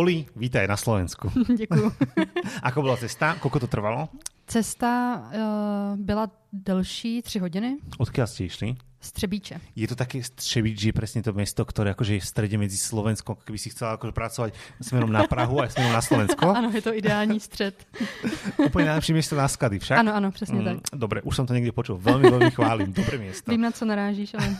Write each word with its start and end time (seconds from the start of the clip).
Oli, 0.00 0.24
vítaj 0.36 0.64
na 0.64 0.80
Slovensku. 0.80 1.28
Děkuju. 1.56 1.92
Ako 2.62 2.82
byla 2.82 2.96
cesta? 2.96 3.36
Koľko 3.36 3.60
to 3.60 3.68
trvalo? 3.68 4.08
Cesta 4.48 5.20
uh, 5.20 6.00
byla 6.00 6.30
delší, 6.52 7.20
tři 7.22 7.38
hodiny. 7.38 7.76
Odkiaľ 8.00 8.24
ste 8.24 8.48
išli? 8.48 8.68
Střebíče. 9.00 9.60
Je 9.76 9.88
to 9.88 9.96
také 9.96 10.22
Střebíč, 10.22 10.76
že 10.80 10.88
je 10.88 10.92
presne 10.92 11.24
to 11.24 11.32
mesto, 11.32 11.64
ktoré 11.64 11.96
akože 11.96 12.20
je 12.20 12.22
v 12.22 12.28
strede 12.28 12.56
medzi 12.60 12.76
Slovenskom, 12.76 13.32
keby 13.40 13.56
si 13.56 13.72
chcela 13.72 13.96
akože 13.96 14.12
pracovať 14.12 14.50
smerom 14.76 15.08
na 15.08 15.24
Prahu 15.24 15.64
a 15.64 15.72
smerom 15.72 15.92
na 15.96 16.04
Slovensko. 16.04 16.52
ano, 16.60 16.68
je 16.68 16.82
to 16.84 16.92
ideální 16.92 17.40
střed. 17.40 17.74
Úplně 18.66 18.84
najlepšie 18.84 19.14
miesto 19.14 19.36
na 19.36 19.48
skady 19.48 19.78
však. 19.78 19.98
Ano, 19.98 20.14
ano, 20.14 20.30
přesně 20.30 20.58
mm, 20.58 20.64
tak. 20.64 20.76
Dobre, 20.92 21.22
už 21.24 21.36
som 21.36 21.46
to 21.48 21.56
niekde 21.56 21.72
počul. 21.72 21.96
Veľmi, 21.96 22.28
veľmi 22.28 22.52
chválim. 22.52 22.92
Dobré 22.92 23.16
miesto. 23.16 23.48
Vím, 23.48 23.64
na 23.64 23.72
co 23.72 23.84
narážíš, 23.88 24.36
ale... 24.36 24.52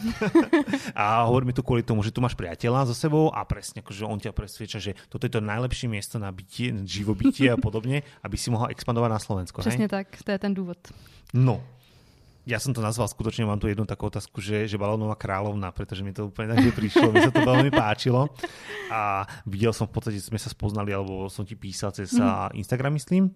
a 0.97 1.29
hovor 1.29 1.45
mi 1.45 1.53
tu 1.53 1.61
kvôli 1.61 1.85
tomu, 1.85 2.01
že 2.01 2.09
tu 2.09 2.25
máš 2.25 2.33
priateľa 2.33 2.89
so 2.89 2.97
sebou 2.97 3.29
a 3.29 3.45
presne 3.45 3.85
akože 3.85 4.09
on 4.09 4.17
ťa 4.17 4.33
presvieča, 4.33 4.79
že 4.81 4.97
toto 5.13 5.29
je 5.29 5.33
to 5.37 5.45
najlepšie 5.45 5.93
miesto 5.93 6.17
na 6.17 6.33
bytie, 6.33 6.73
živobytie 6.89 7.53
a 7.53 7.61
podobne, 7.61 8.01
aby 8.25 8.37
si 8.41 8.49
mohla 8.49 8.73
expandovať 8.73 9.11
na 9.13 9.21
Slovensko. 9.21 9.61
Přesně 9.61 9.85
hej? 9.85 9.89
tak, 9.89 10.07
to 10.25 10.31
je 10.31 10.39
ten 10.39 10.55
důvod. 10.55 10.79
No, 11.35 11.61
ja 12.51 12.59
som 12.59 12.75
to 12.75 12.83
nazval 12.83 13.07
skutočne, 13.07 13.47
mám 13.47 13.63
tu 13.63 13.71
jednu 13.71 13.87
takú 13.87 14.11
otázku, 14.11 14.43
že, 14.43 14.67
že 14.67 14.75
balónová 14.75 15.15
kráľovna, 15.15 15.71
pretože 15.71 16.03
mi 16.03 16.11
to 16.11 16.29
úplne 16.29 16.51
tak 16.51 16.75
prišlo, 16.75 17.15
mi 17.15 17.23
sa 17.23 17.31
to 17.31 17.47
veľmi 17.47 17.71
páčilo 17.71 18.27
a 18.91 19.23
videl 19.47 19.71
som 19.71 19.87
v 19.87 19.95
podstate, 19.95 20.19
sme 20.19 20.37
sa 20.37 20.51
spoznali, 20.51 20.91
alebo 20.91 21.31
som 21.31 21.47
ti 21.47 21.55
písal 21.55 21.95
cez 21.95 22.11
mm. 22.19 22.59
Instagram, 22.59 22.99
myslím, 22.99 23.31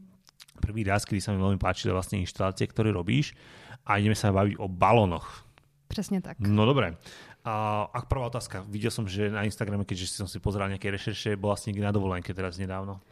prvý 0.58 0.82
raz, 0.82 1.06
kedy 1.06 1.22
sa 1.22 1.30
mi 1.30 1.38
veľmi 1.38 1.62
páčili 1.62 1.94
vlastne 1.94 2.18
inštalácie, 2.18 2.66
ktoré 2.66 2.90
robíš 2.90 3.38
a 3.86 4.02
ideme 4.02 4.18
sa 4.18 4.34
baviť 4.34 4.58
o 4.58 4.66
balónoch. 4.66 5.46
Přesně 5.88 6.20
tak. 6.20 6.40
No 6.40 6.66
dobre. 6.66 6.96
A, 7.44 7.84
a 7.92 8.02
prvá 8.08 8.26
otázka. 8.26 8.64
Videl 8.66 8.90
som, 8.90 9.04
že 9.04 9.28
na 9.30 9.44
Instagrame, 9.44 9.84
keďže 9.84 10.16
som 10.16 10.24
si 10.24 10.40
pozeral 10.40 10.72
nejaké 10.72 10.88
rešerše, 10.88 11.36
bola 11.36 11.60
si 11.60 11.70
niekde 11.70 11.84
na 11.84 11.92
dovolenke 11.92 12.32
teraz 12.32 12.56
nedávno. 12.56 13.04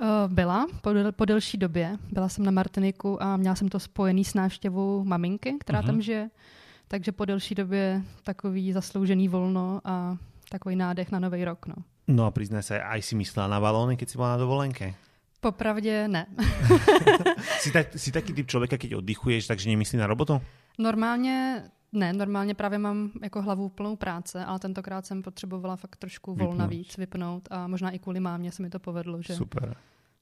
Uh, 0.00 0.32
byla 0.32 0.66
po, 0.80 0.92
del, 0.92 1.12
po 1.12 1.24
delší 1.24 1.58
době. 1.58 1.96
Byla 2.12 2.28
jsem 2.28 2.44
na 2.44 2.50
Martiniku 2.50 3.22
a 3.22 3.36
měla 3.36 3.54
jsem 3.54 3.68
to 3.68 3.80
spojený 3.80 4.24
s 4.24 4.34
návštěvou 4.34 5.04
maminky, 5.04 5.56
která 5.60 5.82
uh-huh. 5.82 5.86
tam 5.86 6.02
žije. 6.02 6.30
Takže 6.88 7.12
po 7.12 7.24
delší 7.24 7.54
době 7.54 8.02
takový 8.22 8.72
zasloužený 8.72 9.28
volno 9.28 9.80
a 9.84 10.16
takový 10.50 10.76
nádech 10.76 11.10
na 11.10 11.18
nový 11.18 11.44
rok. 11.44 11.66
No, 11.66 11.74
no 12.08 12.26
a 12.26 12.30
priznaj 12.30 12.62
sa, 12.66 12.82
aj 12.82 13.06
si 13.06 13.14
myslela 13.14 13.46
na 13.46 13.62
balóny, 13.62 13.94
keď 13.94 14.08
si 14.10 14.18
bola 14.18 14.34
na 14.34 14.42
dovolenke? 14.42 14.94
Popravdě 15.40 16.08
ne. 16.08 16.26
si, 17.62 17.70
tak, 17.70 17.86
si 17.96 18.12
taký 18.12 18.32
typ 18.32 18.46
člověka, 18.46 18.76
keď 18.76 18.94
oddychuješ, 18.94 19.46
takže 19.46 19.70
nemyslí 19.70 19.98
na 19.98 20.06
robotu? 20.06 20.40
Normálně 20.78 21.62
ne, 21.92 22.12
normálně 22.12 22.54
právě 22.54 22.78
mám 22.78 23.10
jako 23.22 23.42
hlavu 23.42 23.68
plnou 23.68 23.96
práce, 23.96 24.44
ale 24.44 24.58
tentokrát 24.58 25.06
jsem 25.06 25.22
potřebovala 25.22 25.76
fakt 25.76 25.96
trošku 25.96 26.34
volna 26.34 26.66
vypnout. 26.66 26.70
víc, 26.70 26.96
vypnout 26.96 27.48
a 27.50 27.66
možná 27.66 27.90
i 27.90 27.98
kvůli 27.98 28.20
mámě 28.20 28.52
se 28.52 28.62
mi 28.62 28.70
to 28.70 28.78
povedlo, 28.78 29.22
že, 29.22 29.34
Super. 29.34 29.76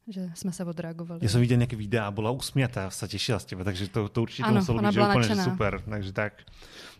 že 0.08 0.30
jsme 0.34 0.52
se 0.52 0.64
odreagovali. 0.64 1.20
Já 1.22 1.28
jsem 1.28 1.40
viděl 1.40 1.56
nějaké 1.56 1.76
videa 1.76 2.06
a 2.06 2.10
byla 2.10 2.30
usmětá, 2.30 2.90
se 2.90 3.08
těšila 3.08 3.38
z 3.38 3.44
tebe, 3.44 3.64
takže 3.64 3.88
to, 3.88 4.08
to 4.08 4.22
určitě 4.22 4.42
ano, 4.42 4.60
muselo 4.60 4.82
být 4.82 4.98
úplně 4.98 5.36
super. 5.36 5.80
Takže 5.80 6.12
tak. 6.12 6.32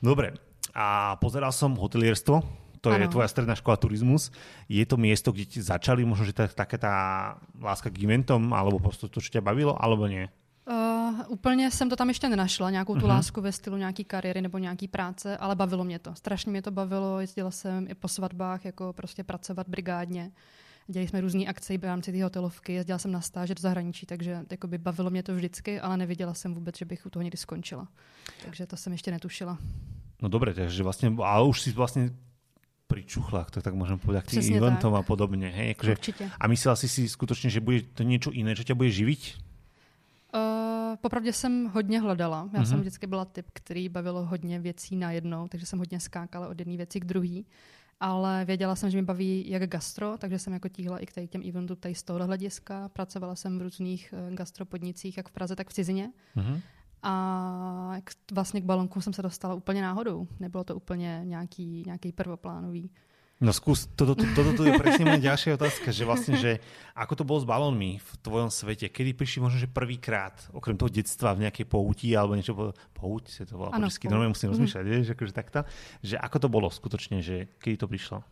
Dobre. 0.03 0.33
A 0.75 1.17
pozeral 1.17 1.53
som 1.53 1.75
hotelierstvo, 1.75 2.43
to 2.81 2.91
ano. 2.91 3.03
je 3.03 3.09
tvoja 3.09 3.29
stredná 3.29 3.55
škola 3.59 3.77
turizmus. 3.77 4.31
Je 4.69 4.87
to 4.87 4.97
miesto, 4.97 5.33
kde 5.35 5.45
ti 5.45 5.59
začali, 5.59 6.07
možno, 6.07 6.31
že 6.31 6.33
také 6.33 6.79
tá 6.79 7.35
láska 7.59 7.91
k 7.91 8.07
eventom, 8.07 8.55
alebo 8.55 8.79
prostě 8.79 9.09
to, 9.09 9.21
čo 9.21 9.31
ťa 9.31 9.41
bavilo, 9.41 9.75
alebo 9.85 10.07
nie? 10.07 10.29
Uh, 10.69 11.21
úplně 11.29 11.71
jsem 11.71 11.89
to 11.89 11.97
tam 11.97 12.09
ještě 12.09 12.29
nenašla, 12.29 12.71
nějakou 12.71 12.95
tu 12.95 13.01
uh-huh. 13.01 13.09
lásku 13.09 13.41
ve 13.41 13.53
stylu 13.53 13.77
nějaký 13.77 14.05
kariéry 14.05 14.43
nebo 14.43 14.59
nějaký 14.59 14.89
práce, 14.89 15.37
ale 15.37 15.57
bavilo 15.57 15.85
mě 15.85 15.99
to. 15.99 16.15
Strašně 16.15 16.51
mě 16.51 16.63
to 16.63 16.71
bavilo, 16.71 17.21
jezdila 17.21 17.51
jsem 17.51 17.87
i 17.89 17.95
po 17.95 18.09
svatbách, 18.09 18.65
jako 18.65 18.93
prostě 18.93 19.25
pracovat 19.25 19.69
brigádně. 19.69 20.31
Dělali 20.87 21.09
jsme 21.09 21.21
různé 21.21 21.45
akce 21.45 21.79
v 21.79 21.85
rámci 21.85 22.13
té 22.13 22.25
hotelovky, 22.25 22.73
jezdila 22.73 22.99
jsem 22.99 23.13
na 23.13 23.21
stáže 23.21 23.55
do 23.55 23.61
zahraničí, 23.61 24.07
takže 24.07 24.45
jakoby 24.51 24.79
bavilo 24.79 25.11
mě 25.11 25.23
to 25.23 25.35
vždycky, 25.35 25.81
ale 25.81 25.97
neviděla 25.97 26.35
jsem 26.35 26.55
vůbec, 26.55 26.79
že 26.79 26.85
bych 26.85 27.07
u 27.07 27.11
toho 27.11 27.23
někdy 27.23 27.39
skončila. 27.39 27.89
Takže 28.45 28.67
to 28.67 28.77
jsem 28.77 28.93
ještě 28.93 29.11
netušila. 29.11 29.59
No 30.23 30.29
dobré, 30.29 30.55
takže 30.55 30.83
vlastně, 30.83 31.13
ale 31.25 31.49
už 31.49 31.61
si 31.61 31.73
vlastně 31.73 32.11
pričuchla, 32.89 33.45
to 33.53 33.61
tak 33.61 33.77
môžem 33.77 34.01
povedať, 34.01 34.25
k 34.25 34.41
tým 34.41 34.57
eventom 34.57 34.97
a 34.97 35.05
podobne. 35.05 35.53
Hej? 35.53 35.77
Akože, 35.77 35.95
a 36.41 36.45
myslela 36.49 36.77
si 36.77 36.89
si 36.89 37.05
skutočne, 37.05 37.53
že 37.53 37.61
bude 37.61 37.85
to 37.93 38.01
niečo 38.01 38.33
iné, 38.33 38.57
čo 38.57 38.65
ťa 38.65 38.73
bude 38.73 38.89
živiť? 38.89 39.48
Popravdě 40.97 41.33
jsem 41.33 41.67
hodně 41.67 42.01
hledala. 42.01 42.51
Já 42.53 42.61
uh-huh. 42.61 42.65
jsem 42.65 42.73
mhm. 42.73 42.81
vždycky 42.81 43.07
byla 43.07 43.25
typ, 43.25 43.47
který 43.53 43.89
bavilo 43.89 44.27
hodně 44.27 44.61
věcí 44.61 44.97
najednou, 44.97 45.49
takže 45.49 45.67
jsem 45.67 45.79
hodně 45.79 46.01
skákala 46.01 46.49
od 46.49 46.59
jedné 46.59 46.77
věci 46.77 47.01
k 47.01 47.05
druhé. 47.05 47.43
Ale 48.01 48.45
věděla 48.45 48.77
jsem, 48.77 48.91
že 48.91 48.99
mi 48.99 49.03
baví 49.03 49.51
jak 49.51 49.71
gastro, 49.71 50.19
takže 50.19 50.39
jsem 50.39 50.53
jako 50.53 50.69
tíhla 50.69 50.99
i 50.99 51.07
k 51.07 51.27
těm 51.27 51.43
eventům 51.49 51.77
tady 51.77 51.95
z 51.95 52.03
tohohle 52.03 52.27
hlediska. 52.27 52.89
Pracovala 52.89 53.35
jsem 53.35 53.59
v 53.59 53.63
různých 53.63 54.15
uh, 54.29 54.35
gastropodnicích, 54.35 55.17
jak 55.17 55.29
v 55.29 55.33
Praze, 55.33 55.57
tak 55.57 55.69
v 55.69 55.73
cizině. 55.73 56.13
Uh-huh. 56.37 56.61
A 57.03 58.01
vlastně 58.33 58.61
k 58.61 58.65
balonku 58.65 59.01
jsem 59.01 59.13
se 59.13 59.23
dostala 59.23 59.55
úplně 59.55 59.83
náhodou. 59.83 60.29
Nebylo 60.41 60.65
to 60.65 60.77
úplně 60.77 61.21
nějaký, 61.25 61.83
nějaký 61.87 62.13
prvoplánový. 62.13 62.91
No 63.39 63.55
skús, 63.55 63.87
toto, 63.95 64.19
toto, 64.19 64.51
toto 64.51 64.67
je 64.67 64.75
presne 64.75 65.07
moja 65.07 65.31
ďalšia 65.31 65.55
otázka, 65.55 65.95
že 65.95 66.03
vlastne, 66.03 66.35
že 66.35 66.59
ako 66.91 67.23
to 67.23 67.23
bolo 67.23 67.39
s 67.39 67.47
balónmi 67.47 68.03
v 68.03 68.11
tvojom 68.19 68.51
svete? 68.51 68.91
Kedy 68.91 69.15
prišli 69.15 69.39
možno, 69.39 69.63
že 69.63 69.71
prvýkrát, 69.71 70.35
okrem 70.51 70.75
toho 70.75 70.91
detstva 70.91 71.39
v 71.39 71.47
nejakej 71.47 71.71
pouti 71.71 72.19
alebo 72.19 72.35
niečo, 72.35 72.75
pouť 72.99 73.31
sa 73.31 73.47
to 73.47 73.55
volá 73.55 73.71
po 73.71 73.79
česky, 73.79 74.11
normálne 74.11 74.35
musím 74.35 74.51
rozmýšľať, 74.51 74.83
mm. 74.83 74.91
vieš, 74.91 75.15
akože 75.15 75.31
takto, 75.31 75.63
že 76.03 76.19
ako 76.19 76.37
to 76.43 76.49
bolo 76.51 76.67
skutočne, 76.67 77.23
že 77.23 77.47
kedy 77.63 77.79
to 77.79 77.87
prišlo? 77.87 78.27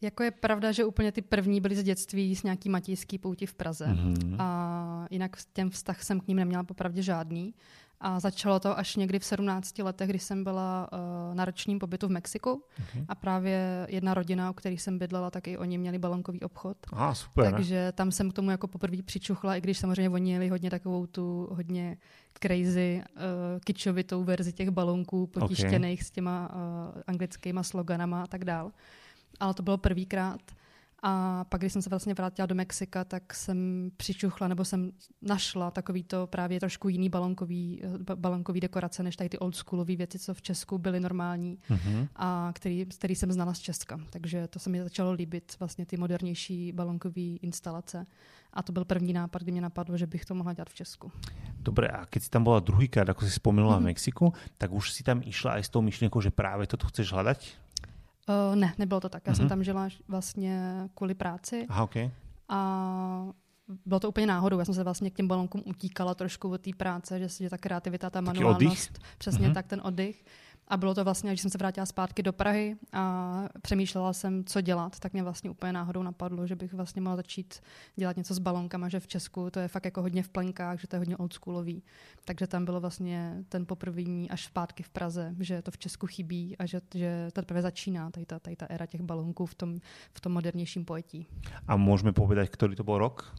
Jako 0.00 0.22
je 0.22 0.30
pravda, 0.30 0.72
že 0.72 0.84
úplně 0.84 1.12
ty 1.12 1.22
první 1.22 1.60
byly 1.60 1.76
z 1.76 1.82
dětství 1.82 2.36
s 2.36 2.42
nějaký 2.42 2.68
matějský 2.68 3.18
pouti 3.18 3.46
v 3.46 3.54
Praze. 3.54 3.86
Mm-hmm. 3.86 4.36
A 4.38 5.06
jinak 5.10 5.36
těm 5.52 5.70
vztah 5.70 6.02
jsem 6.02 6.20
k 6.20 6.28
ním 6.28 6.36
neměla 6.36 6.64
popravdě 6.64 7.02
žádný. 7.02 7.54
A 8.00 8.20
začalo 8.20 8.60
to 8.60 8.78
až 8.78 8.96
někdy 8.96 9.18
v 9.18 9.24
17 9.24 9.78
letech, 9.78 10.08
kdy 10.08 10.18
jsem 10.18 10.44
byla 10.44 10.88
uh, 10.92 11.34
na 11.34 11.44
ročním 11.44 11.78
pobytu 11.78 12.08
v 12.08 12.10
Mexiku. 12.10 12.62
Okay. 12.88 13.04
A 13.08 13.14
právě 13.14 13.86
jedna 13.90 14.14
rodina, 14.14 14.50
o 14.50 14.52
který 14.52 14.78
jsem 14.78 14.98
bydlela, 14.98 15.30
tak 15.30 15.48
i 15.48 15.58
oni 15.58 15.78
měli 15.78 15.98
balonkový 15.98 16.40
obchod. 16.40 16.76
Ah, 16.92 17.14
super. 17.14 17.50
Takže 17.50 17.92
tam 17.92 18.12
jsem 18.12 18.30
k 18.30 18.34
tomu 18.34 18.50
jako 18.50 18.68
poprvé 18.68 19.02
přičuchla, 19.02 19.56
i 19.56 19.60
když 19.60 19.78
samozřejmě 19.78 20.10
oni 20.10 20.30
měli 20.30 20.48
hodně 20.48 20.70
takovou 20.70 21.06
tu 21.06 21.48
hodně 21.50 21.96
crazy, 22.42 23.02
uh, 23.16 23.22
kičovitou 23.64 24.24
verzi 24.24 24.52
těch 24.52 24.70
balonků 24.70 25.26
potištěných 25.26 26.00
okay. 26.00 26.06
s 26.06 26.10
těma 26.10 26.50
uh, 26.54 27.02
anglickýma 27.06 27.62
sloganama 27.62 28.22
a 28.22 28.26
tak 28.26 28.44
dál. 28.44 28.70
Ale 29.40 29.54
to 29.54 29.62
bylo 29.62 29.78
prvýkrát. 29.78 30.40
A 31.02 31.44
pak, 31.44 31.60
když 31.60 31.72
jsem 31.72 31.82
se 31.82 31.90
vlastně 31.90 32.14
vrátila 32.14 32.46
do 32.46 32.54
Mexika, 32.54 33.04
tak 33.04 33.34
jsem 33.34 33.90
přičuchla 33.96 34.48
nebo 34.48 34.64
jsem 34.64 34.92
našla 35.22 35.70
takový 35.70 36.04
to 36.04 36.26
právě 36.26 36.60
trošku 36.60 36.88
jiný 36.88 37.08
balonkový, 37.08 37.82
balonkový 38.14 38.60
dekorace, 38.60 39.02
než 39.02 39.16
tady 39.16 39.28
ty 39.28 39.38
oldschoolové 39.38 39.96
věci, 39.96 40.18
co 40.18 40.34
v 40.34 40.42
Česku 40.42 40.78
byly 40.78 41.00
normální 41.00 41.58
mm-hmm. 41.70 42.08
a 42.16 42.52
který, 42.54 42.86
který 42.86 43.14
jsem 43.14 43.32
znala 43.32 43.54
z 43.54 43.58
Česka. 43.58 44.00
Takže 44.10 44.48
to 44.48 44.58
se 44.58 44.70
mi 44.70 44.82
začalo 44.82 45.12
líbit, 45.12 45.56
vlastně 45.60 45.86
ty 45.86 45.96
modernější 45.96 46.72
balonkové 46.72 47.40
instalace. 47.42 48.06
A 48.52 48.62
to 48.62 48.72
byl 48.72 48.84
první 48.84 49.12
nápad, 49.12 49.42
kdy 49.42 49.52
mě 49.52 49.60
napadlo, 49.60 49.96
že 49.96 50.06
bych 50.06 50.24
to 50.24 50.34
mohla 50.34 50.52
dělat 50.52 50.70
v 50.70 50.74
Česku. 50.74 51.12
Dobre, 51.60 51.88
a 51.88 52.06
keď 52.06 52.22
si 52.22 52.30
tam 52.30 52.44
bola 52.44 52.60
druhýkrát, 52.60 53.08
ako 53.08 53.28
si 53.28 53.30
spomínala 53.30 53.76
mm-hmm. 53.76 53.84
v 53.84 53.90
Mexiku, 53.94 54.26
tak 54.58 54.72
už 54.72 54.90
si 54.96 55.04
tam 55.04 55.20
išla 55.22 55.60
aj 55.60 55.68
s 55.68 55.70
tou 55.70 55.84
myšlienkou, 55.84 56.18
že 56.24 56.34
práve 56.34 56.66
toto 56.66 56.88
chceš 56.88 57.12
hľadať? 57.12 57.69
Uh, 58.30 58.56
ne, 58.56 58.74
nebylo 58.78 59.00
to 59.00 59.08
tak. 59.08 59.26
Já 59.26 59.32
uh-huh. 59.32 59.36
jsem 59.36 59.44
mhm. 59.44 59.48
tam 59.48 59.64
žila 59.64 59.88
vlastně 60.08 60.82
kvůli 60.94 61.14
práci. 61.14 61.66
Aha, 61.68 61.84
okay. 61.84 62.10
A 62.48 63.28
bylo 63.86 64.00
to 64.00 64.08
úplně 64.08 64.26
náhodou. 64.26 64.58
Já 64.58 64.64
jsem 64.64 64.74
se 64.74 64.84
vlastně 64.84 65.10
k 65.10 65.14
těm 65.14 65.28
balonkům 65.28 65.62
utíkala 65.64 66.14
trošku 66.14 66.50
od 66.50 66.60
té 66.60 66.70
práce, 66.76 67.18
že, 67.18 67.28
že 67.28 67.50
ta 67.50 67.58
kreativita, 67.58 68.10
ta 68.10 68.20
manuálnost, 68.20 68.98
přesně 69.18 69.48
uh-huh. 69.48 69.54
tak 69.54 69.66
ten 69.66 69.80
oddych. 69.84 70.24
A 70.70 70.76
bylo 70.76 70.94
to 70.94 71.04
vlastně, 71.04 71.30
když 71.30 71.40
jsem 71.40 71.50
se 71.50 71.58
vrátila 71.58 71.86
zpátky 71.86 72.22
do 72.22 72.32
Prahy 72.32 72.76
a 72.92 73.44
přemýšlela 73.62 74.12
jsem, 74.12 74.44
co 74.44 74.60
dělat, 74.60 74.98
tak 74.98 75.12
mě 75.12 75.22
vlastně 75.22 75.50
úplně 75.50 75.72
náhodou 75.72 76.02
napadlo, 76.02 76.46
že 76.46 76.56
bych 76.56 76.74
vlastně 76.74 77.02
mohla 77.02 77.16
začít 77.16 77.60
dělat 77.96 78.16
něco 78.16 78.34
s 78.34 78.38
balonkama, 78.38 78.88
že 78.88 79.00
v 79.00 79.06
Česku 79.06 79.50
to 79.50 79.60
je 79.60 79.68
fakt 79.68 79.84
jako 79.84 80.02
hodně 80.02 80.22
v 80.22 80.28
plenkách, 80.28 80.80
že 80.80 80.88
to 80.88 80.96
je 80.96 80.98
hodně 80.98 81.16
oldschoolový. 81.16 81.82
Takže 82.24 82.46
tam 82.46 82.64
bylo 82.64 82.80
vlastně 82.80 83.44
ten 83.48 83.66
poprvní 83.66 84.30
až 84.30 84.44
zpátky 84.44 84.82
v 84.82 84.88
Praze, 84.88 85.34
že 85.40 85.62
to 85.62 85.70
v 85.70 85.78
Česku 85.78 86.06
chybí 86.06 86.56
a 86.58 86.66
že, 86.66 86.80
že 86.94 87.28
to 87.32 87.40
teprve 87.40 87.62
začíná, 87.62 88.10
tady 88.10 88.26
ta, 88.26 88.38
tady 88.38 88.56
ta 88.56 88.66
éra 88.66 88.86
těch 88.86 89.02
balonků 89.02 89.46
v 89.46 89.54
tom, 89.54 89.80
v 90.14 90.20
tom 90.20 90.32
modernějším 90.32 90.84
pojetí. 90.84 91.26
A 91.68 91.76
můžeme 91.76 92.12
povedať, 92.12 92.50
který 92.50 92.76
to 92.76 92.84
byl 92.84 92.98
rok? 92.98 93.34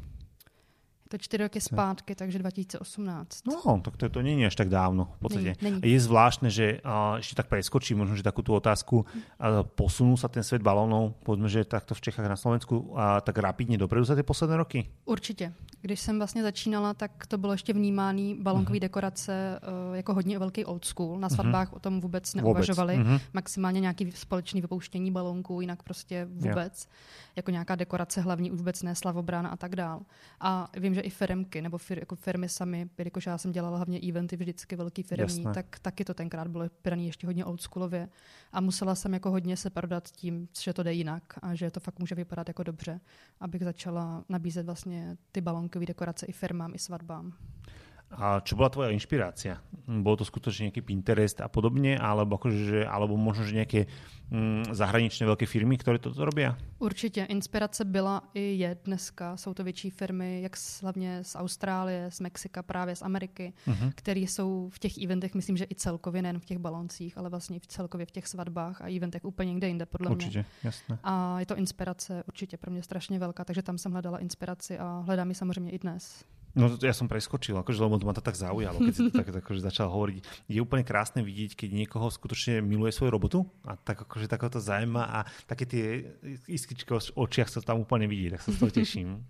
To 1.11 1.17
čtyři 1.17 1.43
roky 1.43 1.61
zpátky, 1.61 2.15
takže 2.15 2.39
2018. 2.39 3.47
No, 3.47 3.81
tak 3.83 3.97
to, 3.97 4.09
to 4.09 4.21
není 4.21 4.45
až 4.45 4.55
tak 4.55 4.69
dávno 4.69 5.11
v 5.15 5.19
podstate. 5.19 5.43
Není, 5.61 5.75
není. 5.75 5.93
Je 5.93 5.99
zvláštne, 5.99 6.47
že 6.47 6.79
uh, 6.79 7.19
ešte 7.19 7.35
tak 7.35 7.51
preskočím 7.51 7.99
možno, 7.99 8.15
že 8.15 8.23
takú 8.23 8.39
tú 8.39 8.55
otázku, 8.55 9.03
uh, 9.03 9.67
posunul 9.75 10.15
sa 10.15 10.31
ten 10.31 10.39
svet 10.39 10.63
balónov, 10.63 11.19
povedzme, 11.27 11.51
že 11.51 11.67
takto 11.67 11.91
v 11.91 12.01
Čechách 12.01 12.31
na 12.31 12.39
Slovensku 12.39 12.95
uh, 12.95 13.19
tak 13.27 13.43
rapidně 13.43 13.75
dopredu 13.75 14.07
za 14.07 14.15
ty 14.15 14.23
posledné 14.23 14.55
roky? 14.57 14.87
Určitě. 15.05 15.51
Když 15.81 15.99
jsem 15.99 16.17
vlastně 16.17 16.43
začínala, 16.43 16.93
tak 16.93 17.27
to 17.27 17.37
bylo 17.37 17.53
ještě 17.53 17.73
vnímání 17.73 18.35
balónkové 18.39 18.77
uh-huh. 18.77 18.81
dekorace 18.81 19.59
uh, 19.59 19.95
jako 19.95 20.13
hodně 20.13 20.39
velký 20.39 20.65
old 20.65 20.85
school. 20.85 21.19
Na 21.19 21.29
svatbách 21.29 21.71
uh-huh. 21.71 21.75
o 21.75 21.79
tom 21.79 22.01
vůbec 22.01 22.33
neuvažovali. 22.33 22.97
Vůbec. 22.97 23.07
Uh-huh. 23.07 23.21
Maximálně 23.33 23.79
nějaký 23.79 24.11
společný 24.11 24.61
vypouštění 24.61 25.11
balónků, 25.11 25.61
jinak 25.61 25.83
prostě 25.83 26.27
vůbec. 26.31 26.87
Yeah. 26.87 27.35
Jako 27.35 27.51
nějaká 27.51 27.75
dekorace 27.75 28.21
hlavní 28.21 28.51
už 28.51 28.61
vůbec 28.61 28.83
ne, 28.83 28.95
slavobrána 28.95 29.49
a 29.49 29.57
tak 29.57 29.75
dál. 29.75 30.01
A 30.39 30.67
vím, 30.77 30.93
že 30.93 31.00
i 31.01 31.09
firmky 31.09 31.61
nebo 31.61 31.77
fir, 31.77 31.99
jako 31.99 32.15
firmy 32.15 32.49
sami, 32.49 32.89
jelikož 32.97 33.25
já 33.25 33.37
jsem 33.37 33.51
dělala 33.51 33.77
hlavně 33.77 33.99
eventy 33.99 34.35
vždycky 34.35 34.75
velký 34.75 35.03
firmní, 35.03 35.43
Jasné. 35.43 35.53
tak 35.53 35.79
taky 35.79 36.05
to 36.05 36.13
tenkrát 36.13 36.47
bylo 36.47 36.65
braný 36.83 37.05
ještě 37.07 37.27
hodně 37.27 37.45
oldschoolově. 37.45 38.09
A 38.51 38.61
musela 38.61 38.95
jsem 38.95 39.13
jako 39.13 39.31
hodně 39.31 39.57
se 39.57 39.69
prodat 39.69 40.11
tím, 40.11 40.47
že 40.61 40.73
to 40.73 40.83
jde 40.83 40.93
jinak 40.93 41.23
a 41.41 41.55
že 41.55 41.71
to 41.71 41.79
fakt 41.79 41.99
může 41.99 42.15
vypadat 42.15 42.47
jako 42.47 42.63
dobře, 42.63 42.99
abych 43.39 43.63
začala 43.63 44.23
nabízet 44.29 44.65
vlastně 44.65 45.17
ty 45.31 45.41
balónkové 45.41 45.85
dekorace 45.85 46.25
i 46.25 46.31
firmám, 46.31 46.75
i 46.75 46.79
svatbám. 46.79 47.33
A 48.11 48.43
čo 48.43 48.59
bola 48.59 48.69
tvoja 48.69 48.91
inšpirácia? 48.91 49.63
Bolo 49.87 50.19
to 50.19 50.25
skutočne 50.27 50.67
nejaký 50.67 50.83
Pinterest 50.83 51.39
a 51.39 51.47
podobne, 51.47 51.95
alebo, 51.95 52.35
akože, 52.35 52.83
alebo 52.83 53.15
možno, 53.15 53.47
že 53.47 53.55
nejaké 53.55 53.81
mm, 54.29 54.75
zahraničné 54.75 55.25
velké 55.25 55.45
firmy, 55.45 55.77
které 55.77 55.99
to 55.99 56.11
robí? 56.15 56.43
Určitě. 56.79 57.23
Inspirace 57.25 57.85
byla 57.85 58.23
i 58.33 58.41
je 58.57 58.77
dneska. 58.83 59.37
Jsou 59.37 59.53
to 59.53 59.63
větší 59.63 59.89
firmy, 59.89 60.41
jak 60.41 60.55
hlavně 60.81 61.23
z 61.23 61.35
Austrálie, 61.35 62.11
z 62.11 62.19
Mexika, 62.19 62.63
právě 62.63 62.95
z 62.95 63.01
Ameriky, 63.01 63.53
uh-huh. 63.67 63.91
které 63.95 64.19
jsou 64.19 64.69
v 64.73 64.79
těch 64.79 64.97
eventech, 64.97 65.35
myslím, 65.35 65.57
že 65.57 65.65
i 65.71 65.75
celkově, 65.75 66.21
nejen 66.21 66.39
v 66.39 66.45
těch 66.45 66.57
baloncích, 66.57 67.17
ale 67.17 67.29
vlastně 67.29 67.59
v 67.59 67.67
celkově 67.67 68.05
v 68.05 68.11
těch 68.11 68.27
svatbách 68.27 68.81
a 68.81 68.95
eventech 68.95 69.25
úplně 69.25 69.53
někde 69.53 69.67
jinde, 69.67 69.85
podle 69.85 70.11
určitě, 70.11 70.37
mě. 70.37 70.45
jasné. 70.63 70.99
A 71.03 71.39
je 71.39 71.45
to 71.45 71.55
inspirace 71.55 72.23
určitě 72.27 72.57
pro 72.57 72.71
mě 72.71 72.83
strašně 72.83 73.19
velká, 73.19 73.45
takže 73.45 73.61
tam 73.61 73.77
jsem 73.77 73.91
hledala 73.91 74.17
inspiraci 74.17 74.79
a 74.79 75.03
hledám 75.05 75.29
ji 75.29 75.35
samozřejmě 75.35 75.71
i 75.71 75.79
dnes. 75.79 76.23
No 76.51 76.67
ja 76.83 76.91
som 76.91 77.07
preskočil, 77.07 77.55
akože, 77.55 77.79
lebo 77.79 77.95
to 77.95 78.07
ma 78.07 78.15
to 78.15 78.23
tak 78.23 78.35
zaujalo, 78.35 78.83
keď 78.83 78.93
si 78.93 79.01
to 79.07 79.13
tak 79.23 79.31
akože 79.31 79.63
začal 79.63 79.87
hovoriť. 79.87 80.49
Je 80.51 80.59
úplne 80.59 80.83
krásne 80.83 81.23
vidieť, 81.23 81.55
keď 81.55 81.69
niekoho 81.71 82.11
skutočne 82.11 82.59
miluje 82.59 82.91
svoju 82.91 83.11
robotu 83.11 83.39
a 83.63 83.79
tak 83.79 84.03
akože 84.03 84.27
takého 84.27 84.51
to 84.51 84.59
zaujíma 84.59 85.03
a 85.07 85.19
také 85.47 85.63
tie 85.63 85.85
iskičky 86.51 86.91
v 86.91 86.99
očiach 87.15 87.47
sa 87.47 87.63
tam 87.63 87.79
úplne 87.79 88.07
vidí, 88.11 88.27
tak 88.27 88.43
sa 88.43 88.51
z 88.51 88.57
toho 88.59 88.71
teším. 88.71 89.23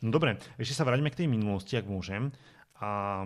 No 0.00 0.08
dobre, 0.10 0.40
ešte 0.56 0.74
sa 0.74 0.88
vráťme 0.88 1.12
k 1.12 1.24
tej 1.24 1.28
minulosti, 1.28 1.76
ak 1.78 1.86
môžem. 1.86 2.34
A 2.82 3.22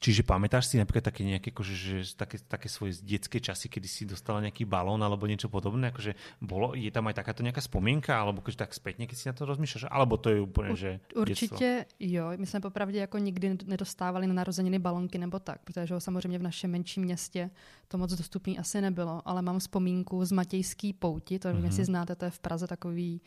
Čiže 0.00 0.24
pamätáš 0.24 0.68
si 0.72 0.76
napríklad 0.76 1.12
také 1.12 1.24
nejaké, 1.24 1.52
akože, 1.52 1.74
že, 1.76 1.96
také, 2.16 2.40
také 2.40 2.68
svoje 2.68 3.00
detské 3.00 3.40
časy, 3.40 3.68
kedy 3.68 3.88
si 3.88 4.02
dostala 4.04 4.40
nejaký 4.44 4.64
balón 4.64 5.00
alebo 5.00 5.28
niečo 5.28 5.48
podobné? 5.48 5.88
Akože 5.88 6.16
bolo, 6.40 6.76
je 6.76 6.88
tam 6.92 7.08
aj 7.08 7.16
takáto 7.16 7.40
nejaká 7.40 7.60
spomienka? 7.60 8.12
Alebo 8.12 8.40
akože 8.44 8.56
tak 8.56 8.74
spätně, 8.74 9.06
keď 9.06 9.16
si 9.16 9.28
na 9.28 9.34
to 9.36 9.44
rozmýšľaš? 9.44 9.88
Alebo 9.90 10.16
to 10.16 10.30
je 10.30 10.40
úplně, 10.40 10.76
že 10.76 11.00
Určitě 11.14 11.46
dětstvo? 11.46 11.66
jo. 12.00 12.24
My 12.36 12.46
jsme 12.46 12.60
popravdě 12.60 12.98
jako 12.98 13.18
nikdy 13.18 13.56
nedostávali 13.66 14.26
na 14.26 14.34
narozeniny 14.34 14.78
balonky 14.78 15.18
nebo 15.18 15.38
tak, 15.38 15.60
protože 15.64 16.00
samozřejmě 16.00 16.38
v 16.38 16.42
našem 16.42 16.70
menším 16.70 17.02
městě 17.02 17.50
to 17.88 17.98
moc 17.98 18.12
dostupný 18.12 18.58
asi 18.58 18.80
nebylo, 18.80 19.22
ale 19.24 19.42
mám 19.42 19.58
vzpomínku 19.58 20.24
z 20.24 20.32
Matějský 20.32 20.92
pouti, 20.92 21.38
to 21.38 21.48
nevím, 21.48 21.62
mm-hmm. 21.62 21.66
jestli 21.66 21.84
znáte, 21.84 22.16
to 22.16 22.24
je 22.24 22.30
v 22.30 22.38
Praze 22.38 22.66
takový, 22.66 23.20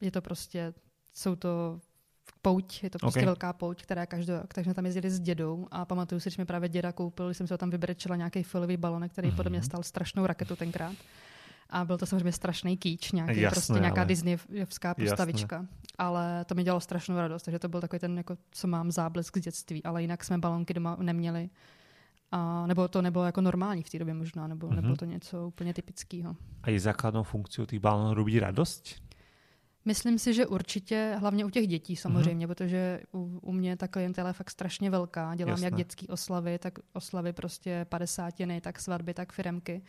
je 0.00 0.10
to 0.10 0.20
prostě, 0.22 0.74
jsou 1.12 1.36
to 1.36 1.80
pouť, 2.46 2.82
je 2.82 2.90
to 2.90 2.98
prostě 2.98 3.18
okay. 3.18 3.26
velká 3.26 3.52
pouť, 3.52 3.82
která 3.82 4.06
každý 4.06 4.32
rok, 4.32 4.54
takže 4.54 4.68
jsme 4.68 4.74
tam 4.74 4.84
jezdili 4.84 5.10
s 5.10 5.20
dědou 5.20 5.66
a 5.70 5.84
pamatuju 5.84 6.20
si, 6.20 6.30
že 6.30 6.42
mi 6.42 6.46
právě 6.46 6.68
děda 6.68 6.92
koupil, 6.92 7.26
když 7.26 7.36
jsem 7.36 7.46
se 7.46 7.58
tam 7.58 7.70
vybrečela 7.70 8.16
nějaký 8.16 8.42
filový 8.42 8.76
balonek, 8.76 9.12
který 9.12 9.28
mm-hmm. 9.28 9.36
podle 9.36 9.50
mě 9.50 9.62
stal 9.62 9.82
strašnou 9.82 10.26
raketu 10.26 10.56
tenkrát. 10.56 10.94
A 11.70 11.84
byl 11.84 11.98
to 11.98 12.06
samozřejmě 12.06 12.32
strašný 12.32 12.76
kýč, 12.76 13.12
nějaký, 13.12 13.40
Jasné, 13.40 13.54
prostě 13.54 13.72
nějaká 13.72 14.00
ale... 14.00 14.08
Disneyovská 14.08 14.94
postavička. 14.94 15.56
Jasné. 15.56 15.68
Ale 15.98 16.44
to 16.44 16.54
mi 16.54 16.64
dělalo 16.64 16.80
strašnou 16.80 17.16
radost, 17.16 17.42
takže 17.42 17.58
to 17.58 17.68
byl 17.68 17.80
takový 17.80 18.00
ten, 18.00 18.16
jako, 18.16 18.36
co 18.50 18.66
mám 18.66 18.90
záblesk 18.90 19.36
z 19.36 19.40
dětství, 19.40 19.84
ale 19.84 20.02
jinak 20.02 20.24
jsme 20.24 20.38
balonky 20.38 20.74
doma 20.74 20.96
neměli. 21.00 21.50
A, 22.32 22.66
nebo 22.66 22.88
to 22.88 23.02
nebylo 23.02 23.24
jako 23.24 23.40
normální 23.40 23.82
v 23.82 23.90
té 23.90 23.98
době 23.98 24.14
možná, 24.14 24.46
nebo 24.46 24.68
mm-hmm. 24.68 24.74
nebylo 24.74 24.96
to 24.96 25.04
něco 25.04 25.46
úplně 25.46 25.74
typického. 25.74 26.36
A 26.62 26.70
je 26.70 26.80
základnou 26.80 27.22
funkcí 27.22 27.66
těch 27.66 27.80
balonů 27.80 28.14
robit 28.14 28.40
radost? 28.40 29.06
Myslím 29.86 30.18
si, 30.18 30.34
že 30.34 30.46
určitě, 30.46 31.16
hlavně 31.18 31.44
u 31.44 31.50
těch 31.50 31.66
dětí 31.66 31.96
samozřejmě, 31.96 32.46
mm-hmm. 32.46 32.48
protože 32.48 33.00
u, 33.14 33.38
u 33.42 33.52
mě 33.52 33.76
ta 33.76 33.88
klientela 33.88 34.28
je 34.28 34.32
fakt 34.32 34.50
strašně 34.50 34.90
velká. 34.90 35.34
Dělám 35.34 35.50
Jasné. 35.50 35.66
jak 35.66 35.74
dětské 35.74 36.06
oslavy, 36.06 36.58
tak 36.58 36.78
oslavy 36.92 37.32
prostě 37.32 37.86
padesátiny, 37.88 38.60
tak 38.60 38.80
svatby, 38.80 39.14
tak 39.14 39.32
firemky. 39.32 39.82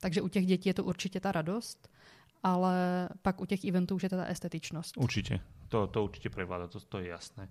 Takže 0.00 0.22
u 0.22 0.28
těch 0.28 0.46
dětí 0.46 0.68
je 0.68 0.74
to 0.74 0.84
určitě 0.84 1.20
ta 1.20 1.32
radost, 1.32 1.88
ale 2.42 3.08
pak 3.22 3.40
u 3.40 3.46
těch 3.46 3.64
eventů 3.64 3.94
už 3.94 4.02
je 4.02 4.08
to 4.08 4.16
ta 4.16 4.24
estetičnost. 4.24 4.96
Určitě, 4.96 5.40
to, 5.68 5.86
to 5.86 6.04
určitě 6.04 6.30
prevláda, 6.30 6.66
to, 6.66 6.80
to 6.80 6.98
je 6.98 7.08
jasné. 7.08 7.48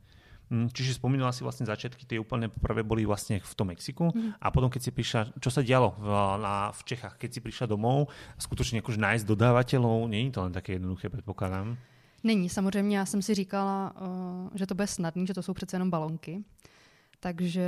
Hm, 0.52 0.76
čiže 0.76 1.00
spomínala 1.00 1.32
si 1.32 1.42
vlastne 1.42 1.64
začiatky, 1.64 2.04
tie 2.04 2.20
úplne 2.20 2.52
prvé 2.52 2.84
boli 2.84 3.08
vlastne 3.08 3.40
v 3.40 3.54
tom 3.56 3.72
Mexiku 3.72 4.12
mm. 4.12 4.44
a 4.44 4.52
potom 4.52 4.68
keď 4.68 4.82
si 4.84 4.92
prišla, 4.92 5.22
čo 5.40 5.48
sa 5.48 5.64
dialo 5.64 5.96
v, 5.96 6.08
na, 6.44 6.70
v 6.76 6.82
Čechách, 6.84 7.16
keď 7.16 7.30
si 7.32 7.40
prišla 7.40 7.72
domov, 7.72 8.12
skutočne 8.36 8.84
akože 8.84 9.00
nájsť 9.00 9.24
dodávateľov, 9.24 10.12
nie 10.12 10.28
je 10.28 10.36
to 10.36 10.44
len 10.44 10.52
také 10.52 10.76
jednoduché, 10.76 11.08
predpokladám. 11.08 11.80
Není, 12.24 12.50
samozřejmě 12.50 12.98
já 12.98 13.06
jsem 13.06 13.22
si 13.22 13.36
říkala, 13.36 13.96
uh, 14.02 14.50
že 14.56 14.68
to 14.68 14.76
bude 14.76 14.88
snadný, 14.88 15.28
že 15.28 15.34
to 15.34 15.44
jsou 15.44 15.54
přece 15.54 15.76
jenom 15.76 15.90
balonky. 15.90 16.44
Takže 17.24 17.68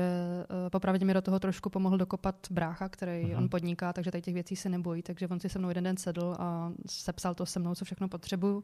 uh, 0.50 0.70
popravdě 0.70 1.06
mi 1.06 1.14
do 1.14 1.22
toho 1.22 1.40
trošku 1.40 1.70
pomohl 1.70 1.98
dokopat 1.98 2.36
brácha, 2.52 2.90
který 2.90 3.24
uh-huh. 3.24 3.38
on 3.38 3.50
podniká, 3.50 3.94
takže 3.94 4.12
tady 4.12 4.22
těch 4.22 4.34
věcí 4.34 4.56
se 4.56 4.70
nebojí. 4.70 5.02
Takže 5.02 5.28
on 5.28 5.40
si 5.40 5.50
se 5.50 5.60
mnou 5.60 5.70
jeden 5.70 5.84
den 5.84 5.98
sedl 5.98 6.36
a 6.40 6.72
sepsal 6.90 7.36
to 7.36 7.46
se 7.46 7.60
mnou, 7.60 7.76
co 7.76 7.86
všechno 7.86 8.08
potřebuju. 8.08 8.64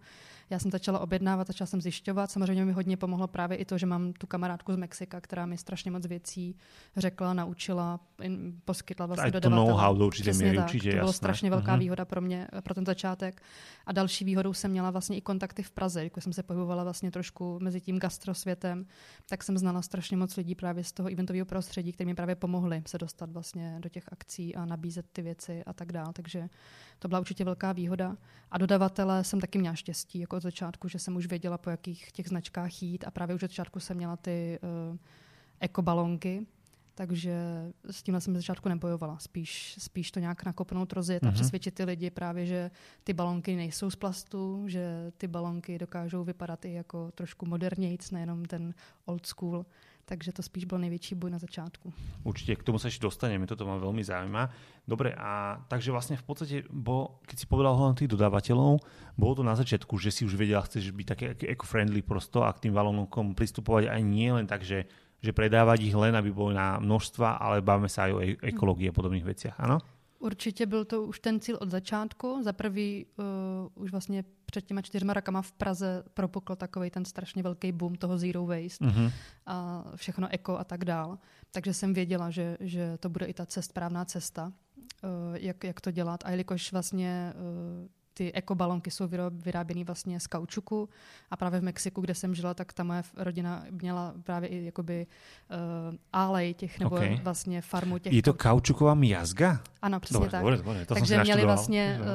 Já 0.50 0.60
jsem 0.60 0.72
začala 0.72 1.00
objednávat, 1.00 1.48
začala 1.48 1.66
jsem 1.66 1.82
zjišťovat. 1.82 2.32
Samozřejmě 2.32 2.66
mi 2.66 2.72
hodně 2.72 2.98
pomohlo 2.98 3.28
právě 3.28 3.58
i 3.58 3.66
to, 3.66 3.78
že 3.78 3.86
mám 3.86 4.14
tu 4.14 4.28
kamarádku 4.28 4.74
z 4.74 4.76
Mexika, 4.76 5.22
která 5.22 5.46
mi 5.46 5.58
strašně 5.58 5.92
moc 5.92 6.06
věcí 6.06 6.56
řekla, 6.98 7.34
naučila, 7.34 8.00
in, 8.22 8.54
poskytla 8.66 9.06
vlastně 9.06 9.32
dodavatele. 9.32 9.66
To 9.66 9.72
know-how 9.72 9.98
do 9.98 10.06
určitě 10.06 10.34
míry, 10.34 10.58
určitě, 10.58 10.92
To 10.92 10.98
bylo 10.98 11.14
strašně 11.14 11.50
velká 11.50 11.76
uh-huh. 11.76 11.80
výhoda 11.80 12.06
pro 12.06 12.22
mě, 12.22 12.48
pro 12.64 12.74
ten 12.74 12.86
začátek. 12.86 13.42
A 13.86 13.92
další 13.92 14.26
výhodou 14.26 14.54
jsem 14.54 14.72
měla 14.72 14.92
vlastně 14.92 15.18
i 15.18 15.22
kontakty 15.22 15.64
v 15.64 15.72
Praze. 15.72 16.10
Když 16.10 16.24
jsem 16.24 16.34
se 16.34 16.44
pohybovala 16.44 16.84
vlastně 16.84 17.12
trošku 17.12 17.60
mezi 17.62 17.82
tím 17.82 18.00
gastrosvětem, 18.00 18.86
tak 19.30 19.44
jsem 19.44 19.58
znala 19.58 19.82
strašně 19.82 20.18
moc 20.18 20.38
lidí 20.38 20.56
právě 20.56 20.81
z 20.84 20.92
toho 20.92 21.12
eventového 21.12 21.46
prostředí, 21.46 21.92
které 21.92 22.06
mi 22.06 22.16
právě 22.16 22.36
pomohly 22.36 22.84
se 22.88 22.98
dostat 22.98 23.32
vlastně 23.32 23.78
do 23.80 23.90
těch 23.90 24.04
akcí 24.12 24.56
a 24.56 24.66
nabízet 24.66 25.06
ty 25.14 25.22
věci 25.22 25.64
a 25.64 25.74
tak 25.74 25.92
dále. 25.92 26.14
Takže 26.14 26.50
to 27.00 27.08
byla 27.08 27.20
určitě 27.20 27.44
velká 27.44 27.72
výhoda. 27.72 28.18
A 28.52 28.58
dodavatele 28.58 29.24
jsem 29.24 29.42
taky 29.42 29.60
měla 29.60 29.76
štěstí, 29.76 30.20
jako 30.20 30.36
od 30.36 30.44
začátku, 30.44 30.88
že 30.88 31.00
jsem 31.00 31.16
už 31.16 31.28
věděla, 31.28 31.58
po 31.58 31.70
jakých 31.70 32.12
těch 32.12 32.28
značkách 32.28 32.82
jít 32.82 33.04
a 33.08 33.12
právě 33.12 33.36
už 33.36 33.44
od 33.44 33.52
začátku 33.52 33.80
jsem 33.80 33.98
měla 33.98 34.18
ty 34.18 34.60
uh, 34.92 34.98
ekobalonky, 35.60 36.46
takže 36.96 37.34
s 37.92 38.04
tímhle 38.04 38.22
jsem 38.22 38.36
začátku 38.36 38.70
nebojovala. 38.70 39.20
Spíš, 39.20 39.76
spíš 39.80 40.12
to 40.12 40.20
nějak 40.20 40.46
nakopnout, 40.46 40.94
rozjet 40.94 41.24
mm-hmm. 41.24 41.28
a 41.28 41.30
mhm. 41.30 41.36
přesvědčit 41.36 41.74
ty 41.74 41.84
lidi 41.84 42.10
právě, 42.10 42.46
že 42.46 42.72
ty 43.04 43.14
balonky 43.14 43.56
nejsou 43.56 43.90
z 43.90 43.96
plastu, 43.96 44.64
že 44.68 45.12
ty 45.18 45.28
balonky 45.28 45.78
dokážou 45.78 46.24
vypadat 46.24 46.66
i 46.66 46.74
jako 46.74 47.12
trošku 47.12 47.46
modernějc, 47.46 48.12
nejenom 48.12 48.46
ten 48.46 48.74
old 49.06 49.26
school. 49.26 49.66
Takže 50.12 50.36
to 50.36 50.44
spíš 50.44 50.68
byl 50.68 50.78
největší 50.84 51.16
boj 51.16 51.32
na 51.32 51.40
začátku. 51.40 51.94
Určitě 52.24 52.56
k 52.56 52.64
tomu 52.64 52.80
se 52.80 52.88
ještě 52.88 53.08
dostaneme, 53.08 53.48
to 53.48 53.66
má 53.66 53.78
velmi 53.80 54.04
zajímá. 54.04 54.50
Dobre, 54.88 55.16
a 55.16 55.64
takže 55.68 55.92
vlastně 55.92 56.18
v 56.18 56.24
podstatě, 56.24 56.64
bo, 56.68 57.16
keď 57.24 57.40
si 57.40 57.46
povedal 57.48 57.76
hlavně 57.76 57.96
tých 57.96 58.08
dodávateľov, 58.12 58.84
bylo 59.18 59.36
to 59.36 59.44
na 59.44 59.56
začátku, 59.56 59.98
že 59.98 60.12
si 60.12 60.26
už 60.26 60.36
věděla, 60.36 60.68
chceš 60.68 60.92
být 60.92 61.16
také 61.16 61.36
eco-friendly 61.48 62.02
prosto 62.02 62.44
a 62.44 62.52
k 62.54 62.60
tým 62.60 62.74
balónkom 62.74 63.36
pristupovat 63.36 63.88
aj 63.88 64.04
nie 64.04 64.36
len 64.36 64.48
tak, 64.48 64.68
že 64.68 64.84
že 65.22 65.32
predávať 65.38 65.86
ich 65.86 65.94
len, 65.94 66.18
aby 66.18 66.34
boli 66.34 66.58
na 66.58 66.82
množstva, 66.82 67.38
ale 67.38 67.62
bavíme 67.62 67.86
sa 67.86 68.10
aj 68.10 68.12
o 68.12 68.20
e- 68.26 68.42
ekologii 68.42 68.90
a 68.90 68.96
podobných 68.98 69.22
veciach, 69.22 69.56
ano? 69.62 69.78
Určitě 70.22 70.66
byl 70.66 70.86
to 70.86 71.04
už 71.04 71.20
ten 71.20 71.40
cíl 71.40 71.58
od 71.62 71.70
začátku. 71.70 72.44
Za 72.44 72.54
prvý 72.54 73.06
uh, 73.06 73.84
už 73.84 73.92
vlastně 73.92 74.24
před 74.46 74.66
těma 74.66 74.82
čtyřma 74.82 75.14
rokama 75.14 75.42
v 75.42 75.52
Praze 75.52 76.04
propukl 76.14 76.56
takový 76.56 76.90
ten 76.90 77.06
strašně 77.06 77.44
velký 77.44 77.72
boom 77.72 77.96
toho 77.96 78.18
zero 78.18 78.46
waste 78.46 78.86
uh-huh. 78.86 79.12
a 79.46 79.84
všechno 79.96 80.28
eko 80.32 80.60
a 80.60 80.64
tak 80.64 80.86
dál. 80.86 81.18
Takže 81.52 81.74
jsem 81.74 81.94
věděla, 81.94 82.30
že, 82.30 82.58
že 82.60 82.98
to 82.98 83.10
bude 83.10 83.26
i 83.26 83.34
ta 83.34 83.46
cest, 83.46 83.70
správná 83.70 84.06
cesta, 84.06 84.54
uh, 85.04 85.10
jak, 85.34 85.64
jak 85.64 85.82
to 85.82 85.92
dělat. 85.92 86.24
A 86.26 86.32
jelikož 86.32 86.72
vlastně 86.72 87.34
uh, 87.36 87.88
ty 88.14 88.34
ekobalonky 88.34 88.92
jsou 88.92 89.10
vyráběny 89.32 89.84
vlastně 89.84 90.20
z 90.20 90.28
kaučuku 90.28 90.90
a 91.32 91.38
právě 91.38 91.60
v 91.60 91.64
Mexiku, 91.64 92.02
kde 92.02 92.16
jsem 92.16 92.36
žila, 92.36 92.54
tak 92.54 92.74
ta 92.74 92.84
moje 92.84 93.04
rodina 93.18 93.66
měla 93.72 94.14
právě 94.24 94.50
i 94.50 94.66
jakoby 94.66 95.08
uh, 95.90 95.96
álej 96.14 96.54
těch, 96.54 96.80
nebo 96.80 96.96
okay. 96.96 97.20
vlastně 97.24 97.62
farmu 97.62 97.98
těch. 97.98 98.14
Je 98.14 98.24
to 98.24 98.34
kaučuková 98.34 98.94
miazga? 98.94 99.60
Ano, 99.82 100.00
přesně 100.00 100.14
dobre, 100.14 100.30
tak. 100.30 100.42
Dobre, 100.42 100.58
dobre, 100.58 100.86
to 100.86 100.94
Takže 100.94 101.22
měli 101.22 101.46
vlastně 101.46 102.00
uh, 102.00 102.08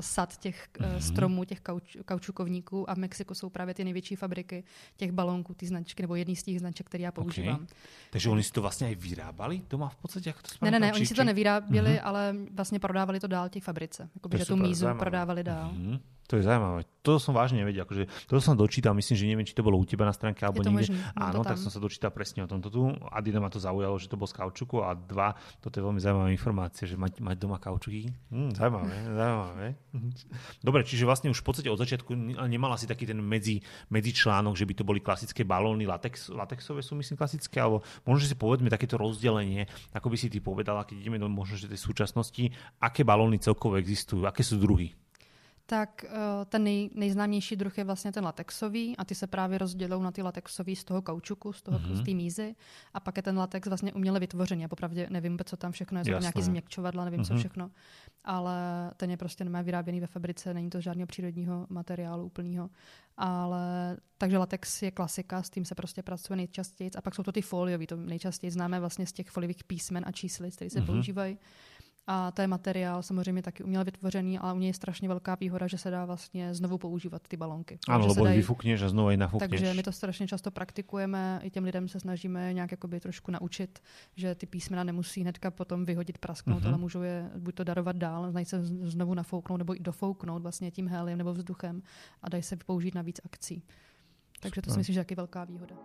sad 0.00 0.36
těch 0.36 0.68
mm-hmm. 0.72 0.96
stromů, 0.96 1.44
těch 1.44 1.60
kauč, 1.60 1.96
kaučukovníků 2.04 2.90
a 2.90 2.94
v 2.94 2.98
Mexiku 2.98 3.34
jsou 3.34 3.50
právě 3.50 3.74
ty 3.74 3.84
největší 3.84 4.16
fabriky 4.16 4.64
těch 4.96 5.12
balónků, 5.12 5.54
ty 5.54 5.66
značky, 5.66 6.02
nebo 6.02 6.14
jedný 6.14 6.36
z 6.36 6.42
těch 6.42 6.58
značek, 6.58 6.86
které 6.86 7.04
já 7.04 7.12
používám. 7.12 7.54
Okay. 7.54 7.66
Takže 8.10 8.30
oni 8.30 8.42
si 8.42 8.52
to 8.52 8.60
vlastně 8.60 8.92
i 8.92 8.94
vyrábali 8.94 9.62
doma 9.70 9.88
v 9.88 9.96
podstatě? 9.96 10.28
Jak 10.28 10.42
to 10.42 10.48
ne, 10.62 10.70
ne, 10.70 10.80
ne, 10.80 10.92
oni 10.92 11.06
si 11.06 11.14
to 11.14 11.24
nevyráběli, 11.24 11.90
mm-hmm. 11.90 12.00
ale 12.04 12.36
vlastně 12.52 12.78
prodávali 12.78 13.20
to 13.20 13.26
dál 13.26 13.48
těch 13.48 13.62
fabrice. 13.62 14.08
Jakoby, 14.14 14.38
že 14.38 14.44
tu 14.44 14.56
mízu 14.56 14.86
prodávali 15.14 15.42
dál. 15.46 15.70
Mm-hmm. 15.70 15.98
To 16.24 16.40
je 16.40 16.42
zaujímavé. 16.44 16.88
To 17.04 17.20
som 17.20 17.36
vážne 17.36 17.60
nevedel. 17.60 17.84
Akože, 17.84 18.08
to 18.24 18.40
som 18.40 18.56
dočítal, 18.56 18.96
myslím, 18.96 19.16
že 19.16 19.24
neviem, 19.28 19.44
či 19.44 19.52
to 19.52 19.60
bolo 19.60 19.76
u 19.76 19.84
teba 19.84 20.08
na 20.08 20.16
stránke 20.16 20.40
alebo 20.40 20.64
niekde. 20.64 20.88
Možný. 20.88 20.96
Áno, 21.12 21.44
tak 21.44 21.60
som 21.60 21.68
sa 21.68 21.76
dočítal 21.76 22.08
presne 22.16 22.40
o 22.40 22.48
tomto 22.48 22.72
tu. 22.72 22.88
Adina 23.12 23.44
ma 23.44 23.52
to 23.52 23.60
zaujalo, 23.60 24.00
že 24.00 24.08
to 24.08 24.16
bol 24.16 24.24
z 24.24 24.32
kaučuku 24.40 24.80
a 24.80 24.96
dva, 24.96 25.36
toto 25.60 25.76
je 25.76 25.84
veľmi 25.84 26.00
zaujímavá 26.00 26.32
informácia, 26.32 26.88
že 26.88 26.96
mať, 26.96 27.20
mať 27.20 27.36
doma 27.36 27.60
kaučuky. 27.60 28.08
Hm, 28.32 28.56
zaujímavé, 28.56 28.94
zaujímavé. 29.20 29.66
Dobre, 30.64 30.80
čiže 30.88 31.04
vlastne 31.04 31.28
už 31.28 31.44
v 31.44 31.46
podstate 31.46 31.68
od 31.68 31.76
začiatku 31.76 32.16
nemala 32.48 32.80
si 32.80 32.88
taký 32.88 33.04
ten 33.04 33.20
medzi, 33.20 33.60
medzi 33.92 34.16
článok, 34.16 34.56
že 34.56 34.64
by 34.64 34.72
to 34.80 34.88
boli 34.88 35.04
klasické 35.04 35.44
balóny, 35.44 35.84
latex, 35.84 36.32
latexové 36.32 36.80
sú 36.80 36.96
myslím 36.96 37.20
klasické, 37.20 37.60
alebo 37.60 37.84
možno, 38.08 38.24
že 38.24 38.32
si 38.32 38.36
povedme 38.40 38.72
takéto 38.72 38.96
rozdelenie, 38.96 39.68
ako 39.92 40.08
by 40.08 40.16
si 40.16 40.32
ty 40.32 40.40
povedala, 40.40 40.88
keď 40.88 41.04
ideme 41.04 41.20
do 41.20 41.28
možno, 41.28 41.60
že 41.60 41.68
tej 41.68 41.84
súčasnosti, 41.84 42.48
aké 42.80 43.04
balóny 43.04 43.36
celkovo 43.44 43.76
existujú, 43.76 44.24
aké 44.24 44.40
sú 44.40 44.56
druhy? 44.56 44.96
Tak 45.66 46.04
uh, 46.08 46.44
ten 46.48 46.64
nej, 46.64 46.90
nejznámější 46.94 47.56
druh 47.56 47.78
je 47.78 47.84
vlastně 47.84 48.12
ten 48.12 48.24
latexový 48.24 48.96
a 48.96 49.04
ty 49.04 49.14
se 49.14 49.26
právě 49.26 49.58
rozdělou 49.58 50.02
na 50.02 50.10
ty 50.10 50.22
latexový 50.22 50.76
z 50.76 50.84
toho 50.84 51.02
kaučuku, 51.02 51.52
z 51.52 51.62
toho 51.62 51.78
mm-hmm. 51.78 51.94
z 51.94 52.04
té 52.04 52.10
mízy 52.10 52.54
a 52.94 53.00
pak 53.00 53.16
je 53.16 53.22
ten 53.22 53.38
latex 53.38 53.68
vlastně 53.68 53.92
uměle 53.92 54.20
vytvořený. 54.20 54.62
Já 54.62 54.68
popravdě 54.68 55.06
nevím, 55.10 55.38
co 55.44 55.56
tam 55.56 55.72
všechno 55.72 55.98
je, 55.98 56.04
jsou 56.04 56.18
nějaký 56.18 56.42
změkčovadla, 56.42 57.04
nevím, 57.04 57.20
mm-hmm. 57.20 57.26
co 57.26 57.32
mhm. 57.32 57.40
všechno, 57.40 57.70
ale 58.24 58.90
ten 58.96 59.10
je 59.10 59.16
prostě 59.16 59.44
nemá 59.44 59.62
vyráběný 59.62 60.00
ve 60.00 60.06
fabrice, 60.06 60.54
není 60.54 60.70
to 60.70 60.80
žádného 60.80 61.06
přírodního 61.06 61.66
materiálu 61.70 62.24
úplného. 62.24 62.70
Ale 63.16 63.96
takže 64.18 64.38
latex 64.38 64.82
je 64.82 64.90
klasika, 64.90 65.42
s 65.42 65.50
tím 65.50 65.64
se 65.64 65.74
prostě 65.74 66.02
pracuje 66.02 66.36
nejčastěji. 66.36 66.90
A 66.96 67.00
pak 67.00 67.14
jsou 67.14 67.22
to 67.22 67.32
ty 67.32 67.42
foliový, 67.42 67.86
to 67.86 67.96
nejčastěji 67.96 68.50
známe 68.50 68.80
vlastně 68.80 69.06
z 69.06 69.12
těch 69.12 69.30
foliových 69.30 69.64
písmen 69.64 70.04
a 70.06 70.12
číslic, 70.12 70.56
které 70.56 70.70
se 70.70 70.80
mm-hmm. 70.80 70.86
používají. 70.86 71.38
A 72.06 72.30
to 72.30 72.42
je 72.42 72.48
materiál 72.48 73.02
samozřejmě 73.02 73.42
taky 73.42 73.64
uměle 73.64 73.84
vytvořený, 73.84 74.38
ale 74.38 74.54
u 74.54 74.58
něj 74.58 74.66
je 74.66 74.74
strašně 74.74 75.08
velká 75.08 75.34
výhoda, 75.34 75.66
že 75.66 75.78
se 75.78 75.90
dá 75.90 76.04
vlastně 76.04 76.54
znovu 76.54 76.78
používat 76.78 77.22
ty 77.28 77.36
balonky. 77.36 77.78
Ano, 77.88 78.06
lebo 78.06 78.24
dají... 78.24 78.36
vyfukneš 78.36 78.82
a 78.82 78.88
znovu 78.88 79.10
je 79.10 79.16
nafukneš. 79.16 79.50
Takže 79.50 79.74
my 79.74 79.82
to 79.82 79.92
strašně 79.92 80.26
často 80.26 80.50
praktikujeme, 80.50 81.40
i 81.42 81.50
těm 81.50 81.64
lidem 81.64 81.88
se 81.88 82.00
snažíme 82.00 82.52
nějak 82.52 82.70
jakoby 82.70 83.00
trošku 83.00 83.30
naučit, 83.30 83.78
že 84.16 84.34
ty 84.34 84.46
písmena 84.46 84.84
nemusí 84.84 85.20
hnedka 85.20 85.50
potom 85.50 85.84
vyhodit, 85.84 86.18
prasknout, 86.18 86.62
mm-hmm. 86.62 86.68
ale 86.68 86.78
můžou 86.78 87.02
je 87.02 87.30
buď 87.38 87.54
to 87.54 87.64
darovat 87.64 87.96
dál, 87.96 88.30
znají 88.30 88.46
se 88.46 88.64
znovu 88.64 89.14
nafouknout 89.14 89.58
nebo 89.58 89.76
i 89.76 89.78
dofouknout 89.80 90.42
vlastně 90.42 90.70
tím 90.70 90.88
héliem 90.88 91.18
nebo 91.18 91.32
vzduchem 91.32 91.82
a 92.22 92.28
dají 92.28 92.42
se 92.42 92.56
použít 92.56 92.94
na 92.94 93.02
víc 93.02 93.20
akcí. 93.24 93.62
Takže 94.40 94.62
to 94.62 94.70
si 94.70 94.78
myslím, 94.78 94.94
že 94.94 95.00
je 95.00 95.04
taky 95.04 95.14
velká 95.14 95.44
výhoda. 95.44 95.76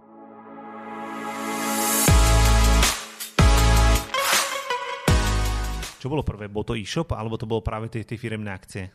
Čo 6.00 6.08
bolo 6.08 6.24
prvé? 6.24 6.48
Bol 6.48 6.64
to 6.64 6.80
e-shop, 6.80 7.12
alebo 7.12 7.36
to 7.36 7.44
bolo 7.44 7.60
práve 7.60 7.92
tie, 7.92 8.08
tie 8.08 8.16
firemné 8.16 8.56
akcie? 8.56 8.88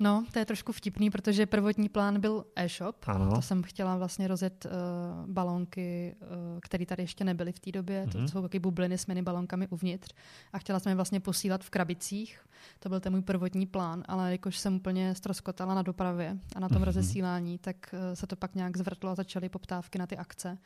No, 0.00 0.24
to 0.32 0.38
je 0.38 0.44
trošku 0.44 0.72
vtipný, 0.72 1.10
protože 1.10 1.46
prvotní 1.46 1.88
plán 1.88 2.20
byl 2.20 2.44
e-shop. 2.56 2.96
Ano. 3.06 3.34
To 3.34 3.42
jsem 3.42 3.62
chtěla 3.62 3.96
vlastně 3.96 4.28
rozjet 4.28 4.66
uh, 4.66 5.30
balónky, 5.30 6.14
uh, 6.20 6.28
které 6.60 6.86
tady 6.86 7.02
ještě 7.02 7.24
nebyly 7.24 7.52
v 7.52 7.58
té 7.58 7.72
době. 7.72 8.04
Mm-hmm. 8.04 8.12
To 8.12 8.18
mhm. 8.18 8.28
jsou 8.28 8.42
taky 8.42 8.58
bubliny 8.58 8.98
s 8.98 9.06
mini 9.06 9.22
balónkami 9.22 9.68
uvnitř. 9.68 10.14
A 10.52 10.58
chtěla 10.58 10.78
jsem 10.78 10.90
je 10.90 10.96
vlastně 10.96 11.20
posílat 11.20 11.64
v 11.64 11.70
krabicích. 11.70 12.40
To 12.78 12.88
byl 12.88 13.00
ten 13.00 13.12
můj 13.12 13.22
prvotní 13.22 13.66
plán, 13.66 14.02
ale 14.08 14.32
jakož 14.32 14.58
jsem 14.58 14.74
úplně 14.76 15.14
stroskotala 15.14 15.74
na 15.74 15.82
dopravě 15.82 16.38
a 16.56 16.60
na 16.60 16.68
tom 16.68 16.78
mm-hmm. 16.78 16.84
rozesílání, 16.84 17.58
tak 17.58 17.76
uh, 17.92 18.14
se 18.14 18.26
to 18.26 18.36
pak 18.36 18.54
nějak 18.54 18.76
zvrtlo 18.76 19.10
a 19.10 19.14
začaly 19.14 19.48
poptávky 19.48 19.98
na 19.98 20.06
ty 20.06 20.16
akce. 20.16 20.58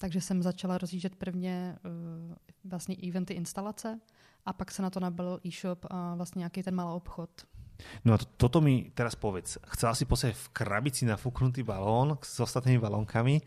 Takže 0.00 0.20
jsem 0.20 0.42
začala 0.42 0.78
rozjíždět 0.78 1.16
prvně 1.16 1.78
uh, 1.84 2.34
vlastně 2.64 2.96
eventy 3.08 3.34
instalace 3.34 4.00
a 4.46 4.52
pak 4.52 4.70
se 4.70 4.82
na 4.82 4.90
to 4.90 5.00
nabil 5.00 5.40
e-shop 5.46 5.86
a 5.90 6.14
vlastně 6.14 6.38
nějaký 6.38 6.62
ten 6.62 6.74
malý 6.74 6.96
obchod. 6.96 7.30
No 8.04 8.14
a 8.14 8.18
to, 8.18 8.24
toto 8.36 8.60
mi 8.60 8.90
teraz 8.94 9.14
povedz. 9.14 9.60
Chcela 9.76 9.92
si 9.92 10.08
posieť 10.08 10.32
v 10.32 10.46
krabici 10.56 11.04
nafúknutý 11.04 11.60
balón 11.60 12.16
s 12.24 12.40
ostatnými 12.40 12.80
balónkami. 12.80 13.44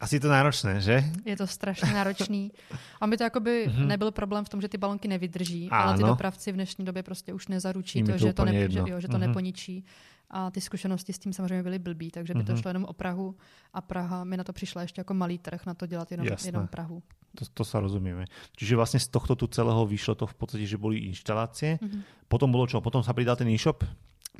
Asi 0.00 0.16
je 0.16 0.24
to 0.24 0.32
náročné, 0.32 0.80
že? 0.80 1.04
Je 1.24 1.36
to 1.36 1.46
strašně 1.46 1.92
náročný. 1.92 2.52
A 3.00 3.06
mi 3.06 3.16
to 3.16 3.24
jakoby 3.24 3.68
mm-hmm. 3.68 3.86
nebyl 3.86 4.10
problém 4.10 4.44
v 4.44 4.48
tom, 4.48 4.60
že 4.60 4.68
ty 4.68 4.78
balonky 4.78 5.08
nevydrží, 5.08 5.68
Áno. 5.68 5.82
ale 5.82 5.96
ty 5.96 6.02
dopravci 6.04 6.52
v 6.52 6.54
dnešní 6.54 6.84
době 6.84 7.02
prostě 7.02 7.32
už 7.32 7.48
nezaručí 7.48 8.02
to, 8.02 8.12
to, 8.12 8.18
že 8.18 8.32
to, 8.32 8.44
ne, 8.44 8.70
že, 8.70 8.80
jo, 8.86 9.00
že 9.00 9.08
to 9.08 9.16
mm-hmm. 9.16 9.20
neponičí. 9.28 9.84
A 10.30 10.50
ty 10.50 10.60
zkušenosti 10.60 11.12
s 11.12 11.18
tím 11.18 11.32
samozřejmě 11.32 11.62
byly 11.62 11.78
blbý, 11.78 12.10
takže 12.10 12.34
by 12.34 12.44
to 12.44 12.52
mhm. 12.52 12.60
šlo 12.62 12.68
jenom 12.68 12.84
o 12.84 12.92
Prahu 12.92 13.34
a 13.72 13.80
Praha 13.80 14.24
mi 14.24 14.36
na 14.36 14.44
to 14.44 14.52
přišla 14.52 14.82
ještě 14.82 15.00
jako 15.00 15.14
malý 15.14 15.38
trh 15.38 15.66
na 15.66 15.74
to 15.74 15.86
dělat 15.86 16.10
jenom, 16.10 16.26
jenom 16.44 16.68
Prahu. 16.68 17.02
To, 17.30 17.46
to 17.46 17.62
sa 17.62 17.78
rozumieme. 17.78 18.26
Čiže 18.58 18.74
vlastne 18.74 18.98
z 18.98 19.06
tohto 19.06 19.38
tu 19.38 19.46
celého 19.46 19.86
vyšlo 19.86 20.18
to 20.18 20.26
v 20.26 20.34
podstate, 20.34 20.66
že 20.66 20.74
boli 20.74 21.06
inštalácie. 21.06 21.78
Mm-hmm. 21.78 22.26
Potom 22.26 22.50
bolo 22.50 22.66
čo? 22.66 22.82
Potom 22.82 23.06
sa 23.06 23.14
pridal 23.14 23.38
ten 23.38 23.46
e-shop? 23.46 23.86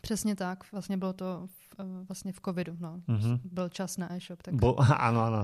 Přesně 0.02 0.36
tak. 0.36 0.72
Vlastně 0.72 0.96
bylo 0.96 1.12
to 1.12 1.46
v, 1.46 2.06
vlastně 2.08 2.32
v 2.32 2.40
covidu. 2.44 2.76
No. 2.80 3.00
Mm-hmm. 3.08 3.40
Byl 3.44 3.68
čas 3.68 3.96
na 3.96 4.12
e-shop. 4.12 4.42
Tak... 4.42 4.54
Bo, 4.54 4.74
áno, 5.06 5.22
áno. 5.22 5.42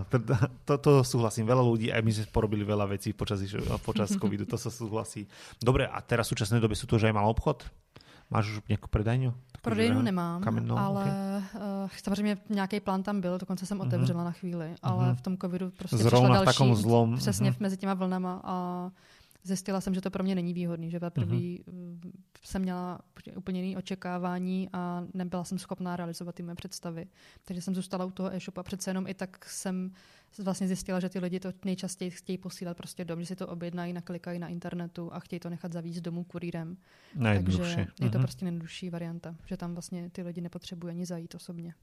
To, 0.65 0.79
to 0.79 0.91
súhlasím. 1.07 1.47
Veľa 1.47 1.63
ľudí, 1.63 1.95
aj 1.95 2.03
my 2.03 2.13
sme 2.13 2.27
porobili 2.35 2.67
veľa 2.67 2.91
vecí 2.91 3.15
počas, 3.15 3.39
počas 3.87 4.11
covidu. 4.23 4.43
To 4.51 4.59
sa 4.59 4.71
súhlasí. 4.71 5.31
Dobre, 5.63 5.87
a 5.87 6.03
teraz 6.03 6.27
v 6.27 6.35
súčasnej 6.35 6.59
dobe 6.59 6.75
sú 6.75 6.91
to 6.91 6.99
už 6.99 7.07
aj 7.07 7.15
malý 7.15 7.31
obchod? 7.31 7.63
Máš 8.31 8.51
už 8.51 8.61
nějakou 8.69 8.87
predajňu? 8.87 9.35
Prodejnu 9.63 10.03
nemám, 10.03 10.43
kamennou, 10.43 10.79
ale 10.79 11.05
okay. 11.05 11.63
uh, 11.85 11.91
samozřejmě 12.03 12.39
nějaký 12.49 12.81
plán 12.81 13.03
tam 13.03 13.21
byl, 13.21 13.39
dokonce 13.39 13.67
jsem 13.67 13.79
mhm. 13.79 13.87
otevřela 13.87 14.21
mm-hmm. 14.21 14.25
na 14.25 14.31
chvíli, 14.31 14.75
ale 14.83 15.07
mm-hmm. 15.07 15.15
v 15.15 15.21
tom 15.21 15.37
covidu 15.37 15.71
prostě 15.79 15.97
Zrovna 15.97 16.43
přišla 16.45 16.67
další, 16.67 16.83
zlom. 16.83 17.17
přesně 17.17 17.51
mm-hmm. 17.51 17.61
mezi 17.61 17.77
těma 17.77 17.95
vlnama 17.95 18.41
a 18.45 18.91
zjistila 19.43 19.81
jsem, 19.81 19.95
že 19.95 20.01
to 20.01 20.11
pro 20.11 20.25
mě 20.25 20.35
není 20.35 20.55
výhodný, 20.55 20.91
že 20.91 21.01
poprvé 21.01 21.37
mm-hmm. 21.37 22.13
jsem 22.45 22.63
měla 22.63 23.01
úplně 23.37 23.63
jiné 23.63 23.79
očekávání 23.79 24.69
a 24.73 25.07
nebyla 25.15 25.45
jsem 25.45 25.59
schopná 25.59 25.97
realizovat 25.97 26.35
ty 26.35 26.43
mé 26.43 26.55
představy. 26.55 27.07
Takže 27.45 27.63
jsem 27.63 27.75
zůstala 27.75 28.05
u 28.05 28.11
toho 28.11 28.35
e-shopu 28.35 28.61
a 28.61 28.63
přece 28.63 28.91
jenom 28.91 29.07
i 29.07 29.15
tak 29.15 29.45
jsem 29.45 29.93
vlastně 30.43 30.67
zjistila, 30.67 31.01
že 31.01 31.09
ty 31.09 31.19
lidi 31.19 31.41
to 31.41 31.53
nejčastěji 31.65 32.11
chtějí 32.11 32.39
posílat 32.39 32.77
prostě 32.77 33.05
dom, 33.05 33.21
že 33.21 33.27
si 33.27 33.37
to 33.37 33.47
objednají, 33.47 33.93
naklikají 33.93 34.39
na 34.39 34.49
internetu 34.49 35.13
a 35.13 35.21
chtějí 35.21 35.41
to 35.41 35.51
nechat 35.51 35.73
zavízt 35.73 36.01
domů 36.01 36.25
kurýrem. 36.25 36.77
Takže 37.35 37.63
je 37.81 37.87
to 38.11 38.19
mm-hmm. 38.19 38.21
prostě 38.21 38.45
nejjednodušší 38.45 38.91
varianta, 38.91 39.37
že 39.47 39.57
tam 39.57 39.73
vlastně 39.73 40.11
ty 40.11 40.23
lidi 40.23 40.41
nepotřebují 40.41 40.91
ani 40.91 41.07
zajít 41.07 41.35
osobně. 41.35 41.75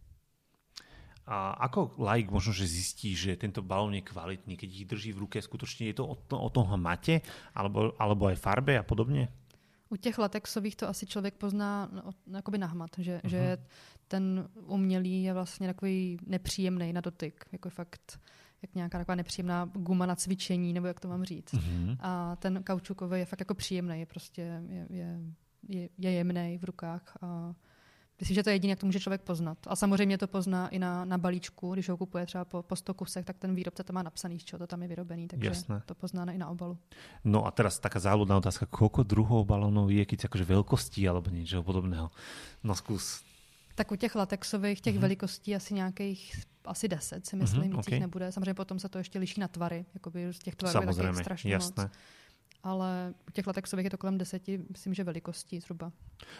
A 1.23 1.55
ako 1.55 1.95
like 2.03 2.27
možno, 2.27 2.51
že 2.51 2.67
zistí, 2.67 3.15
že 3.15 3.39
tento 3.39 3.63
balón 3.63 3.95
je 3.95 4.03
kvalitný, 4.03 4.59
keď 4.59 4.69
ich 4.69 4.85
drží 4.85 5.09
v 5.15 5.23
ruke, 5.23 5.37
skutočne 5.39 5.87
je 5.87 5.95
to 5.95 6.03
o, 6.03 6.15
to, 6.19 6.35
o 6.35 6.49
tom 6.51 6.67
hmate, 6.67 7.23
alebo, 7.55 7.95
alebo 7.95 8.27
aj 8.27 8.35
farbe 8.35 8.75
a 8.79 8.83
podobně? 8.83 9.27
U 9.89 9.95
těch 9.95 10.17
latexových 10.17 10.75
to 10.75 10.89
asi 10.89 11.05
člověk 11.05 11.33
pozná 11.33 11.89
no, 11.93 12.11
jakoby 12.35 12.57
na 12.57 12.67
hmat, 12.67 12.89
že, 12.97 13.21
uh-huh. 13.23 13.29
že 13.29 13.57
ten 14.07 14.49
umělý 14.65 15.23
je 15.23 15.33
vlastně 15.33 15.67
takový 15.67 16.17
nepříjemný 16.27 16.93
na 16.93 17.01
dotyk, 17.01 17.45
jako 17.51 17.69
fakt 17.69 18.19
jak 18.61 18.75
nějaká 18.75 18.97
taková 18.97 19.15
nepříjemná 19.15 19.65
guma 19.65 20.05
na 20.05 20.15
cvičení, 20.15 20.73
nebo 20.73 20.87
jak 20.87 20.99
to 20.99 21.07
mám 21.07 21.23
říct. 21.23 21.53
Uh-huh. 21.53 21.97
A 21.99 22.35
ten 22.35 22.63
kaučukový 22.63 23.19
je 23.19 23.25
fakt 23.25 23.39
jako 23.39 23.53
příjemný, 23.53 23.99
je 23.99 24.05
prostě 24.05 24.41
je, 24.41 24.87
je, 24.89 25.19
je, 25.69 25.89
je 25.97 26.11
jemný 26.11 26.57
v 26.57 26.63
rukách 26.63 27.17
a 27.21 27.53
Myslím, 28.19 28.35
že 28.35 28.43
to 28.43 28.49
je 28.49 28.55
jediné, 28.55 28.71
jak 28.71 28.79
to 28.79 28.85
může 28.85 28.99
člověk 28.99 29.21
poznat. 29.21 29.57
A 29.67 29.75
samozřejmě 29.75 30.17
to 30.17 30.27
pozná 30.27 30.69
i 30.69 30.79
na, 30.79 31.05
na 31.05 31.17
balíčku, 31.17 31.73
když 31.73 31.89
ho 31.89 31.97
kupuje 31.97 32.25
třeba 32.25 32.45
po, 32.45 32.63
po 32.63 32.75
100 32.75 32.93
kusech, 32.93 33.25
tak 33.25 33.37
ten 33.37 33.55
výrobce 33.55 33.83
to 33.83 33.93
má 33.93 34.03
napsaný, 34.03 34.39
z 34.39 34.43
čeho 34.43 34.59
to 34.59 34.67
tam 34.67 34.81
je 34.81 34.87
vyrobený, 34.87 35.27
takže 35.27 35.47
Jasné. 35.47 35.81
to 35.85 35.95
pozná 35.95 36.31
i 36.31 36.37
na 36.37 36.49
obalu. 36.49 36.77
No 37.23 37.45
a 37.47 37.51
teraz 37.51 37.79
taká 37.79 37.99
záľudná 37.99 38.37
otázka, 38.37 38.65
koľko 38.69 39.03
druhov 39.03 39.45
balónov 39.45 39.89
je, 39.89 40.05
keď 40.05 40.29
akože 40.29 40.45
veľkosti 40.45 41.01
alebo 41.09 41.33
niečo 41.33 41.65
podobného? 41.65 42.11
No 42.63 42.73
zkus. 42.75 43.25
Tak 43.75 43.91
u 43.91 43.95
těch 43.95 44.15
latexových, 44.15 44.81
těch 44.81 44.95
mm-hmm. 44.95 45.01
velikostí 45.01 45.55
asi 45.55 45.73
nějakých 45.73 46.45
asi 46.65 46.87
10 46.87 47.27
si 47.27 47.35
myslím, 47.35 47.61
mm-hmm, 47.61 47.77
víc 47.77 47.87
okay. 47.87 47.99
nebude. 47.99 48.31
Samozřejmě 48.31 48.53
potom 48.53 48.79
se 48.79 48.89
to 48.89 48.97
ještě 48.97 49.19
liší 49.19 49.39
na 49.39 49.47
tvary, 49.47 49.85
jakoby 49.93 50.33
z 50.33 50.39
těch 50.39 50.55
tvarů 50.55 50.87
je 51.03 51.13
strašně 51.13 51.51
jasné. 51.51 51.83
moc 51.83 51.91
ale 52.63 53.13
u 53.27 53.31
těch 53.31 53.47
latexových 53.47 53.85
je 53.85 53.93
to 53.93 53.97
kolem 53.97 54.17
deseti, 54.17 54.59
myslím, 54.71 54.93
že 54.95 55.03
velikostí 55.03 55.59
zhruba. 55.59 55.91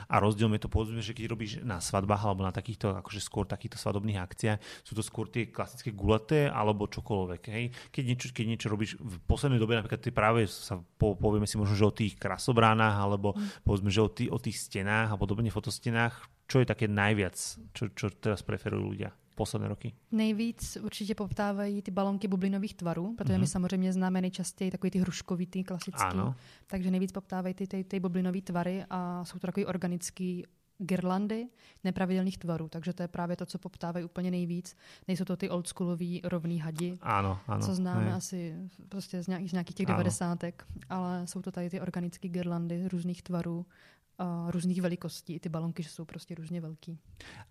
A 0.07 0.23
rozdiel 0.23 0.47
je 0.55 0.63
to 0.63 0.71
povedzme, 0.71 1.03
že 1.03 1.11
keď 1.11 1.25
robíš 1.27 1.51
na 1.67 1.83
svadbách 1.83 2.23
alebo 2.23 2.47
na 2.47 2.55
takýchto, 2.55 2.95
akože 2.95 3.19
skôr 3.19 3.43
takýchto 3.43 3.75
svadobných 3.75 4.23
akciách, 4.23 4.57
sú 4.87 4.95
to 4.95 5.03
skôr 5.03 5.27
tie 5.27 5.51
klasické 5.51 5.91
gulaté 5.91 6.47
alebo 6.47 6.87
čokoľvek. 6.87 7.41
Hej? 7.51 7.65
Keď, 7.91 8.03
niečo, 8.07 8.27
keď 8.31 8.45
niečo 8.47 8.67
robíš 8.71 8.95
v 8.95 9.19
poslednej 9.27 9.59
dobe, 9.59 9.75
napríklad 9.75 9.99
ty 9.99 10.15
práve 10.15 10.47
sa 10.47 10.79
po, 10.79 11.19
povieme 11.19 11.43
si 11.43 11.59
možno, 11.59 11.75
že 11.75 11.83
o 11.83 11.91
tých 11.91 12.15
krasobránach 12.15 12.95
alebo 12.95 13.35
mm. 13.35 13.67
povedzme, 13.67 13.91
že 13.91 13.99
o, 13.99 14.07
tý, 14.07 14.31
o 14.31 14.39
tých 14.39 14.63
stenách 14.63 15.11
a 15.11 15.19
podobne 15.19 15.51
fotostenách, 15.51 16.23
čo 16.47 16.63
je 16.63 16.71
také 16.71 16.87
najviac, 16.87 17.35
čo, 17.75 17.91
čo 17.91 18.07
teraz 18.15 18.39
preferujú 18.47 18.95
ľudia? 18.95 19.11
Posledné 19.35 19.67
roky? 19.67 19.93
Nejvíc 20.11 20.77
určitě 20.81 21.15
poptávají 21.15 21.81
ty 21.81 21.91
balonky 21.91 22.27
bublinových 22.27 22.73
tvarů, 22.73 23.15
protože 23.17 23.33
mm-hmm. 23.33 23.37
my 23.37 23.43
mhm. 23.43 23.47
samozřejmě 23.47 23.93
známe 23.93 24.21
nejčastěji 24.21 24.71
takový 24.71 24.91
ty 24.91 24.99
hruškový, 24.99 25.47
ty 25.47 25.63
klasický. 25.63 26.03
Ano. 26.03 26.35
Takže 26.67 26.91
nejvíc 26.91 27.11
poptávají 27.11 27.53
ty, 27.53 27.67
ty, 27.67 27.83
ty 27.83 27.99
bublinové 27.99 28.41
tvary 28.41 28.85
a 28.89 29.25
jsou 29.25 29.39
to 29.39 29.47
takový 29.47 29.65
organický 29.65 30.45
girlandy 30.77 31.47
nepravidelných 31.83 32.37
tvarů, 32.37 32.69
takže 32.69 32.93
to 32.93 33.03
je 33.03 33.07
právě 33.07 33.35
to, 33.35 33.45
co 33.45 33.59
poptávají 33.59 34.05
úplně 34.05 34.31
nejvíc. 34.31 34.75
Nejsou 35.07 35.25
to 35.25 35.37
ty 35.37 35.49
oldschoolový 35.49 36.21
rovný 36.23 36.59
hadi, 36.59 36.97
ano, 37.01 37.39
ano, 37.47 37.65
co 37.65 37.75
známe 37.75 38.05
ne. 38.05 38.13
asi 38.13 38.55
prostě 38.89 39.23
z 39.23 39.27
nějakých, 39.27 39.49
z 39.49 39.53
nějakých 39.53 39.75
těch 39.75 39.85
devadesátek, 39.85 40.65
ale 40.89 41.27
jsou 41.27 41.41
to 41.41 41.51
tady 41.51 41.69
ty 41.69 41.81
organické 41.81 42.27
girlandy 42.27 42.87
různých 42.87 43.23
tvarů 43.23 43.65
a 44.19 44.51
různých 44.51 44.81
velikostí. 44.81 45.39
Ty 45.39 45.49
balonky 45.49 45.83
že 45.83 45.89
jsou 45.89 46.05
prostě 46.05 46.35
různě 46.35 46.61
velký. 46.61 46.99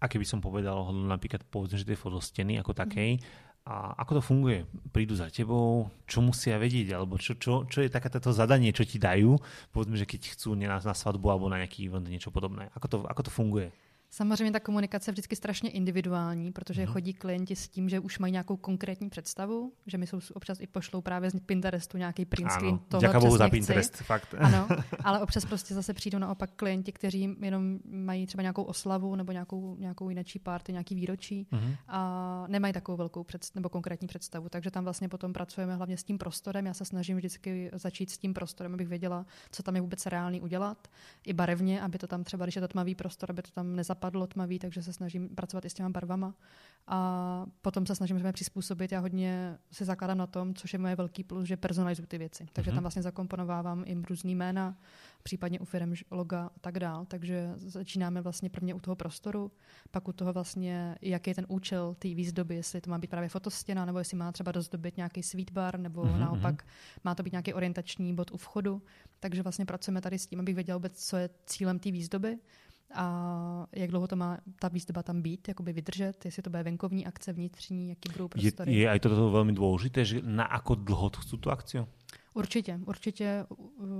A 0.01 0.07
kdyby 0.07 0.25
som 0.25 0.41
povedal 0.41 0.93
například 0.93 1.45
povedzme, 1.45 1.79
že 1.79 1.85
ty 1.85 1.97
fotostěny 1.97 2.55
jako 2.55 2.75
také, 2.75 3.11
mm. 3.11 3.19
a 3.67 3.95
ako 3.95 4.15
to 4.15 4.21
funguje? 4.21 4.67
Prídu 4.91 5.15
za 5.15 5.31
tebou, 5.31 5.87
čo 6.11 6.19
musia 6.19 6.59
vedieť, 6.59 6.99
alebo 6.99 7.15
čo, 7.15 7.39
čo, 7.39 7.63
čo 7.71 7.79
je 7.79 7.91
také 7.95 8.11
toto 8.11 8.35
zadanie, 8.35 8.75
čo 8.75 8.83
ti 8.83 8.99
dajú, 8.99 9.39
povedzme, 9.71 9.95
že 9.95 10.03
keď 10.03 10.35
chcú 10.35 10.59
na, 10.59 10.83
na 10.83 10.95
svadbu 10.95 11.31
alebo 11.31 11.47
na 11.47 11.63
nejaký 11.63 11.87
event, 11.87 12.11
niečo 12.11 12.35
podobné. 12.35 12.75
Ako 12.75 12.87
to, 12.91 12.97
ako 13.07 13.23
to 13.23 13.31
funguje? 13.31 13.71
Samozřejmě 14.15 14.53
ta 14.53 14.61
komunikace 14.61 15.11
je 15.11 15.13
vždycky 15.13 15.37
strašně 15.37 15.71
individuální, 15.71 16.53
protože 16.53 16.83
mm. 16.83 16.93
chodí 16.93 17.13
klienti 17.13 17.57
s 17.57 17.69
tím, 17.69 17.89
že 17.89 18.01
už 18.01 18.19
mají 18.19 18.33
nějakou 18.33 18.57
konkrétní 18.57 19.11
představu, 19.11 19.73
že 19.87 19.99
mi 19.99 20.07
jsou 20.07 20.21
občas 20.35 20.61
i 20.61 20.67
pošlou 20.67 21.01
právě 21.01 21.31
z 21.31 21.41
Pinterestu 21.41 21.99
nějaký 21.99 22.25
print 22.25 22.51
screen 22.53 22.79
toho 22.89 23.21
bohu 23.21 23.37
za 23.37 23.49
Pinterest, 23.49 23.95
chci. 23.95 24.05
fakt. 24.05 24.35
Ano, 24.39 24.69
ale 25.05 25.21
občas 25.21 25.45
prostě 25.45 25.75
zase 25.75 25.95
přijdou 25.95 26.19
naopak 26.19 26.51
klienti, 26.57 26.93
kteří 26.93 27.37
jenom 27.41 27.79
mají 27.85 28.27
třeba 28.27 28.43
nějakou 28.43 28.63
oslavu 28.63 29.17
nebo 29.17 29.33
nějakou, 29.33 29.77
nějakou 29.79 30.09
jináčí 30.09 30.39
party, 30.39 30.73
nějaký 30.73 30.95
výročí 30.95 31.47
mm. 31.51 31.75
a 31.89 32.45
nemají 32.49 32.73
takovou 32.73 32.97
velkou 32.97 33.25
představu, 33.25 33.61
nebo 33.61 33.69
konkrétní 33.69 34.09
představu. 34.09 34.49
Takže 34.49 34.71
tam 34.71 34.85
vlastně 34.85 35.09
potom 35.09 35.33
pracujeme 35.33 35.77
hlavně 35.77 35.97
s 35.97 36.05
tím 36.05 36.19
prostorem. 36.19 36.67
Já 36.67 36.75
se 36.75 36.85
snažím 36.85 37.17
vždycky 37.17 37.71
začít 37.75 38.11
s 38.11 38.19
tím 38.19 38.35
prostorem, 38.35 38.75
abych 38.75 38.89
věděla, 38.89 39.27
co 39.51 39.63
tam 39.63 39.75
je 39.75 39.81
vůbec 39.81 40.07
reálný 40.07 40.41
udělat. 40.41 40.89
I 41.27 41.33
barevně, 41.33 41.83
aby 41.83 41.99
to 41.99 42.07
tam 42.07 42.25
třeba, 42.25 42.45
když 42.45 42.57
je 42.57 42.63
to 42.63 42.69
tmavý 42.69 42.95
prostor, 42.95 43.31
aby 43.31 43.43
to 43.43 43.51
tam 43.51 43.77
nezap 43.77 44.02
padlo 44.03 44.27
tmavý, 44.27 44.59
takže 44.59 44.83
se 44.83 44.93
snažím 44.93 45.29
pracovat 45.29 45.65
i 45.65 45.71
s 45.71 45.75
těma 45.75 45.91
barvama. 45.91 46.35
A 46.87 47.47
potom 47.63 47.87
se 47.87 47.95
snažím 47.95 48.21
se 48.21 48.33
přizpůsobit. 48.33 48.93
Já 48.93 49.01
hodně 49.01 49.59
se 49.71 49.85
zakládám 49.85 50.19
na 50.19 50.27
tom, 50.27 50.55
což 50.55 50.73
je 50.73 50.79
moje 50.79 50.97
velký 50.97 51.25
plus, 51.25 51.45
že 51.45 51.57
personalizuji 51.57 52.07
ty 52.07 52.19
věci. 52.19 52.47
Takže 52.53 52.71
mm-hmm. 52.71 52.75
tam 52.75 52.83
vlastně 52.83 53.03
zakomponovávám 53.03 53.85
i 53.87 53.95
různý 54.09 54.35
jména, 54.35 54.77
případně 55.23 55.61
u 55.61 55.65
firm 55.65 55.95
loga 56.11 56.51
a 56.57 56.59
tak 56.61 56.79
dál. 56.79 57.07
Takže 57.07 57.55
začínáme 57.57 58.21
vlastně 58.21 58.51
prvně 58.51 58.75
u 58.75 58.81
toho 58.81 58.97
prostoru, 58.97 59.53
pak 59.91 60.09
u 60.09 60.13
toho 60.13 60.33
vlastně, 60.33 60.97
jaký 61.03 61.31
je 61.31 61.35
ten 61.35 61.47
účel 61.49 61.95
té 61.99 62.09
výzdoby, 62.09 62.55
jestli 62.55 62.81
to 62.81 62.91
má 62.91 62.99
být 62.99 63.11
právě 63.11 63.29
fotostěna, 63.29 63.85
nebo 63.85 63.99
jestli 63.99 64.17
má 64.17 64.33
třeba 64.33 64.53
dozdobit 64.53 64.97
nějaký 64.97 65.23
sweet 65.23 65.51
bar, 65.53 65.79
nebo 65.79 66.03
mm-hmm. 66.03 66.19
naopak 66.19 66.67
má 67.05 67.15
to 67.15 67.23
být 67.23 67.33
nějaký 67.33 67.55
orientační 67.55 68.15
bod 68.15 68.31
u 68.31 68.37
vchodu. 68.37 68.83
Takže 69.21 69.43
vlastně 69.43 69.67
pracujeme 69.67 70.01
tady 70.01 70.19
s 70.19 70.27
tím, 70.27 70.41
abych 70.41 70.55
věděl 70.55 70.77
vůbec, 70.77 71.09
co 71.09 71.17
je 71.17 71.31
cílem 71.47 71.79
té 71.79 71.91
výzdoby 71.91 72.39
a 72.95 73.67
jak 73.73 73.91
dlouho 73.91 74.07
to 74.07 74.17
má 74.17 74.39
ta 74.61 74.69
výzdoba 74.69 75.03
tam 75.03 75.23
být, 75.23 75.49
jakoby 75.49 75.73
vydržet, 75.73 76.25
jestli 76.25 76.43
to 76.43 76.51
bude 76.51 76.63
venkovní 76.63 77.07
akce, 77.07 77.33
vnitřní, 77.33 77.89
jaký 77.89 78.13
budou 78.13 78.29
prostory. 78.29 78.73
Je, 78.73 78.79
je 78.81 78.91
aj 78.91 79.01
toto 79.01 79.31
velmi 79.31 79.53
důležité, 79.53 80.05
že 80.05 80.21
na 80.23 80.45
ako 80.45 80.75
dlouho 80.75 81.11
chcú 81.11 81.37
tu 81.37 81.51
akci? 81.51 81.79
Určitě, 82.35 82.81
určitě, 82.87 83.47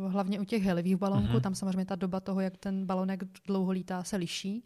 hlavně 0.09 0.41
u 0.41 0.45
těch 0.45 0.63
helivých 0.63 0.97
balónků, 0.97 1.33
uh-huh. 1.33 1.41
tam 1.41 1.55
samozřejmě 1.55 1.85
ta 1.85 1.97
doba 1.97 2.21
toho, 2.21 2.41
jak 2.41 2.57
ten 2.57 2.87
balonek 2.87 3.25
dlouho 3.47 3.73
lítá, 3.73 4.05
se 4.05 4.17
liší 4.17 4.65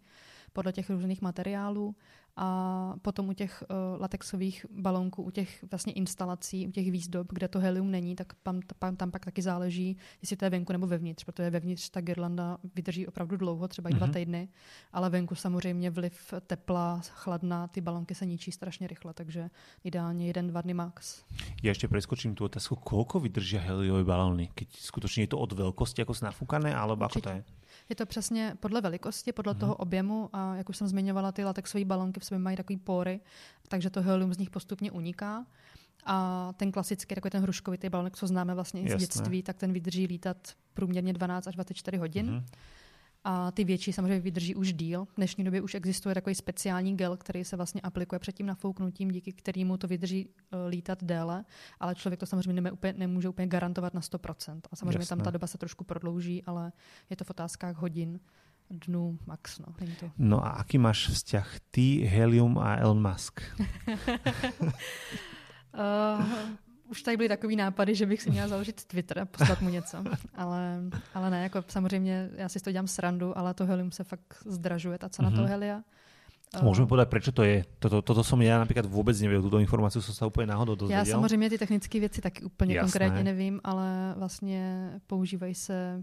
podle 0.57 0.73
těch 0.73 0.91
různých 0.91 1.23
materiálů 1.23 1.95
a 2.37 2.95
potom 3.03 3.29
u 3.29 3.33
těch 3.33 3.65
uh, 3.69 4.01
latexových 4.01 4.67
balónků, 4.71 5.23
u 5.23 5.31
těch 5.31 5.65
vlastně 5.71 5.93
instalací, 5.93 6.69
u 6.69 6.71
těch 6.71 6.91
výzdob, 6.91 7.27
kde 7.33 7.49
to 7.49 7.61
helium 7.61 7.91
není, 7.91 8.17
tak 8.17 8.33
tam, 8.43 8.61
tam, 8.79 8.97
tam 8.97 9.11
pak 9.11 9.25
taky 9.25 9.43
záleží, 9.43 9.97
jestli 10.23 10.37
to 10.37 10.45
je 10.45 10.51
venku 10.51 10.73
nebo 10.73 10.87
vevnitř, 10.87 11.25
protože 11.25 11.51
vevnitř 11.51 11.89
ta 11.91 12.01
girlanda 12.01 12.59
vydrží 12.75 13.07
opravdu 13.07 13.37
dlouho, 13.37 13.69
třeba 13.69 13.91
i 13.91 13.93
dva 13.95 14.07
mm-hmm. 14.07 14.13
týdny, 14.13 14.49
ale 14.93 15.11
venku 15.11 15.35
samozřejmě 15.35 15.91
vliv 15.91 16.35
tepla, 16.47 17.01
chladna, 17.05 17.69
ty 17.69 17.81
balonky 17.81 18.15
se 18.15 18.27
ničí 18.27 18.53
strašně 18.53 18.87
rychle, 18.87 19.15
takže 19.15 19.51
ideálně 19.85 20.27
jeden, 20.27 20.49
dva 20.49 20.61
dny 20.63 20.75
max. 20.75 21.25
Já 21.63 21.69
ještě 21.69 21.89
preskočím 21.89 22.35
tu 22.35 22.45
otázku, 22.45 22.77
kolko 22.77 23.21
vydrží 23.21 23.57
heliové 23.57 24.05
balóny? 24.05 24.49
Keď 24.55 24.77
skutečně 24.81 25.23
je 25.23 25.27
to 25.27 25.39
od 25.39 25.53
velkosti 25.53 26.01
jako 26.01 26.13
nafukané, 26.23 26.75
alebo 26.75 27.05
jako 27.05 27.21
to 27.21 27.29
je? 27.29 27.45
Je 27.89 27.97
to 27.97 28.07
přesně 28.07 28.55
podle 28.61 28.81
velikosti, 28.81 29.33
podle 29.33 29.55
mm-hmm. 29.55 29.59
toho 29.59 29.75
objemu 29.75 30.31
a 30.33 30.57
jak 30.57 30.69
už 30.69 30.77
jsem 30.77 30.89
zmiňovala, 30.89 31.33
ty 31.33 31.45
latexové 31.45 31.85
balonky 31.85 32.21
v 32.21 32.25
sobě 32.25 32.39
mají 32.39 32.57
takový 32.57 32.77
pory, 32.77 33.21
takže 33.69 33.91
to 33.91 34.03
helium 34.03 34.35
z 34.35 34.39
nich 34.39 34.51
postupně 34.51 34.91
uniká. 34.91 35.47
A 36.09 36.53
ten 36.57 36.73
klasický, 36.73 37.15
takový 37.15 37.31
ten 37.31 37.43
hruškovitý 37.43 37.89
balonek, 37.89 38.17
co 38.17 38.27
známe 38.27 38.55
vlastně 38.55 38.83
i 38.83 38.91
z 38.91 38.97
dětství, 38.97 39.43
tak 39.43 39.57
ten 39.57 39.73
vydrží 39.73 40.07
lítat 40.07 40.37
průměrně 40.75 41.13
12 41.13 41.47
až 41.47 41.55
24 41.55 41.97
hodin. 41.97 42.27
Mm-hmm. 42.27 42.45
A 43.29 43.51
ty 43.51 43.65
větší 43.65 43.93
samozřejmě 43.93 44.21
vydrží 44.21 44.55
už 44.55 44.73
díl. 44.73 45.05
V 45.05 45.15
dnešní 45.17 45.45
době 45.45 45.61
už 45.61 45.75
existuje 45.75 46.15
takový 46.15 46.35
speciální 46.35 46.97
gel, 46.97 47.17
který 47.17 47.45
se 47.45 47.57
vlastně 47.57 47.81
aplikuje 47.81 48.19
před 48.19 48.33
tím 48.33 48.47
nafouknutím, 48.47 49.11
díky 49.11 49.33
kterému 49.33 49.77
to 49.77 49.89
vydrží 49.89 50.27
uh, 50.27 50.69
lítat 50.69 51.05
déle, 51.05 51.45
ale 51.81 51.95
člověk 51.95 52.21
to 52.21 52.27
samozřejmě 52.27 52.53
nemůže 52.53 52.73
úplně, 52.73 52.93
nemůže 52.93 53.29
úplně 53.29 53.47
garantovat 53.47 53.95
na 53.95 54.01
100%. 54.01 54.61
A 54.73 54.77
samozřejmě 54.77 54.99
Jasné. 54.99 55.17
tam 55.17 55.25
ta 55.25 55.31
doba 55.31 55.47
se 55.47 55.59
trošku 55.59 55.85
prodlouží, 55.85 56.43
ale 56.45 56.73
je 57.11 57.17
to 57.17 57.25
v 57.25 57.31
otázkách 57.31 57.77
hodin 57.77 58.21
dnů 58.71 59.19
max. 59.27 59.59
No, 59.59 59.67
to. 60.01 60.11
no 60.19 60.47
a 60.47 60.49
aký 60.49 60.79
máš 60.79 61.09
vzťah 61.09 61.57
ty, 61.71 61.97
Helium 61.97 62.59
a 62.59 62.77
Elon 62.77 63.11
Musk? 63.11 63.41
uh, 65.75 66.25
už 66.91 67.03
tady 67.03 67.17
byly 67.17 67.29
takový 67.29 67.57
nápady, 67.57 67.95
že 67.95 68.07
bych 68.07 68.23
si 68.23 68.31
měla 68.31 68.49
založit 68.49 68.85
Twitter 68.85 69.19
a 69.19 69.25
poslat 69.25 69.61
mu 69.61 69.69
něco. 69.69 69.99
Ale, 70.35 70.81
ale 71.15 71.31
ne, 71.31 71.43
jako 71.43 71.65
samozřejmě 71.69 72.31
já 72.37 72.49
si 72.49 72.61
to 72.61 72.73
dělám 72.73 72.87
srandu, 72.87 73.39
ale 73.39 73.55
to 73.55 73.67
helium 73.67 73.93
se 73.93 74.05
fakt 74.05 74.35
zdražuje, 74.47 74.99
ta 74.99 75.09
cena 75.09 75.31
mm-hmm. 75.31 75.35
toho 75.35 75.49
helia. 75.49 75.83
Můžeme 76.63 76.87
povedať, 76.87 77.09
proč 77.09 77.29
to 77.35 77.43
je? 77.43 77.65
Toto, 77.79 78.03
toto 78.03 78.25
som 78.25 78.39
ja 78.43 78.59
například 78.59 78.87
vůbec 78.87 79.21
nevěděl, 79.21 79.43
tuto 79.43 79.59
informaci 79.59 80.03
jsem 80.03 80.15
se 80.15 80.27
úplně 80.27 80.47
náhodou 80.47 80.75
dozvěděl. 80.75 81.07
Já 81.07 81.13
samozřejmě 81.13 81.51
ty 81.51 81.59
technické 81.59 82.01
věci 82.01 82.21
taky 82.21 82.45
úplně 82.45 82.75
Jasné. 82.75 82.87
konkrétně 82.87 83.25
nevím, 83.25 83.61
ale 83.65 84.15
vlastně 84.17 84.91
používají 85.07 85.55
se 85.55 86.03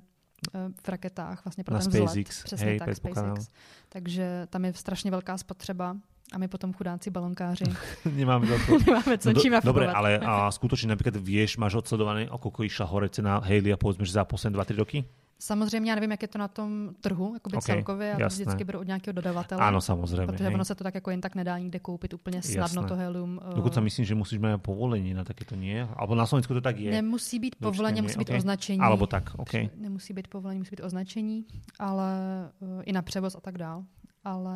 eh, 0.56 0.70
v 0.84 0.88
raketách 0.88 1.46
vlastně 1.46 1.64
pro 1.64 1.74
Na 1.74 1.80
ten 1.80 1.92
SpaceX. 1.92 2.30
vzlet. 2.30 2.44
Přesně 2.44 2.66
Hej, 2.66 2.80
tak, 2.80 2.96
SpaceX. 2.96 3.48
Takže 3.90 4.48
tam 4.50 4.66
je 4.66 4.74
strašně 4.74 5.12
velká 5.12 5.38
spotřeba 5.38 5.98
a 6.32 6.38
my 6.38 6.48
potom 6.48 6.74
chudáci 6.74 7.10
balonkáři 7.10 7.66
nemáme 8.16 8.48
za 8.48 8.56
to. 8.66 8.80
nemáme 8.88 9.18
co 9.18 9.34
no, 9.34 9.42
čím 9.42 9.54
Dobre, 9.64 9.92
ale 9.92 10.20
a 10.20 10.52
skutočně 10.52 10.88
například 10.88 11.16
víš, 11.16 11.58
máš 11.58 11.76
odsledované, 11.76 12.30
o 12.30 12.38
koľko 12.38 12.64
išla 12.64 12.86
hore 12.86 13.10
cena 13.10 13.38
Haley 13.40 13.74
a 13.74 13.78
povedzme, 13.78 14.06
že 14.06 14.12
za 14.12 14.26
poslední 14.26 14.60
2-3 14.60 14.76
roky? 14.76 15.00
Samozřejmě 15.40 15.92
já 15.92 15.96
nevím, 15.96 16.12
jak 16.12 16.22
je 16.22 16.28
to 16.28 16.38
na 16.38 16.48
tom 16.48 16.90
trhu, 17.02 17.34
jakoby 17.34 17.58
okay, 17.58 17.76
celkově, 17.76 18.16
já 18.20 18.30
to 18.30 18.36
vždycky 18.36 18.64
beru 18.64 18.80
od 18.80 18.88
nějakého 18.88 19.14
dodavatele. 19.14 19.62
Ano, 19.62 19.82
samozřejmě. 19.82 20.26
Protože 20.26 20.44
hej. 20.44 20.54
ono 20.54 20.66
se 20.66 20.76
to 20.76 20.84
tak 20.84 20.96
jako 20.96 21.12
jen 21.12 21.22
tak 21.22 21.36
nedá 21.36 21.58
nikde 21.58 21.80
koupit 21.80 22.14
úplně 22.14 22.42
snadno 22.42 22.82
jasné. 22.82 22.88
to 22.88 22.96
helium. 22.96 23.40
Dokud 23.56 23.74
si 23.74 23.82
myslím, 23.82 24.06
že 24.06 24.16
musíš 24.16 24.40
mít 24.40 24.58
povolení 24.58 25.14
na 25.14 25.24
taky 25.24 25.46
to 25.46 25.56
nie. 25.56 25.88
Alebo 25.96 26.16
na 26.16 26.26
Slovensku 26.26 26.54
to 26.54 26.62
tak 26.62 26.80
je. 26.80 26.92
Nemusí 26.92 27.40
být 27.40 27.56
povolení, 27.56 28.02
musí 28.02 28.18
být 28.18 28.30
okay. 28.30 28.38
označení. 28.38 28.80
Alebo 28.80 29.08
tak, 29.08 29.36
okay. 29.38 29.70
Nemusí 29.76 30.14
být 30.14 30.28
povolení, 30.28 30.60
musí 30.60 30.70
být 30.70 30.84
označení, 30.84 31.46
ale 31.80 32.14
uh, 32.60 32.82
i 32.86 32.92
na 32.92 33.02
převoz 33.02 33.36
a 33.36 33.40
tak 33.42 33.58
dál 33.58 33.84
ale 34.24 34.56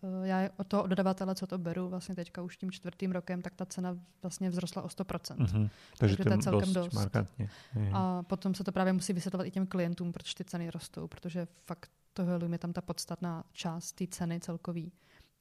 uh, 0.00 0.26
já 0.26 0.48
od 0.56 0.66
toho 0.66 0.86
dodavatele, 0.86 1.34
co 1.34 1.46
to 1.46 1.58
beru 1.58 1.88
vlastně 1.88 2.14
teďka 2.14 2.42
už 2.42 2.56
tím 2.56 2.70
čtvrtým 2.70 3.12
rokem, 3.12 3.42
tak 3.42 3.54
ta 3.54 3.66
cena 3.66 3.98
vlastně 4.22 4.50
vzrostla 4.50 4.82
o 4.82 4.86
100%. 4.86 5.36
Mm-hmm. 5.36 5.70
Takže, 5.98 6.16
Takže 6.16 6.16
to 6.16 6.32
je 6.32 6.38
celkem 6.38 6.72
dost. 6.72 6.84
dost. 6.84 6.94
Markantně. 6.94 7.48
A 7.92 8.22
potom 8.22 8.54
se 8.54 8.64
to 8.64 8.72
právě 8.72 8.92
musí 8.92 9.12
vysvětlovat 9.12 9.44
i 9.44 9.50
těm 9.50 9.66
klientům, 9.66 10.12
proč 10.12 10.34
ty 10.34 10.44
ceny 10.44 10.70
rostou, 10.70 11.08
protože 11.08 11.48
fakt 11.64 11.90
to 12.12 12.24
helium 12.24 12.52
je 12.52 12.58
tam 12.58 12.72
ta 12.72 12.80
podstatná 12.80 13.44
část 13.52 13.92
té 13.92 14.06
ceny 14.06 14.40
celkový. 14.40 14.92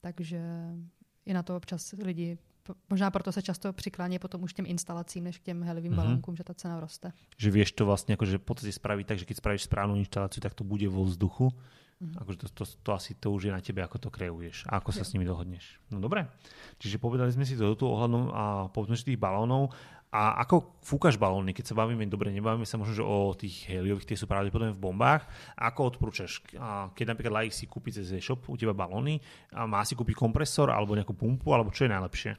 Takže 0.02 0.42
i 1.26 1.34
na 1.34 1.44
to 1.44 1.56
občas 1.56 1.94
lidi 2.04 2.38
možná 2.90 3.12
proto 3.12 3.32
se 3.32 3.42
často 3.42 3.74
přiklání 3.74 4.20
potom 4.20 4.44
už 4.44 4.54
těm 4.54 4.66
instalacím, 4.66 5.24
než 5.24 5.38
k 5.38 5.44
těm 5.44 5.64
helivým 5.64 5.92
mm-hmm. 5.92 5.96
balónkům, 5.96 6.36
že 6.36 6.44
ta 6.44 6.54
cena 6.54 6.80
roste. 6.80 7.12
Že 7.38 7.52
víš 7.52 7.72
to 7.72 7.86
vlastně, 7.86 8.14
jako, 8.14 8.26
že 8.26 8.38
podstate 8.38 8.72
spraví 8.72 9.04
tak, 9.04 9.20
že 9.20 9.26
když 9.26 9.38
spravíš 9.38 9.64
správnou 9.64 9.96
instalaci, 9.96 10.40
tak 10.40 10.54
to 10.54 10.64
bude 10.64 10.88
vo 10.88 11.04
vzduchu 11.04 11.54
Mm-hmm. 11.98 12.22
Akože 12.22 12.38
to, 12.38 12.48
to, 12.54 12.64
to, 12.86 12.90
asi 12.94 13.18
to 13.18 13.34
už 13.34 13.50
je 13.50 13.52
na 13.52 13.58
tebe, 13.58 13.82
ako 13.82 13.98
to 13.98 14.14
kreuješ 14.14 14.70
a 14.70 14.78
ako 14.78 14.94
sa 14.94 15.02
s 15.02 15.18
nimi 15.18 15.26
dohodneš. 15.26 15.82
No 15.90 15.98
dobre, 15.98 16.30
čiže 16.78 17.02
povedali 17.02 17.34
sme 17.34 17.42
si 17.42 17.58
to 17.58 17.74
tu 17.74 17.90
ohľadom 17.90 18.30
a 18.30 18.44
povedzme 18.70 18.94
si 18.94 19.10
tých 19.10 19.18
balónov. 19.18 19.74
A 20.14 20.40
ako 20.46 20.78
fúkaš 20.86 21.18
balóny, 21.18 21.58
keď 21.58 21.74
sa 21.74 21.76
bavíme, 21.76 22.06
dobre, 22.06 22.30
nebavíme 22.30 22.70
sa 22.70 22.78
možno 22.78 22.96
že 22.96 23.04
o 23.04 23.34
tých 23.34 23.66
heliových, 23.68 24.14
tie 24.14 24.16
sú 24.16 24.30
pravdepodobne 24.30 24.78
v 24.78 24.80
bombách. 24.80 25.26
Ako 25.58 25.90
odporúčaš, 25.90 26.46
keď 26.94 27.06
napríklad 27.12 27.34
laik 27.44 27.52
si 27.52 27.66
kúpi 27.66 27.90
cez 27.90 28.14
e-shop 28.14 28.46
u 28.46 28.56
teba 28.56 28.78
balóny, 28.78 29.20
a 29.52 29.66
má 29.66 29.82
si 29.82 29.98
kúpiť 29.98 30.16
kompresor 30.16 30.70
alebo 30.70 30.94
nejakú 30.96 31.18
pumpu, 31.18 31.50
alebo 31.52 31.74
čo 31.74 31.90
je 31.90 31.92
najlepšie? 31.92 32.32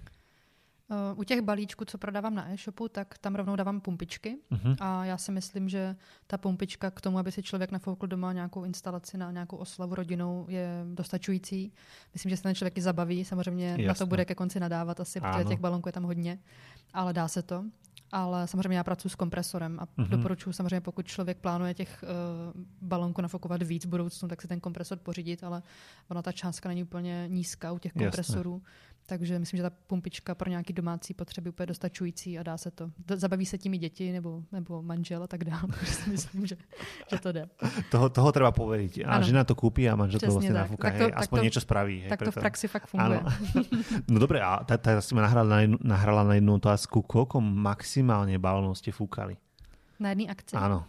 U 1.15 1.25
těch 1.25 1.41
balíčků, 1.41 1.85
co 1.85 1.99
prodávám 1.99 2.35
na 2.35 2.53
e-shopu, 2.53 2.89
tak 2.89 3.19
tam 3.19 3.35
rovnou 3.35 3.57
dávám 3.57 3.81
pumpičky 3.81 4.39
uh-huh. 4.53 4.77
a 4.81 5.05
já 5.05 5.19
si 5.19 5.33
myslím, 5.33 5.69
že 5.69 5.97
ta 6.27 6.39
pumpička 6.39 6.91
k 6.91 7.01
tomu, 7.01 7.19
aby 7.19 7.33
si 7.33 7.43
člověk 7.43 7.71
nafoukl 7.71 8.07
doma 8.07 8.33
nějakou 8.33 8.65
instalaci 8.65 9.19
na 9.19 9.31
nějakou 9.31 9.57
oslavu 9.57 9.95
rodinou, 9.95 10.47
je 10.49 10.85
dostačující. 10.95 11.73
Myslím, 12.13 12.31
že 12.31 12.37
se 12.37 12.43
ten 12.43 12.55
člověk 12.55 12.79
i 12.79 12.83
zabaví, 12.83 13.25
samozřejmě 13.25 13.69
Jasne. 13.69 13.87
na 13.87 13.95
to 13.95 14.07
bude 14.07 14.25
ke 14.25 14.35
konci 14.35 14.61
nadávat 14.61 15.01
asi, 15.01 15.21
protože 15.21 15.45
těch 15.45 15.61
balonků 15.61 15.89
je 15.89 15.93
tam 15.93 16.05
hodně, 16.05 16.39
ale 16.95 17.13
dá 17.13 17.29
se 17.29 17.43
to. 17.43 17.65
ale 18.13 18.47
samozřejmě 18.47 18.77
já 18.77 18.85
pracuji 18.85 19.09
s 19.09 19.15
kompresorem 19.15 19.81
a 19.81 19.85
mm-hmm. 19.85 20.09
doporučuji 20.09 20.53
samozřejmě, 20.53 20.81
pokud 20.81 21.07
člověk 21.07 21.39
plánuje 21.39 21.75
těch 21.75 22.05
uh, 22.05 22.63
balónků 22.83 23.23
nafokovat 23.23 23.63
víc 23.63 23.85
v 23.85 23.89
budoucnu, 23.89 24.29
tak 24.29 24.43
si 24.43 24.49
ten 24.49 24.61
kompresor 24.61 24.99
pořídit, 24.99 25.45
ale 25.45 25.63
ona 26.09 26.23
ta 26.23 26.33
částka 26.33 26.69
není 26.69 26.83
úplně 26.83 27.25
nízká 27.29 27.73
u 27.73 27.79
těch 27.79 27.93
kompresorů. 27.93 28.55
Jasne. 28.55 28.88
Takže 29.09 29.39
myslím, 29.39 29.57
že 29.57 29.63
ta 29.63 29.71
pumpička 29.71 30.35
pro 30.35 30.51
nějaký 30.51 30.73
domácí 30.73 31.15
potřeby 31.15 31.49
úplně 31.51 31.67
dostačující 31.67 32.39
a 32.39 32.43
dá 32.43 32.57
se 32.57 32.71
to. 32.71 32.91
Zabaví 33.15 33.47
se 33.47 33.59
tím 33.59 33.75
i 33.75 33.79
děti 33.79 34.13
nebo, 34.13 34.43
nebo 34.53 34.83
manžel 34.83 35.23
a 35.23 35.27
tak 35.27 35.45
dále. 35.45 35.63
Takže 35.79 35.93
si 35.93 36.11
myslím, 36.11 36.47
že, 36.47 36.57
že 37.11 37.19
to 37.19 37.33
jde. 37.33 37.49
Toho, 37.91 38.09
toho 38.09 38.33
treba 38.33 38.53
poveriť. 38.53 39.09
A 39.09 39.17
ano. 39.17 39.25
žena 39.25 39.49
to 39.49 39.57
koupí 39.57 39.89
a 39.89 39.97
manžel 39.97 40.19
Přesně 40.19 40.29
to 40.29 40.33
vlastně 40.33 40.53
nafúka. 40.53 40.89
Tak 40.89 40.99
to, 40.99 41.05
hej, 41.05 41.13
aspoň 41.17 41.39
to, 41.39 41.45
něco 41.45 41.61
spraví. 41.61 42.01
Hej, 42.01 42.09
tak 42.09 42.23
to 42.23 42.31
v 42.31 42.35
praxi 42.35 42.69
fakt 42.69 42.87
funguje. 42.87 43.21
Ano. 43.21 43.33
No 44.13 44.19
dobré, 44.21 44.41
a 44.45 44.65
tak 44.65 44.81
si 45.01 45.15
ma 45.15 45.23
nahrala 45.23 45.49
na, 45.49 45.61
jednu, 45.61 45.79
nahrala 45.81 46.23
na 46.25 46.35
jednu 46.35 46.55
otázku. 46.55 47.03
Koľko 47.03 47.41
maximálně 47.41 48.39
balónov 48.39 48.77
ste 48.77 48.93
fúkali? 48.93 49.37
Na 50.01 50.13
jedné 50.13 50.29
akci? 50.29 50.57
Ano. 50.57 50.85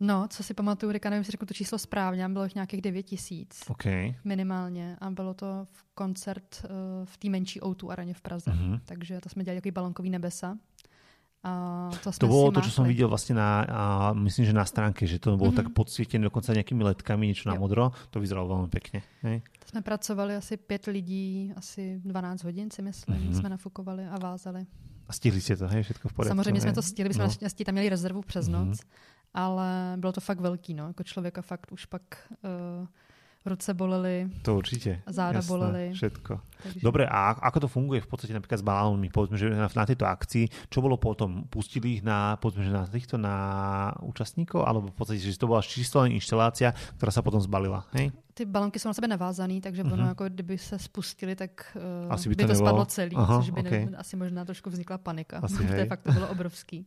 No, 0.00 0.26
co 0.30 0.42
si 0.42 0.54
pamatuju, 0.54 0.92
Rika, 0.92 1.10
nevím, 1.10 1.20
jestli 1.20 1.30
řeknu 1.30 1.46
to 1.46 1.54
číslo 1.54 1.78
správně, 1.78 2.28
bylo 2.28 2.44
jich 2.44 2.54
nějakých 2.54 2.82
9 2.82 3.02
tisíc 3.02 3.60
okay. 3.68 4.14
minimálně 4.24 4.96
a 5.00 5.10
bylo 5.10 5.34
to 5.34 5.46
v 5.72 5.84
koncert 5.94 6.64
uh, 6.64 6.70
v 7.04 7.16
té 7.16 7.28
menší 7.28 7.60
O2 7.60 7.90
areně 7.90 8.14
v 8.14 8.20
Praze, 8.20 8.50
uh-huh. 8.50 8.80
takže 8.84 9.20
to 9.20 9.28
jsme 9.28 9.44
dělali 9.44 9.56
jako 9.64 9.70
balonkový 9.70 10.10
nebesa. 10.10 10.56
A 11.44 11.90
to, 12.02 12.12
to 12.12 12.26
bylo 12.26 12.52
to, 12.52 12.60
co 12.60 12.70
jsem 12.70 12.84
viděl 12.84 13.08
vlastně 13.08 13.34
na, 13.34 13.60
a 13.62 14.12
myslím, 14.12 14.44
že 14.44 14.52
na 14.52 14.64
stránke, 14.64 15.06
že 15.06 15.18
to 15.18 15.36
bylo 15.36 15.50
mm-hmm. 15.50 15.56
tak 15.56 15.68
podsvětěné 15.68 16.24
dokonce 16.24 16.52
nějakými 16.52 16.84
letkami, 16.84 17.26
něco 17.26 17.48
na 17.48 17.54
jo. 17.54 17.60
modro, 17.60 17.92
to 18.10 18.20
vyzeralo 18.20 18.48
velmi 18.48 18.68
pěkně. 18.68 19.02
Hej? 19.22 19.42
To 19.58 19.68
jsme 19.68 19.82
pracovali 19.82 20.36
asi 20.36 20.56
pět 20.56 20.86
lidí, 20.86 21.52
asi 21.56 22.00
12 22.04 22.44
hodin 22.44 22.70
si 22.70 22.82
myslím, 22.82 23.16
mm-hmm. 23.16 23.38
jsme 23.38 23.48
nafukovali 23.48 24.06
a 24.06 24.18
vázali. 24.18 24.66
A 25.08 25.12
stihli 25.12 25.40
jste 25.40 25.56
to, 25.56 25.68
hej, 25.68 25.82
všechno 25.82 26.10
v 26.10 26.12
pořádku. 26.12 26.30
Samozřejmě 26.30 26.52
hej? 26.52 26.60
jsme 26.60 26.72
to 26.72 26.82
stihli, 26.82 27.14
jsme 27.14 27.22
no. 27.22 27.26
naštěstí 27.26 27.64
tam 27.64 27.72
měli 27.72 27.88
rezervu 27.88 28.22
přes 28.22 28.48
noc. 28.48 28.80
Ale 29.34 29.94
bylo 29.96 30.12
to 30.12 30.20
fakt 30.20 30.40
velký, 30.40 30.74
no. 30.74 30.86
Jako 30.86 31.02
člověka 31.02 31.42
fakt 31.42 31.72
už 31.72 31.86
pak 31.86 32.02
uh, 32.44 32.86
ruce 33.46 33.74
bolely. 33.74 34.30
To 34.42 34.56
určitě. 34.56 35.02
Záda 35.06 35.38
jasné, 35.38 35.48
bolely. 35.48 35.90
Všetko. 35.94 36.40
Takže... 36.62 36.80
Dobre, 36.82 37.06
a 37.08 37.30
ako 37.30 37.60
to 37.60 37.68
funguje 37.68 38.00
v 38.00 38.08
podstate 38.08 38.32
napríklad 38.32 38.58
s 38.58 38.64
balónmi? 38.64 39.12
Povedzme, 39.12 39.36
že 39.36 39.52
na, 39.52 39.68
na 39.68 39.84
tejto 39.84 40.08
akcii, 40.08 40.48
čo 40.72 40.80
bolo 40.80 40.96
potom? 40.96 41.44
Pustili 41.52 42.00
ich 42.00 42.02
na, 42.02 42.40
povedzme, 42.40 42.64
že 42.64 42.72
na 42.72 42.88
týchto 42.88 43.20
na 43.20 43.36
účastníkov? 44.00 44.64
Alebo 44.64 44.88
v 44.88 44.96
podstate, 44.96 45.20
že 45.20 45.36
to 45.36 45.44
bola 45.44 45.60
čisto 45.60 46.00
len 46.00 46.16
inštalácia, 46.16 46.72
ktorá 46.96 47.12
sa 47.12 47.20
potom 47.20 47.40
zbalila, 47.40 47.84
hej? 48.00 48.16
Ty 48.34 48.44
balonky 48.44 48.78
jsou 48.78 48.88
na 48.88 48.94
sebe 48.94 49.08
navázané, 49.08 49.60
takže 49.60 49.84
ono, 49.84 49.96
mhm. 49.96 50.08
jako 50.08 50.24
kdyby 50.24 50.58
se 50.58 50.78
spustili, 50.78 51.36
tak 51.36 51.76
uh, 51.76 52.12
asi 52.12 52.28
by 52.28 52.36
to, 52.36 52.42
by 52.42 52.48
to 52.48 52.54
spadlo 52.54 52.84
celý, 52.84 53.16
Aha, 53.16 53.38
což 53.38 53.50
by 53.50 53.60
okay. 53.60 53.86
ne, 53.86 53.96
asi 53.96 54.16
možná 54.16 54.44
trošku 54.44 54.70
vznikla 54.70 54.98
panika. 54.98 55.38
Asi, 55.38 55.54
protože 55.66 55.86
fakt 55.86 56.02
to 56.02 56.12
bylo 56.12 56.28
obrovský. 56.28 56.86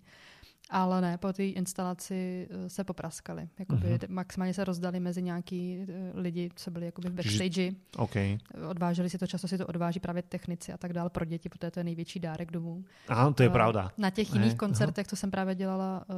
Ale 0.70 1.02
ne, 1.02 1.18
po 1.18 1.34
té 1.34 1.44
instalaci 1.44 2.48
eh, 2.50 2.70
se 2.70 2.84
popraskali. 2.84 3.50
Jakoby 3.60 3.88
uh-huh. 3.88 4.10
Maximálně 4.10 4.54
se 4.54 4.64
rozdali 4.64 5.00
mezi 5.00 5.22
nějaký 5.22 5.86
eh, 5.90 6.12
lidi, 6.20 6.50
co 6.56 6.72
byli 6.72 6.86
jakoby 6.86 7.10
v 7.10 7.14
backstage. 7.14 7.72
Okay. 7.98 8.38
Odváželi 8.70 9.10
si 9.10 9.18
to, 9.18 9.28
často 9.28 9.48
si 9.48 9.58
to 9.58 9.68
odváží 9.68 10.00
právě 10.00 10.22
technici 10.22 10.74
a 10.74 10.78
tak 10.78 10.94
dále 10.94 11.10
pro 11.10 11.26
děti, 11.26 11.50
protože 11.50 11.72
to 11.72 11.80
je 11.80 11.84
největší 11.84 12.20
dárek 12.20 12.52
domů. 12.52 12.84
Aha, 13.08 13.34
to 13.34 13.44
je 13.44 13.50
uh, 13.50 13.54
pravda. 13.54 13.92
Na 13.98 14.10
těch 14.10 14.34
jiných 14.34 14.52
ne, 14.52 14.58
koncertech, 14.58 15.06
aha. 15.06 15.10
co 15.10 15.16
jsem 15.16 15.32
právě 15.32 15.56
dělala, 15.56 16.06
uh, 16.10 16.16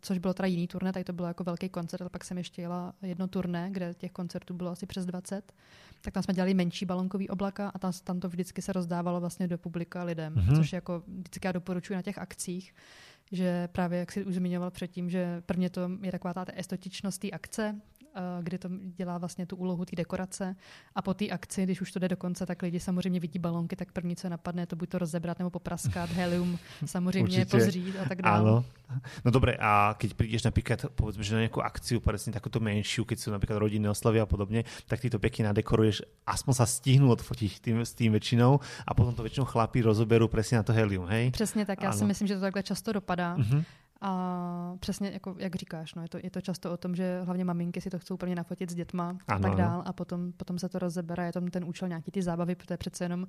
což 0.00 0.18
bylo 0.18 0.34
teda 0.34 0.46
jiný 0.46 0.66
turné, 0.66 0.92
tak 0.92 1.04
to 1.04 1.12
bylo 1.12 1.28
jako 1.28 1.44
velký 1.44 1.68
koncert, 1.68 2.00
ale 2.00 2.10
pak 2.10 2.24
jsem 2.24 2.38
ještě 2.38 2.62
jela 2.62 2.94
jedno 3.02 3.28
turné, 3.28 3.68
kde 3.72 3.94
těch 3.94 4.12
koncertů 4.12 4.54
bylo 4.54 4.70
asi 4.70 4.86
přes 4.86 5.06
20 5.06 5.52
tak 6.06 6.14
tam 6.14 6.22
jsme 6.22 6.34
dělali 6.34 6.54
menší 6.54 6.86
balonkový 6.86 7.28
oblaka 7.28 7.68
a 7.68 7.78
tam, 7.78 7.92
tam 8.04 8.20
to 8.20 8.28
vždycky 8.28 8.62
se 8.62 8.72
rozdávalo 8.72 9.20
vlastně 9.20 9.48
do 9.48 9.58
publika 9.58 10.04
lidem, 10.04 10.34
mm-hmm. 10.34 10.56
což 10.56 10.72
jako 10.72 11.02
vždycky 11.06 11.46
já 11.46 11.52
doporučuji 11.52 11.94
na 11.94 12.02
těch 12.02 12.18
akcích, 12.18 12.74
že 13.32 13.68
právě, 13.68 13.98
jak 13.98 14.12
si 14.12 14.24
už 14.24 14.34
zmiňoval 14.34 14.70
předtím, 14.70 15.10
že 15.10 15.42
prvně 15.46 15.70
to 15.70 15.90
je 16.02 16.12
taková 16.12 16.34
ta 16.34 16.52
estetičnost 16.54 17.20
té 17.20 17.30
akce, 17.30 17.80
kdy 18.42 18.58
to 18.58 18.68
dělá 18.96 19.18
vlastně 19.18 19.46
tu 19.46 19.56
úlohu 19.56 19.84
té 19.84 19.96
dekorace. 19.96 20.56
A 20.94 21.02
po 21.02 21.14
té 21.14 21.28
akci, 21.28 21.62
když 21.62 21.80
už 21.80 21.92
to 21.92 21.98
jde 21.98 22.08
do 22.08 22.16
konce, 22.16 22.46
tak 22.46 22.62
lidi 22.62 22.80
samozřejmě 22.80 23.20
vidí 23.20 23.38
balonky, 23.38 23.76
tak 23.76 23.92
první, 23.92 24.16
co 24.16 24.28
napadne, 24.28 24.66
to 24.66 24.76
buď 24.76 24.88
to 24.88 24.98
rozebrat 24.98 25.38
nebo 25.38 25.50
popraskat, 25.50 26.10
helium 26.10 26.58
samozřejmě 26.86 27.22
Určitě. 27.22 27.44
pozřít 27.44 27.96
a 27.96 28.08
tak 28.08 28.22
dále. 28.22 28.50
Áno. 28.50 28.64
No 29.24 29.30
dobré, 29.34 29.58
a 29.58 29.98
keď 29.98 30.14
prídeš 30.14 30.46
napríklad, 30.46 30.94
povedzme, 30.94 31.26
že 31.26 31.34
na 31.34 31.42
nejakú 31.42 31.58
akciu, 31.58 31.98
presne 31.98 32.30
takúto 32.30 32.62
menšiu, 32.62 33.02
keď 33.02 33.18
sú 33.18 33.28
napríklad 33.34 33.58
rodinné 33.58 33.90
oslavy 33.90 34.22
a 34.22 34.30
podobne, 34.30 34.62
tak 34.86 35.02
ty 35.02 35.10
to 35.10 35.18
pekne 35.18 35.50
nadekoruješ, 35.50 36.06
aspoň 36.22 36.54
sa 36.54 36.66
stihnú 36.70 37.10
odfotiť 37.10 37.58
tým, 37.66 37.82
s 37.82 37.92
tým 37.98 38.14
väčšinou 38.14 38.62
a 38.86 38.90
potom 38.94 39.10
to 39.10 39.26
väčšinou 39.26 39.46
chlapí 39.50 39.82
rozoberú 39.82 40.30
presne 40.30 40.62
na 40.62 40.64
to 40.64 40.70
helium, 40.70 41.10
hej? 41.10 41.30
Přesně 41.30 41.66
tak, 41.66 41.82
já 41.82 41.90
ano. 41.90 41.98
si 41.98 42.04
myslím, 42.04 42.28
že 42.28 42.34
to 42.34 42.40
takhle 42.40 42.62
často 42.62 42.92
dopadá. 42.92 43.36
Uh-huh. 43.36 43.64
A 44.00 44.74
přesně, 44.80 45.10
jako, 45.10 45.34
jak 45.38 45.56
říkáš, 45.56 45.94
no, 45.94 46.02
je, 46.02 46.08
to, 46.08 46.18
je 46.22 46.30
to 46.30 46.40
často 46.40 46.72
o 46.72 46.76
tom, 46.76 46.94
že 46.94 47.20
hlavně 47.24 47.44
maminky 47.44 47.80
si 47.80 47.90
to 47.90 47.98
chcou 47.98 48.14
úplně 48.14 48.34
nafotit 48.34 48.70
s 48.70 48.74
dětma 48.74 49.08
ano, 49.08 49.18
a 49.26 49.38
tak 49.38 49.54
dál 49.54 49.82
a 49.86 49.92
potom, 49.92 50.32
potom 50.32 50.58
se 50.58 50.68
to 50.68 50.78
rozebere, 50.78 51.26
je 51.26 51.32
tam 51.32 51.46
ten 51.46 51.64
účel 51.64 51.88
nějaký 51.88 52.10
ty 52.10 52.22
zábavy, 52.22 52.54
protože 52.54 52.76
přece 52.76 53.04
jenom 53.04 53.26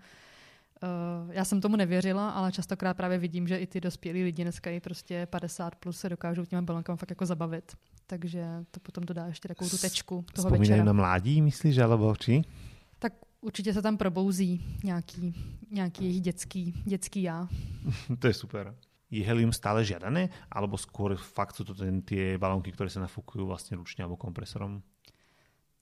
Uh, 0.84 1.34
já 1.34 1.45
jsem 1.45 1.62
tomu 1.62 1.75
nevěřila, 1.75 2.30
ale 2.30 2.51
častokrát 2.51 2.97
právě 2.97 3.17
vidím, 3.17 3.47
že 3.47 3.58
i 3.58 3.67
ty 3.67 3.82
dospělí 3.82 4.23
lidi 4.23 4.43
dneska 4.43 4.69
i 4.69 4.80
prostě 4.80 5.25
50 5.25 5.75
plus 5.75 5.99
se 5.99 6.10
dokážou 6.10 6.45
těma 6.45 6.62
balonkama 6.62 6.95
fakt 6.95 7.10
jako 7.10 7.25
zabavit. 7.25 7.71
Takže 8.08 8.45
to 8.71 8.80
potom 8.80 9.03
dodá 9.03 9.25
ještě 9.25 9.47
takovou 9.47 9.69
tu 9.69 9.77
tečku 9.77 10.25
toho 10.34 10.45
Vzpomínají 10.45 10.69
večera. 10.69 10.84
na 10.84 10.93
mládí, 10.93 11.41
myslíš, 11.41 11.77
alebo 11.77 12.15
či? 12.15 12.41
Tak 12.99 13.13
určitě 13.41 13.73
se 13.73 13.82
tam 13.82 13.97
probouzí 13.97 14.77
nějaký, 14.84 15.34
nějaký 15.71 16.03
jejich 16.03 16.21
dětský, 16.21 16.73
dětský 16.86 17.21
já. 17.21 17.47
to 18.19 18.27
je 18.27 18.34
super 18.34 18.75
je 19.11 19.23
helium 19.23 19.53
stále 19.53 19.85
žiadané, 19.85 20.29
alebo 20.51 20.77
skôr 20.77 21.15
fakt 21.15 21.55
sú 21.55 21.63
to 21.63 21.73
ten, 21.75 22.01
tie 22.01 22.37
balónky, 22.37 22.71
ktoré 22.71 22.89
sa 22.89 22.99
nafúkujú 22.99 23.47
vlastne 23.47 23.77
ručne 23.77 24.03
alebo 24.03 24.19
kompresorom? 24.19 24.83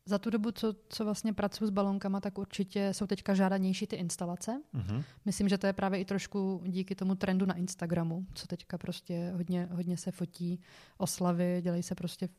Za 0.08 0.18
tu 0.18 0.30
dobu, 0.30 0.52
co, 0.52 0.74
co 0.90 1.06
vlastně 1.06 1.34
pracuji 1.34 1.66
s 1.66 1.70
balónkama, 1.70 2.22
tak 2.22 2.38
určitě 2.38 2.94
jsou 2.94 3.08
teďka 3.08 3.34
žádanější 3.34 3.88
ty 3.88 3.96
instalace. 3.96 4.62
Uh-huh. 4.76 5.04
Myslím, 5.26 5.50
že 5.50 5.58
to 5.58 5.68
je 5.68 5.74
právě 5.74 6.00
i 6.00 6.06
trošku 6.06 6.64
díky 6.68 6.96
tomu 6.96 7.16
trendu 7.16 7.46
na 7.46 7.54
Instagramu, 7.54 8.26
co 8.34 8.48
teďka 8.48 8.78
prostě 8.78 9.32
hodně, 9.36 9.70
hodně 9.72 9.98
se 9.98 10.12
fotí 10.12 10.60
oslavy, 10.98 11.60
dělají 11.62 11.84
se 11.84 11.96
prostě 11.96 12.30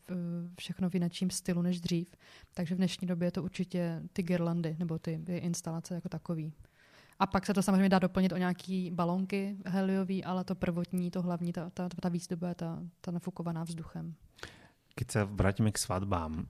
všechno 0.59 0.91
v 0.91 0.95
jinakším 0.95 1.31
stylu 1.31 1.63
než 1.63 1.81
dřív. 1.81 2.17
Takže 2.55 2.75
v 2.75 2.79
dnešní 2.79 3.07
době 3.07 3.27
je 3.27 3.33
to 3.33 3.43
určitě 3.43 4.03
ty 4.13 4.23
girlandy 4.23 4.77
nebo 4.79 4.99
ty, 4.99 5.21
ty 5.27 5.37
instalace 5.37 5.95
jako 5.95 6.09
takový. 6.09 6.53
A 7.19 7.27
pak 7.27 7.47
se 7.47 7.55
to 7.55 7.63
samozřejmě 7.63 7.89
dá 7.89 7.99
doplnit 7.99 8.33
o 8.33 8.37
nějaký 8.37 8.91
balonky 8.91 9.57
heliový, 9.67 10.25
ale 10.25 10.45
to 10.45 10.55
prvotní, 10.55 11.11
to 11.11 11.23
hlavní, 11.23 11.53
ta, 11.53 11.71
ta, 11.71 11.89
ta 11.89 12.09
výzdoba 12.09 12.49
je 12.49 12.55
ta, 12.55 12.79
ta 13.01 13.11
nafukovaná 13.11 13.65
vzduchem. 13.65 14.15
Keď 14.97 15.09
sa 15.13 15.29
vrátime 15.29 15.69
k 15.69 15.77
svadbám, 15.77 16.49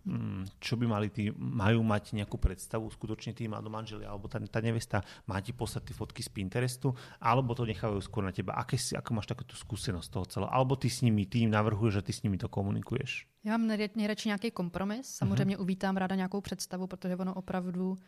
čo 0.63 0.79
by 0.79 0.87
mali 0.87 1.11
tí, 1.11 1.35
majú 1.35 1.83
mať 1.83 2.15
nejakú 2.15 2.39
predstavu 2.39 2.87
skutočne 2.95 3.35
tí 3.35 3.51
mladomanželi, 3.51 4.07
alebo 4.07 4.31
tá, 4.31 4.39
tá 4.39 4.63
nevesta 4.63 5.03
má 5.27 5.43
ti 5.43 5.51
poslať 5.51 5.91
tie 5.91 5.99
fotky 5.99 6.23
z 6.23 6.31
Pinterestu, 6.31 6.95
alebo 7.19 7.59
to 7.59 7.67
nechávajú 7.67 7.99
skôr 8.07 8.23
na 8.23 8.31
teba. 8.31 8.55
Aké 8.55 8.79
si, 8.79 8.95
ako 8.95 9.19
máš 9.19 9.27
takúto 9.27 9.59
skúsenosť 9.59 10.09
toho 10.15 10.25
celého? 10.31 10.51
Alebo 10.55 10.79
ty 10.79 10.87
s 10.87 11.03
nimi, 11.03 11.27
ty 11.27 11.43
im 11.43 11.51
navrhuješ, 11.51 11.99
že 11.99 12.03
ty 12.07 12.13
s 12.15 12.23
nimi 12.23 12.39
to 12.39 12.47
komunikuješ? 12.47 13.27
Já 13.45 13.59
mám 13.59 13.67
nejradši 13.97 14.29
nějaký 14.29 14.51
kompromis. 14.51 15.07
Samozřejmě 15.07 15.57
uh-huh. 15.57 15.63
uvítám 15.63 15.97
ráda 15.97 16.15
nějakou 16.15 16.41
představu, 16.41 16.87
protože 16.87 17.17
ono 17.17 17.35
opravdu 17.35 17.99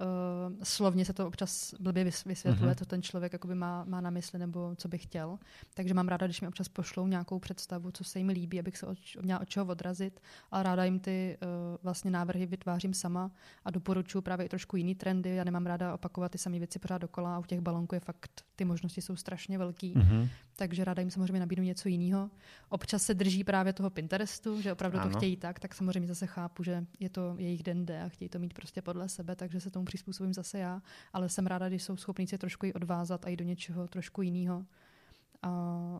uh, 0.00 0.56
slovně 0.62 1.04
se 1.04 1.12
to 1.12 1.26
občas 1.26 1.74
blbě 1.80 2.04
vysvětluje, 2.04 2.54
mm-hmm. 2.54 2.78
co 2.78 2.86
ten 2.86 3.02
člověk 3.02 3.32
jakoby 3.32 3.54
má, 3.54 3.84
má 3.84 4.00
na 4.00 4.10
mysli 4.10 4.38
nebo 4.38 4.74
co 4.76 4.88
by 4.88 4.98
chtěl. 4.98 5.38
Takže 5.74 5.94
mám 5.94 6.08
ráda, 6.08 6.26
když 6.26 6.40
mi 6.40 6.48
občas 6.48 6.68
pošlou 6.68 7.06
nějakou 7.06 7.38
představu, 7.38 7.90
co 7.90 8.04
se 8.04 8.18
jim 8.18 8.28
líbí, 8.28 8.60
abych 8.60 8.78
se 8.78 8.86
od, 8.86 8.98
měla 9.22 9.40
od 9.40 9.48
čeho 9.48 9.66
odrazit, 9.66 10.20
ale 10.50 10.62
ráda 10.62 10.84
jim 10.84 11.00
ty 11.00 11.38
uh, 11.42 11.48
vlastně 11.82 12.10
návrhy 12.10 12.46
vytvářím 12.46 12.94
sama 12.94 13.30
a 13.64 13.70
doporučuji 13.70 14.20
právě 14.20 14.46
i 14.46 14.48
trošku 14.48 14.76
jiný 14.76 14.94
trendy. 14.94 15.34
Já 15.34 15.44
nemám 15.44 15.66
ráda 15.66 15.94
opakovat 15.94 16.32
ty 16.32 16.38
samé 16.38 16.58
věci 16.58 16.78
pořád 16.78 16.98
dokola 16.98 17.36
a 17.36 17.38
u 17.38 17.42
těch 17.44 17.60
balonků 17.60 17.94
je 17.94 18.00
fakt, 18.00 18.44
ty 18.56 18.64
možnosti 18.64 19.02
jsou 19.02 19.16
strašně 19.16 19.58
velký. 19.58 19.94
Mm-hmm. 19.94 20.28
Takže 20.60 20.84
ráda 20.84 21.00
jim 21.00 21.10
samozřejmě 21.10 21.40
nabídnu 21.40 21.64
něco 21.64 21.88
jiného. 21.88 22.30
Občas 22.68 23.02
se 23.02 23.14
drží 23.14 23.44
právě 23.44 23.72
toho 23.72 23.90
Pinterestu, 23.90 24.60
že 24.60 24.72
opravdu 24.72 24.98
ano. 24.98 25.10
to 25.10 25.18
chtějí 25.18 25.36
tak, 25.36 25.58
tak 25.58 25.74
samozřejmě 25.74 26.08
zase 26.08 26.26
chápu, 26.26 26.62
že 26.62 26.86
je 26.98 27.08
to 27.08 27.34
jejich 27.38 27.62
den 27.62 27.86
D 27.86 28.02
a 28.02 28.08
chtějí 28.08 28.28
to 28.28 28.38
mít 28.38 28.54
prostě 28.54 28.82
podle 28.82 29.08
sebe, 29.08 29.36
takže 29.36 29.60
se 29.60 29.70
tomu 29.70 29.84
přizpůsobím 29.84 30.34
zase 30.34 30.58
já, 30.58 30.82
ale 31.12 31.28
jsem 31.28 31.46
ráda, 31.46 31.68
když 31.68 31.82
jsou 31.82 31.96
schopní 31.96 32.26
se 32.26 32.38
trošku 32.38 32.66
i 32.66 32.72
odvázat 32.72 33.26
a 33.26 33.28
jít 33.28 33.36
do 33.36 33.44
něčeho 33.44 33.88
trošku 33.88 34.22
jiného. 34.22 34.64
A 35.42 35.50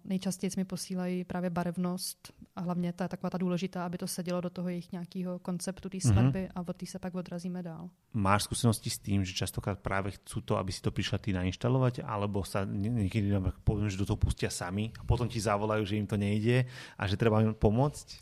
nejčastěji 0.04 0.50
mi 0.56 0.64
posílají 0.64 1.24
právě 1.24 1.50
barevnost 1.50 2.32
a 2.56 2.60
hlavně 2.60 2.92
ta 2.92 3.08
taková 3.08 3.30
ta 3.30 3.38
důležitá, 3.38 3.86
aby 3.86 3.98
to 3.98 4.06
sedělo 4.06 4.40
do 4.40 4.50
toho 4.50 4.68
jejich 4.68 4.92
nějakého 4.92 5.38
konceptu 5.38 5.88
té 5.88 5.98
mhm. 6.04 6.12
svatby 6.12 6.38
mm-hmm. 6.38 6.52
a 6.54 6.68
od 6.68 6.76
té 6.76 6.86
se 6.86 6.98
pak 6.98 7.14
odrazíme 7.14 7.62
dál. 7.62 7.90
Máš 8.12 8.42
zkušenosti 8.42 8.90
s 8.90 8.98
tím, 8.98 9.24
že 9.24 9.32
častokrát 9.32 9.78
právě 9.78 10.12
chcú 10.12 10.40
to, 10.40 10.56
aby 10.56 10.72
si 10.72 10.82
to 10.82 10.90
přišla 10.90 11.18
ty 11.18 11.32
nainštalovať, 11.32 12.00
alebo 12.04 12.44
sa 12.44 12.64
někdy 12.64 13.32
poviem, 13.64 13.90
že 13.90 13.96
do 13.96 14.06
toho 14.06 14.16
pustí 14.16 14.46
sami 14.50 14.92
a 15.00 15.04
potom 15.04 15.28
ti 15.28 15.40
zavolají, 15.40 15.86
že 15.86 15.96
jim 15.96 16.06
to 16.06 16.16
nejde 16.16 16.64
a 16.98 17.06
že 17.06 17.16
treba 17.16 17.40
jim 17.40 17.54
pomoct? 17.54 18.18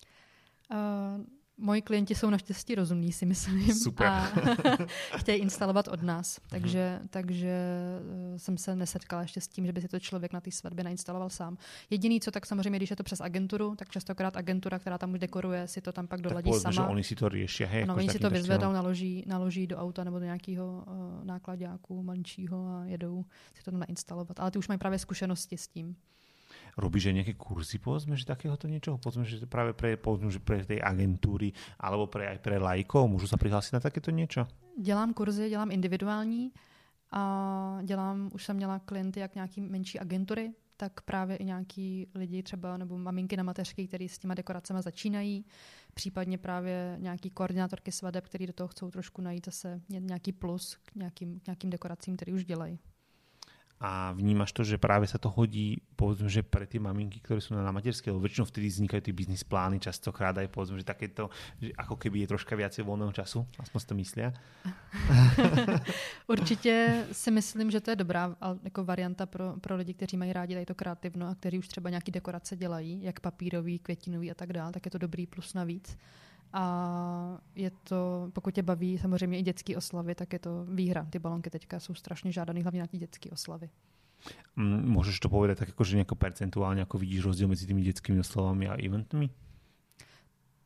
Uh, 0.68 1.24
Moji 1.60 1.82
klienti 1.82 2.14
jsou 2.14 2.30
naštěstí 2.30 2.74
rozumní, 2.74 3.12
si 3.12 3.26
myslím. 3.26 3.74
Super. 3.74 4.06
A 4.06 4.28
chtějí 5.16 5.38
instalovat 5.38 5.88
od 5.88 6.02
nás. 6.02 6.40
Takže, 6.50 6.98
mm. 7.02 7.08
takže 7.08 7.48
eh, 8.34 8.38
jsem 8.38 8.58
se 8.58 8.76
nesetkala 8.76 9.22
ještě 9.22 9.40
s 9.40 9.48
tím, 9.48 9.66
že 9.66 9.72
by 9.72 9.80
si 9.80 9.88
to 9.88 10.00
člověk 10.00 10.32
na 10.32 10.40
té 10.40 10.50
svatbě 10.50 10.84
nainstaloval 10.84 11.30
sám. 11.30 11.58
Jediný, 11.90 12.20
co 12.20 12.30
tak 12.30 12.46
samozřejmě, 12.46 12.78
když 12.78 12.90
je 12.90 12.96
to 12.96 13.02
přes 13.02 13.20
agenturu, 13.20 13.74
tak 13.76 13.90
častokrát 13.90 14.36
agentura, 14.36 14.78
která 14.78 14.98
tam 14.98 15.12
už 15.12 15.18
dekoruje, 15.18 15.68
si 15.68 15.80
to 15.80 15.92
tam 15.92 16.06
pak 16.06 16.20
doladí 16.20 16.50
tak 16.50 16.60
sama. 16.60 16.72
že 16.72 16.80
oni 16.80 17.04
si 17.04 17.16
to 17.16 17.28
řeší. 17.28 17.64
Hej, 17.64 17.82
ano, 17.82 17.94
oni 17.96 18.08
si 18.08 18.18
to 18.18 18.30
vyzvedou, 18.30 18.72
naloží, 18.72 19.24
naloží 19.26 19.66
do 19.66 19.76
auta 19.76 20.04
nebo 20.04 20.18
do 20.18 20.24
nějakého 20.24 20.84
uh, 20.86 21.24
nákladňáku 21.24 22.02
mančího 22.02 22.66
a 22.66 22.84
jedou 22.84 23.24
si 23.54 23.62
to 23.62 23.70
tam 23.70 23.80
nainstalovat. 23.80 24.40
Ale 24.40 24.50
ty 24.50 24.58
už 24.58 24.68
mají 24.68 24.78
právě 24.78 24.98
zkušenosti 24.98 25.56
s 25.56 25.68
tím. 25.68 25.96
Robíš 26.78 27.10
aj 27.10 27.14
nejaké 27.18 27.34
kurzy, 27.34 27.82
povedzme, 27.82 28.14
že 28.14 28.22
takéhoto 28.22 28.70
niečoho? 28.70 29.02
Povedzme, 29.02 29.26
že 29.26 29.42
práve 29.50 29.74
pre, 29.74 29.98
povedzme, 29.98 30.30
že 30.30 30.38
pre 30.38 30.62
tej 30.62 30.78
agentúry 30.78 31.50
alebo 31.82 32.06
pre, 32.06 32.30
aj 32.30 32.38
pre 32.38 32.62
lajkov 32.62 33.10
môžu 33.10 33.26
sa 33.26 33.34
prihlásiť 33.34 33.74
na 33.74 33.82
takéto 33.82 34.14
niečo? 34.14 34.46
Dělám 34.78 35.14
kurzy, 35.14 35.50
dělám 35.50 35.70
individuální 35.70 36.52
a 37.10 37.22
dělám, 37.82 38.30
už 38.32 38.44
jsem 38.44 38.56
měla 38.56 38.78
klienty 38.78 39.20
jak 39.20 39.34
nějaký 39.34 39.60
menší 39.60 39.98
agentury, 39.98 40.52
tak 40.76 41.00
právě 41.00 41.36
i 41.36 41.44
nějaký 41.44 42.06
lidi 42.14 42.42
třeba 42.42 42.76
nebo 42.76 42.98
maminky 42.98 43.36
na 43.36 43.42
mateřky, 43.42 43.88
které 43.88 44.08
s 44.08 44.18
těma 44.18 44.34
dekoracemi 44.34 44.82
začínají, 44.82 45.44
případně 45.94 46.38
právě 46.38 46.96
nějaký 46.98 47.30
koordinátorky 47.30 47.92
svadeb, 47.92 48.24
který 48.24 48.46
do 48.46 48.52
toho 48.52 48.68
chcou 48.68 48.90
trošku 48.90 49.22
najít 49.22 49.44
zase 49.46 49.80
nějaký 49.88 50.32
plus 50.32 50.76
k 50.84 50.94
nějakým, 50.94 51.40
nějakým 51.46 51.70
dekoracím, 51.70 52.16
které 52.16 52.32
už 52.32 52.44
dělají 52.44 52.78
a 53.78 54.10
vnímaš 54.10 54.50
to, 54.52 54.66
že 54.66 54.74
práve 54.74 55.06
sa 55.06 55.22
to 55.22 55.30
hodí 55.30 55.78
povedzme, 55.94 56.26
že 56.26 56.42
pre 56.42 56.66
tie 56.66 56.82
maminky, 56.82 57.22
ktoré 57.22 57.38
sú 57.38 57.54
na 57.54 57.70
materskej, 57.70 58.10
lebo 58.10 58.26
väčšinou 58.26 58.50
vtedy 58.50 58.66
vznikajú 58.66 59.02
tie 59.06 59.14
biznis 59.14 59.46
plány, 59.46 59.78
častokrát 59.78 60.34
aj 60.34 60.50
povedzme, 60.50 60.82
že 60.82 60.86
takéto, 60.86 61.30
že 61.62 61.70
ako 61.78 61.94
keby 61.94 62.26
je 62.26 62.30
troška 62.34 62.58
viacej 62.58 62.82
voľného 62.82 63.14
času, 63.14 63.46
aspoň 63.62 63.78
si 63.78 63.86
to 63.86 63.94
myslia. 63.94 64.28
Určitě 66.34 67.04
si 67.12 67.30
myslím, 67.30 67.70
že 67.70 67.80
to 67.80 67.90
je 67.90 67.96
dobrá 67.96 68.36
jako 68.64 68.84
varianta 68.84 69.26
pro, 69.26 69.54
pro 69.60 69.76
lidi, 69.76 69.94
kteří 69.94 70.16
mají 70.16 70.32
rádi 70.32 70.54
tady 70.54 70.66
to 70.66 70.74
kreativno 70.74 71.28
a 71.28 71.34
kteří 71.34 71.58
už 71.58 71.68
třeba 71.68 71.90
nějaký 71.90 72.10
dekorace 72.10 72.56
dělají, 72.56 73.02
jak 73.02 73.20
papírový, 73.20 73.78
květinový 73.78 74.30
a 74.30 74.34
tak 74.34 74.52
dále, 74.52 74.72
tak 74.72 74.84
je 74.84 74.90
to 74.90 74.98
dobrý 74.98 75.26
plus 75.26 75.54
navíc. 75.54 75.98
A 76.52 77.38
je 77.54 77.70
to, 77.84 78.30
pokud 78.32 78.54
tě 78.54 78.62
baví 78.62 78.98
samozřejmě 78.98 79.38
i 79.38 79.42
dětské 79.42 79.76
oslavy, 79.76 80.14
tak 80.14 80.32
je 80.32 80.38
to 80.38 80.64
výhra. 80.64 81.06
Ty 81.10 81.18
balonky 81.18 81.50
teďka 81.50 81.80
jsou 81.80 81.94
strašně 81.94 82.32
žádaný, 82.32 82.62
hlavně 82.62 82.80
na 82.80 82.86
ty 82.86 82.98
dětské 82.98 83.30
oslavy. 83.30 83.70
Mm, 84.56 84.88
můžeš 84.88 85.20
to 85.20 85.28
povedať 85.28 85.58
tak, 85.58 85.68
jako, 85.68 85.84
že 85.84 85.96
nějak 85.96 86.14
percentuálně, 86.14 86.80
jako 86.80 86.98
vidíš 86.98 87.24
rozdíl 87.24 87.48
mezi 87.48 87.66
těmi 87.66 87.82
dětskými 87.82 88.20
oslavami 88.20 88.68
a 88.68 88.86
eventmi? 88.86 89.30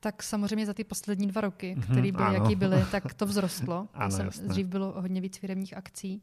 Tak 0.01 0.23
samozřejmě 0.23 0.67
za 0.67 0.75
ty 0.75 0.85
poslední 0.85 1.27
dva 1.27 1.41
roky, 1.41 1.77
mm-hmm, 1.77 1.83
které 1.83 2.13
byly, 2.13 2.25
ano. 2.25 2.35
jaký 2.35 2.57
byly, 2.57 2.85
tak 2.91 3.15
to 3.17 3.27
vzrostlo. 3.27 3.89
ano, 3.95 4.11
jsem, 4.11 4.49
dřív 4.49 4.67
bylo 4.67 5.01
hodně 5.01 5.21
víc 5.21 5.39
firmních 5.39 5.77
akcí, 5.77 6.23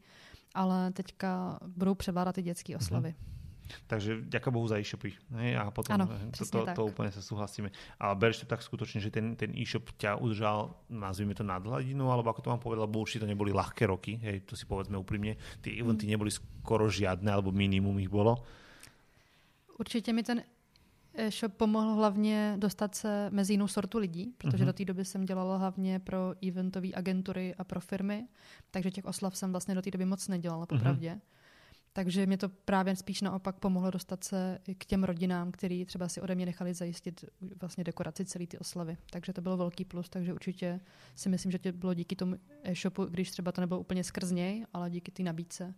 ale 0.54 0.92
teďka 0.92 1.60
budou 1.68 1.96
převládat 1.96 2.36
ty 2.36 2.42
dětské 2.42 2.76
oslavy. 2.76 3.10
Mm-hmm. 3.10 3.39
Takže 3.88 4.26
ďaká 4.26 4.52
Bohu 4.52 4.68
za 4.68 4.78
e-shopy. 4.78 5.14
Ne? 5.32 5.58
A 5.58 5.72
potom 5.72 5.94
ano, 5.96 6.10
to, 6.36 6.46
to, 6.46 6.60
to 6.76 6.82
úplne 6.86 7.12
sa 7.14 7.22
súhlasíme. 7.22 7.70
Ale 8.00 8.14
bereš 8.16 8.44
to 8.44 8.48
tak 8.50 8.62
skutočne, 8.62 9.02
že 9.02 9.14
ten, 9.14 9.36
ten 9.36 9.54
e-shop 9.54 9.94
ťa 9.98 10.18
udržal, 10.18 10.74
nazvime 10.90 11.38
to 11.38 11.44
nad 11.46 11.62
hladinu, 11.62 12.12
alebo 12.12 12.30
ako 12.30 12.42
to 12.42 12.50
mám 12.50 12.62
povedať, 12.62 12.82
lebo 12.86 13.00
určite 13.00 13.24
to 13.24 13.32
neboli 13.32 13.54
ľahké 13.54 13.86
roky, 13.86 14.18
hej, 14.20 14.46
to 14.46 14.58
si 14.58 14.66
povedzme 14.66 14.98
úprimne. 14.98 15.38
Ty 15.62 15.74
eventy 15.74 16.06
mm. 16.06 16.12
neboli 16.14 16.32
skoro 16.34 16.90
žiadne, 16.90 17.30
alebo 17.32 17.52
minimum 17.52 18.00
ich 18.00 18.10
bolo. 18.10 18.42
Určitě 19.80 20.14
mi 20.14 20.24
ten 20.24 20.44
e-shop 21.14 21.54
pomohl 21.54 21.94
hlavně 21.94 22.56
dostat 22.58 22.96
se 22.96 23.30
mezi 23.30 23.54
jinou 23.54 23.68
sortu 23.68 23.98
lidí, 23.98 24.34
protože 24.38 24.64
mm-hmm. 24.64 24.66
do 24.66 24.74
té 24.74 24.86
doby 24.86 25.06
jsem 25.06 25.26
dělala 25.26 25.58
hlavně 25.58 26.00
pro 26.00 26.34
eventové 26.48 26.88
agentury 26.94 27.56
a 27.58 27.64
pro 27.64 27.80
firmy, 27.80 28.28
takže 28.72 28.92
těch 28.92 29.06
oslav 29.06 29.38
jsem 29.38 29.52
vlastně 29.52 29.76
do 29.76 29.82
té 29.82 29.92
doby 29.92 30.06
moc 30.06 30.28
nedělala, 30.28 30.66
popravdě. 30.66 31.10
Mm-hmm. 31.10 31.39
Takže 31.94 32.26
mě 32.26 32.38
to 32.38 32.50
právě 32.50 32.96
spíš 32.96 33.22
naopak 33.22 33.60
pomohlo 33.60 33.92
dostat 33.92 34.24
se 34.24 34.60
k 34.78 34.86
těm 34.86 35.04
rodinám, 35.04 35.52
který 35.52 35.86
třeba 35.86 36.08
si 36.08 36.22
ode 36.22 36.36
mě 36.36 36.46
nechali 36.46 36.74
zajistit 36.74 37.26
vlastně 37.62 37.84
dekoraci 37.84 38.26
celé 38.26 38.48
ty 38.48 38.58
oslavy. 38.58 38.98
Takže 39.10 39.34
to 39.34 39.42
bylo 39.42 39.58
velký 39.58 39.86
plus, 39.86 40.10
takže 40.10 40.34
určitě 40.34 40.80
si 41.16 41.30
myslím, 41.30 41.52
že 41.52 41.60
to 41.60 41.72
bylo 41.72 41.94
díky 41.94 42.16
tomu 42.16 42.36
e-shopu, 42.64 43.06
když 43.06 43.32
třeba 43.32 43.52
to 43.52 43.62
nebylo 43.62 43.80
úplně 43.80 44.04
skrz 44.04 44.32
něj, 44.32 44.66
ale 44.74 44.90
díky 44.90 45.12
té 45.12 45.24
nabídce 45.24 45.74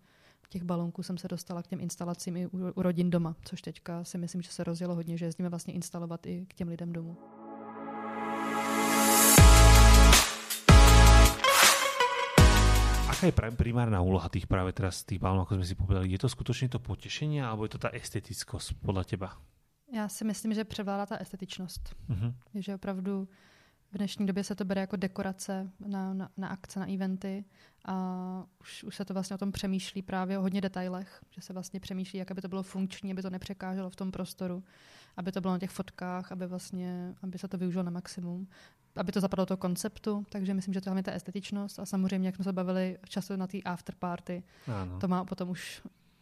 těch 0.51 0.63
balonků 0.63 1.03
jsem 1.03 1.17
se 1.17 1.27
dostala 1.27 1.63
k 1.63 1.67
těm 1.67 1.79
instalacím 1.79 2.37
i 2.37 2.47
u, 2.47 2.81
rodin 2.81 3.09
doma, 3.09 3.35
což 3.45 3.61
teďka 3.61 4.03
si 4.03 4.17
myslím, 4.17 4.41
že 4.41 4.51
se 4.51 4.63
rozjelo 4.63 4.95
hodně, 4.95 5.17
že 5.17 5.25
jezdíme 5.25 5.49
vlastně 5.49 5.73
instalovat 5.73 6.25
i 6.25 6.45
k 6.45 6.53
těm 6.53 6.67
lidem 6.67 6.93
domů. 6.93 7.17
Aká 13.21 13.45
je 13.45 13.53
primárna 13.53 14.01
úloha 14.01 14.29
tých 14.29 14.49
práve 14.49 14.73
teraz 14.73 15.05
tých 15.05 15.21
balónov, 15.21 15.45
ako 15.45 15.61
sme 15.61 15.65
si 15.69 15.75
povedali? 15.77 16.09
Je 16.09 16.17
to 16.17 16.29
skutečně 16.29 16.69
to 16.69 16.79
potešení, 16.79 17.41
alebo 17.41 17.65
je 17.65 17.69
to 17.69 17.77
ta 17.77 17.89
estetickosť 17.93 18.73
podle 18.81 19.05
teba? 19.05 19.37
Já 19.93 20.07
si 20.07 20.25
myslím, 20.25 20.53
že 20.53 20.63
převládá 20.63 21.05
ta 21.05 21.17
estetičnost. 21.17 21.95
Uh-huh. 22.09 22.33
Že 22.55 22.75
opravdu 22.75 23.27
v 23.91 23.97
dnešní 23.97 24.25
době 24.25 24.43
se 24.43 24.55
to 24.55 24.65
bere 24.65 24.81
jako 24.81 24.95
dekorace 24.95 25.71
na, 25.87 26.13
na, 26.13 26.29
na 26.37 26.47
akce, 26.47 26.79
na 26.79 26.93
eventy 26.93 27.45
a 27.85 27.95
už, 28.61 28.83
už 28.83 28.95
se 28.95 29.05
to 29.05 29.13
vlastně 29.13 29.35
o 29.35 29.37
tom 29.37 29.51
přemýšlí 29.51 30.01
právě 30.01 30.37
o 30.37 30.41
hodně 30.41 30.61
detailech, 30.61 31.19
že 31.29 31.41
se 31.41 31.53
vlastně 31.53 31.79
přemýšlí, 31.79 32.19
jak 32.19 32.31
aby 32.31 32.41
to 32.41 32.47
bylo 32.47 32.63
funkční, 32.63 33.11
aby 33.11 33.21
to 33.21 33.29
nepřekáželo 33.29 33.89
v 33.89 33.95
tom 33.95 34.11
prostoru, 34.11 34.63
aby 35.17 35.31
to 35.31 35.41
bylo 35.41 35.53
na 35.53 35.59
těch 35.59 35.69
fotkách, 35.69 36.31
aby 36.31 36.47
vlastně, 36.47 37.15
aby 37.21 37.37
se 37.37 37.47
to 37.47 37.57
využilo 37.57 37.83
na 37.83 37.91
maximum 37.91 38.47
aby 38.95 39.11
to 39.11 39.21
zapadlo 39.21 39.45
do 39.45 39.57
konceptu, 39.57 40.25
takže 40.29 40.53
myslím, 40.53 40.73
že 40.73 40.81
to 40.81 40.97
je 40.97 41.03
ta 41.03 41.11
estetičnost 41.11 41.79
a 41.79 41.85
samozřejmě, 41.85 42.27
jak 42.27 42.35
jsme 42.35 42.43
se 42.43 42.53
bavili 42.53 42.97
často 43.09 43.37
na 43.37 43.47
té 43.47 43.57
after 43.61 43.95
party, 43.95 44.43
ano. 44.67 44.99
to 44.99 45.07
má 45.07 45.25
potom 45.25 45.49
už 45.49 45.81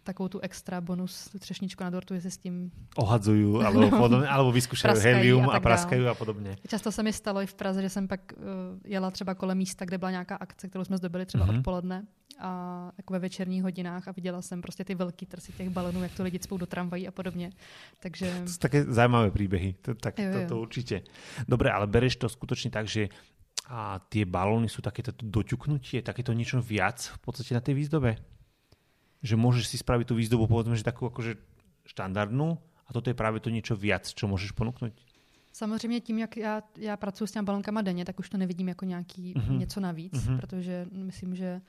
takovou 0.10 0.30
tu 0.30 0.40
extra 0.40 0.82
bonus, 0.82 1.30
tu 1.32 1.40
třešničku 1.40 1.84
na 1.84 1.90
dortu, 1.90 2.14
jestli 2.14 2.32
s 2.32 2.38
tím... 2.38 2.72
Ohadzují, 2.98 3.46
alebo, 3.66 3.90
podobně, 3.90 4.28
alebo 4.28 4.52
vyzkoušejí 4.52 4.94
helium 4.98 5.50
a, 5.50 5.54
a 5.54 5.60
praskají 5.60 6.08
a 6.08 6.14
podobně. 6.14 6.58
Často 6.68 6.92
se 6.92 7.04
mi 7.04 7.14
stalo 7.14 7.42
i 7.42 7.46
v 7.46 7.54
Praze, 7.54 7.82
že 7.82 7.90
jsem 7.90 8.08
pak 8.08 8.34
uh, 8.34 8.44
jela 8.86 9.12
třeba 9.12 9.36
kolem 9.36 9.58
místa, 9.58 9.86
kde 9.86 9.98
byla 9.98 10.12
nějaká 10.12 10.36
akce, 10.36 10.70
kterou 10.70 10.84
jsme 10.84 10.98
zdobili 10.98 11.26
třeba 11.26 11.46
mm-hmm. 11.46 11.58
odpoledne 11.58 12.06
a 12.40 12.52
jako 12.98 13.14
ve 13.14 13.20
večerních 13.20 13.64
hodinách 13.64 14.08
a 14.08 14.12
viděla 14.12 14.42
jsem 14.42 14.62
prostě 14.62 14.84
ty 14.84 14.96
velký 14.96 15.26
trsy 15.26 15.52
těch 15.52 15.70
balonů, 15.70 16.04
jak 16.04 16.14
to 16.14 16.24
lidi 16.24 16.40
spou 16.42 16.58
do 16.58 16.66
tramvají 16.66 17.08
a 17.08 17.12
podobně. 17.12 17.52
Takže... 18.00 18.42
To 18.44 18.50
jsou 18.50 18.58
také 18.58 18.84
zajímavé 18.84 19.32
příběhy, 19.32 19.76
to, 19.82 19.96
tak, 19.96 20.20
jo, 20.20 20.26
jo. 20.26 20.42
To, 20.42 20.48
to 20.48 20.60
určitě. 20.60 21.02
Dobré, 21.48 21.72
ale 21.72 21.88
bereš 21.88 22.16
to 22.16 22.30
skutečně 22.30 22.72
tak, 22.72 22.88
že 22.88 23.10
a 23.70 24.02
tie 24.10 24.26
balóny 24.26 24.66
sú 24.66 24.82
takéto 24.82 25.14
doťuknutie, 25.14 26.02
takéto 26.02 26.34
niečo 26.34 26.58
viac 26.58 27.14
v 27.14 27.20
podstate 27.22 27.54
na 27.54 27.62
tej 27.62 27.78
výzdobe? 27.78 28.18
Že 29.20 29.36
môžeš 29.36 29.66
si 29.68 29.78
spraviť 29.78 30.08
tú 30.08 30.16
výzdobu, 30.16 30.48
povedzme, 30.48 30.80
že 30.80 30.88
takú 30.88 31.08
akože 31.08 31.36
štandardnú 31.84 32.56
a 32.60 32.90
toto 32.94 33.10
je 33.12 33.18
práve 33.18 33.44
to 33.44 33.52
niečo 33.52 33.76
viac, 33.76 34.08
čo 34.08 34.28
môžeš 34.28 34.56
ponúknuť? 34.56 34.94
Samozřejmě 35.52 36.00
tím, 36.00 36.20
jak 36.20 36.38
já, 36.38 36.64
já 36.78 36.98
pracuji 36.98 37.28
s 37.28 37.32
těmi 37.32 37.46
balonkama 37.46 37.82
denně, 37.82 38.06
tak 38.06 38.20
už 38.20 38.30
to 38.30 38.38
nevidím 38.38 38.68
jako 38.68 38.86
nějaký 38.86 39.34
uh-huh. 39.34 39.58
něco 39.58 39.80
navíc, 39.80 40.14
uh-huh. 40.14 40.40
protože 40.40 40.88
myslím, 40.92 41.36
že 41.36 41.62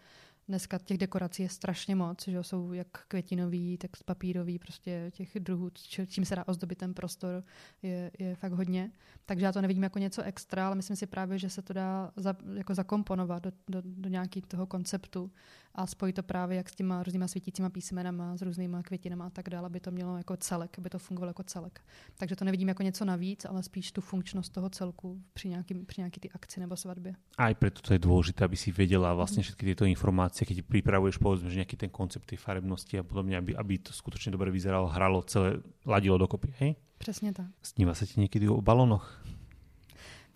Dneska 0.50 0.78
těch 0.78 0.98
dekorací 0.98 1.42
je 1.42 1.48
strašně 1.48 1.96
moc, 1.96 2.28
že 2.28 2.42
jsou 2.42 2.72
jak 2.72 2.86
květinový, 3.08 3.78
tak 3.78 3.90
papírový, 4.04 4.58
prostě 4.58 5.10
těch 5.14 5.40
druhů, 5.40 5.70
čím 6.06 6.24
se 6.24 6.36
dá 6.36 6.48
ozdobit 6.48 6.78
ten 6.78 6.94
prostor, 6.94 7.44
je, 7.82 8.10
je 8.18 8.34
fakt 8.34 8.52
hodně. 8.52 8.90
Takže 9.26 9.46
já 9.46 9.52
to 9.52 9.60
nevidím 9.60 9.82
jako 9.82 9.98
něco 9.98 10.22
extra, 10.22 10.66
ale 10.66 10.76
myslím 10.76 10.96
si 10.96 11.06
právě, 11.06 11.38
že 11.38 11.50
se 11.50 11.62
to 11.62 11.72
dá 11.72 12.10
za, 12.16 12.36
jako 12.54 12.74
zakomponovat 12.74 13.42
do, 13.42 13.52
do, 13.68 13.82
do 13.84 14.08
nějakého 14.08 14.46
toho 14.46 14.66
konceptu 14.66 15.30
a 15.74 15.86
spojit 15.86 16.12
to 16.12 16.22
právě 16.22 16.56
jak 16.56 16.68
s 16.68 16.74
těma 16.74 17.02
různýma 17.02 17.28
svítícíma 17.28 17.70
písmenama, 17.70 18.36
s 18.36 18.42
různýma 18.42 18.82
květinama 18.82 19.26
a 19.26 19.30
tak 19.30 19.48
dále, 19.50 19.66
aby 19.66 19.80
to 19.80 19.90
mělo 19.90 20.16
jako 20.16 20.36
celek, 20.36 20.78
aby 20.78 20.90
to 20.90 20.98
fungovalo 20.98 21.30
jako 21.30 21.42
celek. 21.42 21.80
Takže 22.18 22.36
to 22.36 22.44
nevidím 22.44 22.68
jako 22.68 22.82
něco 22.82 23.04
navíc, 23.04 23.44
ale 23.44 23.62
spíš 23.62 23.92
tu 23.92 24.00
funkčnost 24.00 24.52
toho 24.52 24.70
celku 24.70 25.22
při 25.32 25.48
nějaký, 25.48 25.74
při 25.74 26.00
nějaký 26.00 26.20
ty 26.20 26.30
akci 26.30 26.60
nebo 26.60 26.76
svatbě. 26.76 27.14
A 27.38 27.48
i 27.48 27.54
proto 27.54 27.80
to 27.80 27.92
je 27.92 27.98
důležité, 27.98 28.44
aby 28.44 28.56
si 28.56 28.72
věděla 28.72 29.14
vlastně 29.14 29.42
všechny 29.42 29.68
tyto 29.68 29.84
informace, 29.84 30.44
keď 30.44 30.62
připravuješ 30.62 31.16
povedzme, 31.16 31.50
že 31.50 31.56
nějaký 31.56 31.76
ten 31.76 31.90
koncept 31.90 32.24
té 32.24 32.36
farebnosti 32.36 32.98
a 32.98 33.02
podobně, 33.02 33.38
aby, 33.38 33.56
aby 33.56 33.78
to 33.78 33.92
skutečně 33.92 34.32
dobře 34.32 34.50
vyzeralo, 34.50 34.88
hralo 34.88 35.22
celé, 35.22 35.52
ladilo 35.86 36.18
dokopy, 36.18 36.54
hej? 36.58 36.76
Přesně 36.98 37.32
tak. 37.32 37.46
Sníva 37.62 37.94
se 37.94 38.06
ti 38.06 38.20
někdy 38.20 38.48
o 38.48 38.60
balonoch? 38.60 39.24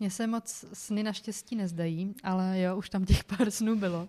Mně 0.01 0.11
se 0.11 0.27
moc 0.27 0.65
sny 0.73 1.03
naštěstí 1.03 1.57
nezdají, 1.57 2.15
ale 2.23 2.61
jo, 2.61 2.77
už 2.77 2.91
tam 2.91 3.05
těch 3.05 3.25
pár 3.25 3.51
snů 3.51 3.77
bylo. 3.77 4.09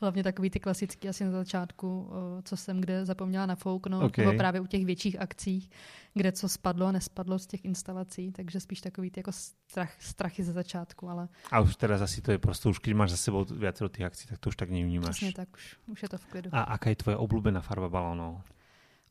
Hlavně 0.00 0.22
takový 0.22 0.50
ty 0.50 0.60
klasický 0.60 1.08
asi 1.08 1.24
na 1.24 1.30
začátku, 1.30 2.10
co 2.42 2.56
jsem 2.56 2.80
kde 2.80 3.04
zapomněla 3.04 3.46
nafouknout, 3.46 4.04
okay. 4.04 4.24
nebo 4.24 4.38
právě 4.38 4.60
u 4.60 4.66
těch 4.66 4.84
větších 4.84 5.20
akcích, 5.20 5.70
kde 6.14 6.32
co 6.32 6.48
spadlo 6.48 6.86
a 6.86 6.92
nespadlo 6.92 7.38
z 7.38 7.46
těch 7.46 7.64
instalací, 7.64 8.32
takže 8.32 8.60
spíš 8.60 8.80
takový 8.80 9.10
ty 9.10 9.20
jako 9.20 9.32
strach, 9.32 10.02
strachy 10.02 10.42
ze 10.44 10.52
začátku. 10.52 11.08
Ale... 11.08 11.28
A 11.50 11.60
už 11.60 11.76
teda 11.76 12.04
asi 12.04 12.22
to 12.22 12.32
je 12.32 12.38
prostě, 12.38 12.68
už 12.68 12.78
když 12.80 12.94
máš 12.94 13.10
za 13.10 13.16
sebou 13.16 13.44
viacero 13.44 13.88
těch 13.88 14.06
akcí, 14.06 14.28
tak 14.28 14.38
to 14.38 14.48
už 14.48 14.56
tak 14.56 14.70
nevnímáš. 14.70 15.16
Přesně 15.16 15.32
tak, 15.32 15.48
už, 15.54 15.76
už 15.86 16.02
je 16.02 16.08
to 16.08 16.18
v 16.18 16.26
klidu. 16.26 16.50
A 16.52 16.72
jaká 16.72 16.90
je 16.90 16.96
tvoje 16.96 17.16
oblíbená 17.16 17.60
farba 17.60 17.88
balónů? 17.88 18.40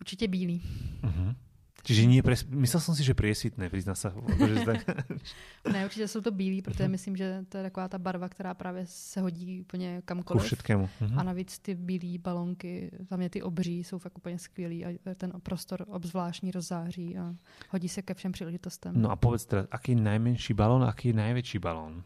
Určitě 0.02 0.28
bílý. 0.28 0.62
Uh-huh. 1.02 1.36
Čiže 1.86 2.10
nie 2.10 2.26
pres... 2.26 2.42
myslel 2.50 2.82
jsem 2.82 2.96
si, 2.96 3.04
že 3.04 3.14
priesvitné, 3.14 3.70
prizná 3.70 3.96
se. 3.96 4.10
ne, 5.72 5.86
určitě 5.86 6.08
jsou 6.08 6.22
to 6.22 6.32
bílí, 6.32 6.62
protože 6.62 6.84
uh-huh. 6.84 6.92
myslím, 6.92 7.16
že 7.18 7.46
to 7.50 7.58
je 7.58 7.64
taková 7.64 7.88
ta 7.88 7.98
barva, 7.98 8.30
která 8.30 8.54
právě 8.54 8.84
se 8.86 9.22
hodí 9.22 9.62
úplně 9.62 10.02
kamkoliv. 10.06 10.42
Ku 10.42 10.46
všetkému. 10.46 10.90
Uh-huh. 11.02 11.20
A 11.20 11.24
navíc 11.24 11.60
ty 11.60 11.76
bílé 11.76 12.18
balonky, 12.18 12.92
tam 13.10 13.22
je 13.22 13.30
ty 13.30 13.42
obří, 13.42 13.84
jsou 13.84 13.98
fakt 13.98 14.18
úplně 14.18 14.40
skvělý 14.40 14.86
a 14.86 14.98
ten 15.18 15.32
prostor 15.44 15.86
obzvláštní 15.88 16.52
rozzáří 16.52 17.18
a 17.18 17.36
hodí 17.70 17.90
se 17.90 18.02
ke 18.02 18.14
všem 18.14 18.32
příležitostem. 18.32 18.94
No 19.02 19.12
a 19.12 19.16
povedz 19.16 19.46
teda, 19.46 19.68
aký 19.72 19.92
je 19.92 20.02
nejmenší 20.02 20.54
balón 20.54 20.84
a 20.84 20.90
aký 20.90 21.08
je 21.08 21.14
největší 21.14 21.60
balón? 21.60 22.04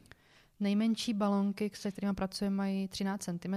Nejmenší 0.60 1.14
balonky, 1.14 1.72
se 1.74 1.92
kterými 1.92 2.14
pracujeme, 2.14 2.56
mají 2.56 2.88
13 2.88 3.24
cm. 3.24 3.56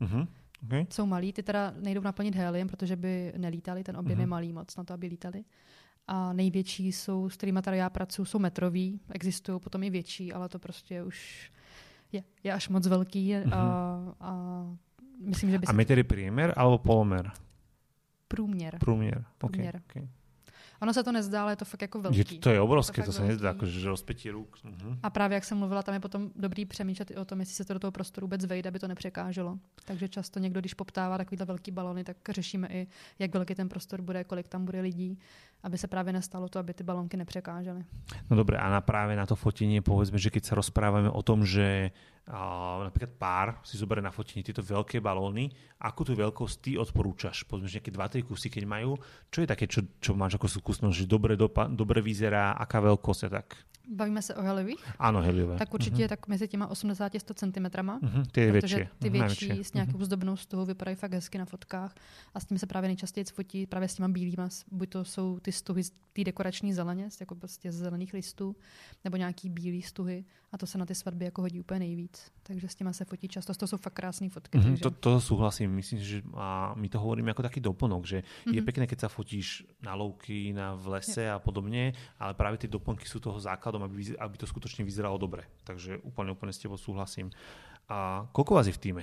Uh-huh. 0.00 0.26
Okay. 0.64 0.86
Jsou 0.90 1.06
malí, 1.06 1.32
ty 1.32 1.42
teda 1.42 1.74
nejdou 1.80 2.00
naplnit 2.00 2.34
heliem, 2.34 2.68
protože 2.68 2.96
by 2.96 3.32
nelítali, 3.36 3.84
ten 3.84 3.96
objem 3.96 4.18
uh-huh. 4.18 4.20
je 4.20 4.26
mhm. 4.26 4.30
malý 4.30 4.52
moc 4.52 4.76
na 4.76 4.84
to, 4.84 4.94
aby 4.94 5.06
lítali. 5.06 5.44
A 6.06 6.32
největší 6.32 6.92
jsou, 6.92 7.28
s 7.28 7.36
kterými 7.36 7.62
tady 7.62 7.76
já 7.76 7.90
pracuji, 7.90 8.24
jsou 8.24 8.38
metrový, 8.38 9.00
existují 9.10 9.60
potom 9.60 9.82
i 9.82 9.90
větší, 9.90 10.32
ale 10.32 10.48
to 10.48 10.58
prostě 10.58 11.02
už 11.02 11.50
je, 12.12 12.22
je 12.44 12.52
až 12.52 12.68
moc 12.68 12.86
velký 12.86 13.34
uh-huh. 13.34 13.54
a, 13.54 14.14
a 14.20 14.64
myslím, 15.20 15.50
že 15.50 15.58
by 15.58 15.66
A 15.66 15.72
metr 15.72 15.98
je 15.98 16.04
průměr 16.04 16.54
alebo 16.56 16.78
polomer? 16.78 17.32
Průměr. 18.28 18.78
Průměr, 18.78 19.24
Průměr. 19.38 19.82
Okay. 19.90 20.08
Ono 20.82 20.92
se 20.92 21.04
to 21.04 21.12
nezdá, 21.12 21.42
ale 21.42 21.52
je 21.52 21.56
to 21.56 21.64
fakt 21.64 21.82
jako 21.82 22.00
velký. 22.00 22.18
Je 22.18 22.24
to, 22.24 22.36
to 22.38 22.50
je 22.50 22.60
obrovské, 22.60 23.02
to, 23.02 23.06
to 23.06 23.12
se 23.12 23.24
nezdá, 23.24 23.48
jako 23.48 23.66
že 23.66 23.88
rozpětí 23.88 24.30
ruk. 24.30 24.56
Uh-huh. 24.64 24.98
A 25.02 25.10
právě 25.10 25.34
jak 25.34 25.44
jsem 25.44 25.58
mluvila, 25.58 25.82
tam 25.82 25.94
je 25.94 26.00
potom 26.00 26.30
dobrý 26.36 26.64
přemýšlet 26.64 27.10
i 27.10 27.16
o 27.16 27.24
tom, 27.24 27.40
jestli 27.40 27.54
se 27.54 27.64
to 27.64 27.72
do 27.72 27.78
toho 27.78 27.90
prostoru 27.90 28.26
vůbec 28.26 28.44
vejde, 28.44 28.68
aby 28.68 28.78
to 28.78 28.88
nepřekáželo. 28.88 29.58
Takže 29.84 30.08
často 30.08 30.38
někdo, 30.38 30.60
když 30.60 30.74
poptává 30.74 31.18
takovýhle 31.18 31.46
velký 31.46 31.70
balony, 31.70 32.04
tak 32.04 32.16
řešíme 32.28 32.68
i, 32.68 32.86
jak 33.18 33.34
velký 33.34 33.54
ten 33.54 33.68
prostor 33.68 34.02
bude, 34.02 34.24
kolik 34.24 34.48
tam 34.48 34.64
bude 34.64 34.80
lidí, 34.80 35.18
aby 35.62 35.78
se 35.78 35.88
právě 35.88 36.12
nestalo 36.12 36.48
to, 36.48 36.58
aby 36.58 36.74
ty 36.74 36.84
balonky 36.84 37.16
nepřekážely. 37.16 37.84
No 38.30 38.36
dobré, 38.36 38.58
a 38.58 38.70
na 38.70 38.80
právě 38.80 39.16
na 39.16 39.26
to 39.26 39.36
fotení, 39.36 39.80
povedzme, 39.80 40.18
že 40.18 40.30
keď 40.30 40.44
se 40.44 40.54
rozpráváme 40.54 41.10
o 41.10 41.22
tom, 41.22 41.46
že 41.46 41.90
uh, 42.28 42.84
napríklad 42.84 43.10
pár 43.18 43.46
si 43.64 43.76
zoberie 43.76 44.02
na 44.02 44.10
fotení 44.10 44.42
tieto 44.42 44.62
veľké 44.62 45.00
balóny, 45.00 45.50
akú 45.80 46.04
tú 46.04 46.16
veľkosť 46.16 46.56
ty 46.60 46.70
odporúčaš? 46.78 47.44
Povedzme, 47.44 47.68
že 47.68 47.76
nejaké 47.80 47.92
2-3 47.92 48.28
kusy, 48.28 48.48
keď 48.50 48.64
majú, 48.64 48.96
čo 49.28 49.44
je 49.44 49.48
také, 49.48 49.66
čo, 49.66 49.84
čo 50.00 50.16
máš 50.16 50.36
ako 50.40 50.48
skúsenosť, 50.48 50.96
že 50.96 51.06
dobre, 51.08 51.36
dopa, 51.36 51.68
dobre 51.68 52.00
vyzerá, 52.00 52.56
aká 52.56 52.80
veľkosť 52.80 53.22
a 53.28 53.30
tak? 53.40 53.46
Bavíme 53.90 54.22
se 54.22 54.34
o 54.34 54.42
heliových? 54.42 54.84
Ano, 54.98 55.22
heliové. 55.22 55.56
Tak 55.56 55.74
určitě 55.74 56.04
uh-huh. 56.04 56.08
tak 56.08 56.28
mezi 56.28 56.48
těma 56.48 56.66
80 56.66 57.14
a 57.14 57.18
100 57.18 57.34
cm. 57.34 57.46
Uh-huh. 57.46 58.26
Ty 58.32 58.40
je 58.40 58.52
protože 58.52 58.76
větší. 58.76 58.90
ty 58.98 59.10
mhm, 59.10 59.18
větší 59.18 59.50
uh-huh. 59.50 59.60
s 59.60 59.72
nějakou 59.72 59.92
uh-huh. 59.92 60.04
zdobnou 60.04 60.36
stuhou 60.36 60.66
vypadají 60.66 60.96
fakt 60.96 61.12
hezky 61.12 61.38
na 61.38 61.44
fotkách 61.44 61.94
a 62.34 62.40
s 62.40 62.44
tím 62.44 62.58
se 62.58 62.66
právě 62.66 62.88
nejčastěji 62.88 63.24
fotí 63.24 63.66
právě 63.66 63.88
s 63.88 63.94
těma 63.94 64.08
bílýma, 64.08 64.48
buď 64.72 64.88
to 64.88 65.04
jsou 65.04 65.38
ty 65.38 65.49
stuhy 65.52 65.84
z 65.84 65.90
té 66.12 66.24
dekorační 66.24 66.72
zeleně, 66.72 67.08
jako 67.20 67.34
prostě 67.34 67.72
z 67.72 67.76
zelených 67.76 68.12
listů, 68.14 68.56
nebo 69.04 69.16
nějaký 69.16 69.50
bílý 69.50 69.82
stuhy 69.82 70.24
a 70.52 70.58
to 70.58 70.66
se 70.66 70.78
na 70.78 70.86
ty 70.86 70.94
svatby 70.94 71.24
jako 71.24 71.42
hodí 71.42 71.60
úplně 71.60 71.80
nejvíc. 71.80 72.32
Takže 72.42 72.68
s 72.68 72.74
těma 72.74 72.92
se 72.92 73.04
fotí 73.04 73.28
často. 73.28 73.54
To 73.54 73.66
jsou 73.66 73.76
fakt 73.76 73.92
krásné 73.92 74.28
fotky. 74.28 74.58
Mm-hmm, 74.58 74.62
takže... 74.62 74.82
to, 74.82 74.90
to 74.90 75.20
souhlasím. 75.20 75.70
Myslím, 75.70 75.98
že 75.98 76.22
a 76.34 76.74
my 76.76 76.88
to 76.88 77.00
hovoríme 77.00 77.30
jako 77.30 77.42
taký 77.42 77.60
doplnok, 77.60 78.06
že 78.06 78.18
mm-hmm. 78.18 78.54
je 78.54 78.60
mhm. 78.60 78.64
pěkné, 78.64 78.86
keď 78.86 79.00
sa 79.00 79.08
fotíš 79.08 79.66
na 79.82 79.94
louky, 79.94 80.52
na 80.52 80.74
v 80.74 80.86
lese 80.86 81.22
je. 81.22 81.32
a 81.32 81.38
podobně, 81.38 81.92
ale 82.18 82.34
právě 82.34 82.58
ty 82.58 82.68
doplnky 82.68 83.08
jsou 83.08 83.18
toho 83.18 83.40
základom, 83.40 83.82
aby, 83.82 84.18
aby 84.18 84.38
to 84.38 84.46
skutečně 84.46 84.84
vyzeralo 84.84 85.18
dobre. 85.18 85.42
Takže 85.64 85.98
úplně, 85.98 86.32
úplně 86.32 86.52
s 86.52 86.58
tebou 86.58 86.76
souhlasím. 86.76 87.30
A 87.90 88.30
koľko 88.30 88.54
vás 88.54 88.70
je 88.70 88.72
v 88.72 88.78
týme? 88.78 89.02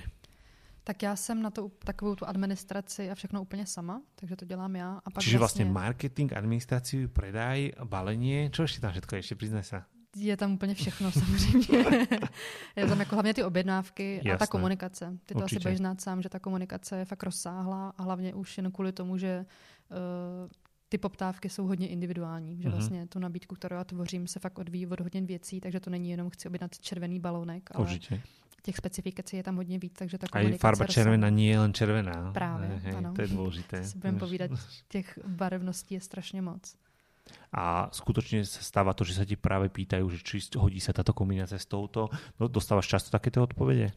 Tak 0.88 1.02
já 1.02 1.16
jsem 1.16 1.42
na 1.42 1.50
to 1.50 1.68
takovou 1.68 2.14
tu 2.14 2.28
administraci 2.28 3.10
a 3.10 3.14
všechno 3.14 3.42
úplně 3.42 3.66
sama, 3.66 4.02
takže 4.14 4.36
to 4.36 4.44
dělám 4.44 4.76
já. 4.76 5.00
A 5.04 5.10
pak 5.10 5.22
Čiže 5.24 5.38
vlastně, 5.38 5.64
vlastně 5.64 5.80
marketing, 5.80 6.32
administraci, 6.32 7.08
predaj, 7.08 7.72
balenie, 7.84 8.50
čo 8.50 8.62
ještě 8.62 8.80
tam 8.80 8.90
všetko 8.90 9.16
ještě, 9.16 9.34
přiznaj 9.34 9.64
se 9.64 9.82
je 10.16 10.36
tam 10.36 10.52
úplně 10.52 10.74
všechno 10.74 11.12
samozřejmě. 11.12 11.84
je 12.76 12.86
tam 12.86 13.00
jako 13.00 13.14
hlavně 13.14 13.34
ty 13.34 13.44
objednávky 13.44 14.14
Jasné. 14.16 14.32
a 14.32 14.36
ta 14.36 14.46
komunikace. 14.46 15.18
Ty 15.26 15.34
to 15.34 15.40
Určitě. 15.40 15.56
asi 15.56 15.62
budeš 15.62 15.78
znát 15.78 16.00
sám, 16.00 16.22
že 16.22 16.28
ta 16.28 16.38
komunikace 16.38 16.98
je 16.98 17.04
fakt 17.04 17.22
rozsáhlá 17.22 17.92
a 17.98 18.02
hlavně 18.02 18.34
už 18.34 18.56
jen 18.56 18.72
kvůli 18.72 18.92
tomu, 18.92 19.18
že 19.18 19.46
uh, 19.90 20.50
ty 20.88 20.98
poptávky 20.98 21.48
jsou 21.48 21.66
hodně 21.66 21.88
individuální, 21.88 22.62
že 22.62 22.68
mm-hmm. 22.68 22.72
vlastně 22.72 23.06
tu 23.06 23.18
nabídku, 23.18 23.54
kterou 23.54 23.76
já 23.76 23.84
tvořím, 23.84 24.26
se 24.26 24.40
fakt 24.40 24.58
odvíjí 24.58 24.86
od 24.86 25.00
hodně 25.00 25.22
věcí, 25.22 25.60
takže 25.60 25.80
to 25.80 25.90
není 25.90 26.10
jenom 26.10 26.30
chci 26.30 26.48
objednat 26.48 26.78
červený 26.78 27.20
balonek, 27.20 27.70
ale 27.74 27.84
Určitě. 27.84 28.22
Těch 28.68 28.76
specifikací 28.76 29.36
je 29.36 29.42
tam 29.42 29.56
hodně 29.56 29.78
víc, 29.80 29.96
takže 29.96 30.18
ta 30.20 30.28
komunikace... 30.28 30.60
A 30.60 30.66
farba 30.68 30.84
červená 30.84 31.32
nie 31.32 31.56
je 31.56 31.58
len 31.58 31.72
červená. 31.72 32.36
Právě, 32.36 32.68
hej, 32.68 32.94
ano. 33.00 33.16
To 33.16 33.20
je 33.24 33.28
důležité. 33.28 33.76
si 33.88 33.98
budeme 33.98 34.18
povídat, 34.18 34.50
těch 34.88 35.18
barevností 35.24 35.94
je 35.94 36.00
strašně 36.00 36.42
moc 36.42 36.76
a 37.52 37.88
skutočne 37.92 38.44
sa 38.44 38.60
stáva 38.64 38.96
to, 38.96 39.04
že 39.04 39.20
sa 39.20 39.24
ti 39.24 39.36
práve 39.36 39.68
pýtajú, 39.68 40.04
že 40.08 40.20
či 40.24 40.36
hodí 40.56 40.80
sa 40.80 40.96
táto 40.96 41.12
kombinácia 41.12 41.60
s 41.60 41.68
touto. 41.68 42.08
No, 42.40 42.48
dostávaš 42.48 42.88
často 42.88 43.12
takéto 43.12 43.44
odpovede? 43.44 43.92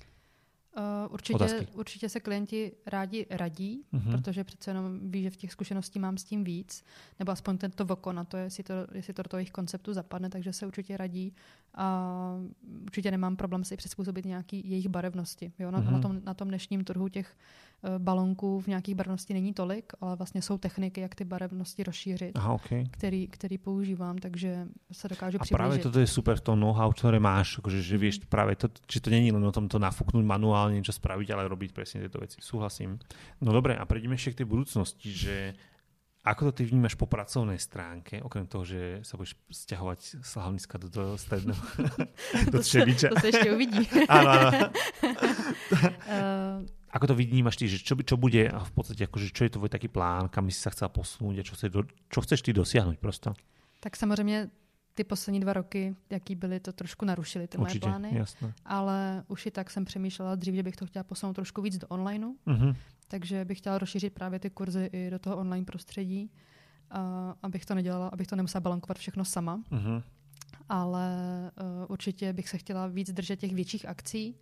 Uh, 0.77 1.13
určitě, 1.13 1.67
určitě 1.73 2.09
se 2.09 2.19
klienti 2.19 2.71
rádi 2.85 3.25
radí, 3.29 3.83
uh-huh. 3.93 4.11
protože 4.11 4.43
přece 4.43 4.69
jenom 4.71 5.11
ví, 5.11 5.23
že 5.23 5.29
v 5.29 5.37
těch 5.37 5.51
zkušeností 5.51 5.99
mám 5.99 6.17
s 6.17 6.23
tím 6.23 6.43
víc, 6.43 6.83
nebo 7.19 7.31
aspoň 7.31 7.57
tento 7.57 7.85
voko 7.85 8.13
na 8.13 8.23
to, 8.23 8.37
jestli 8.37 8.63
to, 8.63 8.73
jestli 8.93 9.13
to 9.13 9.23
do 9.31 9.37
jejich 9.37 9.51
konceptu 9.51 9.93
zapadne, 9.93 10.29
takže 10.29 10.53
se 10.53 10.65
určitě 10.65 10.97
radí 10.97 11.33
a 11.75 12.07
určitě 12.83 13.11
nemám 13.11 13.35
problém 13.35 13.63
si 13.63 13.77
přizpůsobit 13.77 14.25
nějaký 14.25 14.69
jejich 14.69 14.87
barevnosti. 14.87 15.51
Jo? 15.59 15.71
Na, 15.71 15.81
uh-huh. 15.81 15.91
na, 15.91 15.99
tom, 15.99 16.21
na 16.23 16.33
tom 16.33 16.47
dnešním 16.47 16.83
trhu 16.83 17.07
těch 17.07 17.37
balonků 17.97 18.59
v 18.59 18.67
nějakých 18.67 18.95
barevnosti 18.95 19.33
není 19.33 19.53
tolik, 19.53 19.93
ale 20.01 20.15
vlastně 20.15 20.41
jsou 20.41 20.57
techniky, 20.57 21.01
jak 21.01 21.15
ty 21.15 21.23
barevnosti 21.23 21.83
rozšířit, 21.83 22.31
Aha, 22.35 22.53
okay. 22.53 22.85
který, 22.91 23.27
který 23.27 23.57
používám, 23.57 24.17
takže 24.17 24.67
se 24.91 25.07
dokážu 25.07 25.37
A 25.37 25.43
přiblížit. 25.43 25.57
právě 25.57 25.79
toto 25.79 25.99
je 25.99 26.07
super 26.07 26.37
v 26.37 26.41
tom 26.41 26.59
know-how, 26.59 26.91
které 26.91 27.19
máš, 27.19 27.59
že, 27.67 27.81
že 27.81 27.97
víš 27.97 28.19
právě 28.29 28.55
to, 28.55 28.67
či 28.87 28.99
to 28.99 29.09
není 29.09 29.31
len 29.31 29.45
o 29.45 29.51
tom 29.51 29.67
to 29.67 29.79
nafuknout 29.79 30.25
manuálně, 30.25 30.75
něco 30.75 30.91
spravit, 30.91 31.31
ale 31.31 31.47
robiť 31.47 31.71
přesně 31.71 32.01
tyto 32.01 32.19
věci. 32.19 32.37
Souhlasím. 32.41 32.99
No 33.41 33.53
dobré, 33.53 33.75
a 33.75 33.85
prejdeme 33.85 34.13
ještě 34.13 34.31
k 34.31 34.35
té 34.35 34.45
budoucnosti, 34.45 35.13
že 35.13 35.53
Ako 36.21 36.45
to 36.45 36.51
ty 36.61 36.69
vnímaš 36.69 36.93
po 36.93 37.09
pracovnej 37.09 37.57
stránke, 37.57 38.21
okrem 38.21 38.45
toho, 38.45 38.61
že 38.61 39.01
sa 39.01 39.17
budeš 39.17 39.41
sťahovať 39.49 40.21
z 40.21 40.31
hlavniska 40.37 40.77
do 40.77 40.89
toho 40.93 41.17
stredného, 41.17 41.57
do 42.53 42.61
to, 42.61 42.63
se, 42.63 42.85
to 42.85 43.19
se 43.19 43.27
ještě 43.27 43.51
uvidí. 43.51 43.89
ano, 44.05 44.29
ano. 44.29 44.69
uh, 45.01 46.61
Ako 46.91 47.07
to 47.07 47.15
vnímaš 47.15 47.55
ty, 47.55 47.71
že 47.71 47.79
čo, 47.79 47.95
čo 47.95 48.19
bude 48.19 48.51
v 48.51 48.71
podstate, 48.75 49.07
akože 49.07 49.31
čo 49.31 49.47
je 49.47 49.55
tvoj 49.55 49.71
taký 49.71 49.87
plán, 49.87 50.27
kam 50.27 50.51
si 50.51 50.59
sa 50.59 50.75
chcela 50.75 50.91
posunúť 50.91 51.39
a 51.39 51.43
čo, 51.47 51.55
chceš, 51.55 51.71
čo 52.11 52.19
chceš 52.19 52.39
ty 52.43 52.51
dosiahnuť 52.51 52.99
prosto? 52.99 53.33
Tak 53.79 53.95
samozřejmě 53.95 54.49
ty 54.93 55.03
poslední 55.03 55.39
dva 55.39 55.53
roky, 55.53 55.95
jaký 56.09 56.35
byly, 56.35 56.59
to 56.59 56.73
trošku 56.73 57.05
narušily 57.05 57.47
ty 57.47 57.57
Určitě, 57.57 57.87
moje 57.87 57.99
plány. 57.99 58.17
Jasné. 58.17 58.53
Ale 58.65 59.23
už 59.27 59.45
i 59.45 59.51
tak 59.51 59.69
jsem 59.69 59.85
přemýšlela 59.85 60.35
dřív, 60.35 60.55
že 60.55 60.63
bych 60.63 60.75
to 60.75 60.85
chtěla 60.85 61.03
posunout 61.03 61.33
trošku 61.33 61.61
víc 61.61 61.77
do 61.77 61.87
onlineu. 61.87 62.35
Uh-huh. 62.47 62.75
Takže 63.07 63.45
bych 63.45 63.57
chtěla 63.57 63.77
rozšířit 63.77 64.13
právě 64.13 64.39
ty 64.39 64.49
kurzy 64.49 64.89
i 64.93 65.09
do 65.09 65.19
toho 65.19 65.37
online 65.37 65.65
prostředí, 65.65 66.31
a 66.91 67.33
abych 67.43 67.65
to 67.65 67.75
nedělala, 67.75 68.07
abych 68.07 68.27
to 68.27 68.35
nemusela 68.35 68.61
balankovat 68.61 68.97
všechno 68.97 69.25
sama. 69.25 69.63
Uh-huh. 69.71 70.03
Ale 70.69 71.07
uh, 71.61 71.85
určitě 71.87 72.33
bych 72.33 72.49
se 72.49 72.57
chtěla 72.57 72.87
víc 72.87 73.11
držet 73.11 73.39
těch 73.39 73.55
větších 73.55 73.85
akcí, 73.85 74.35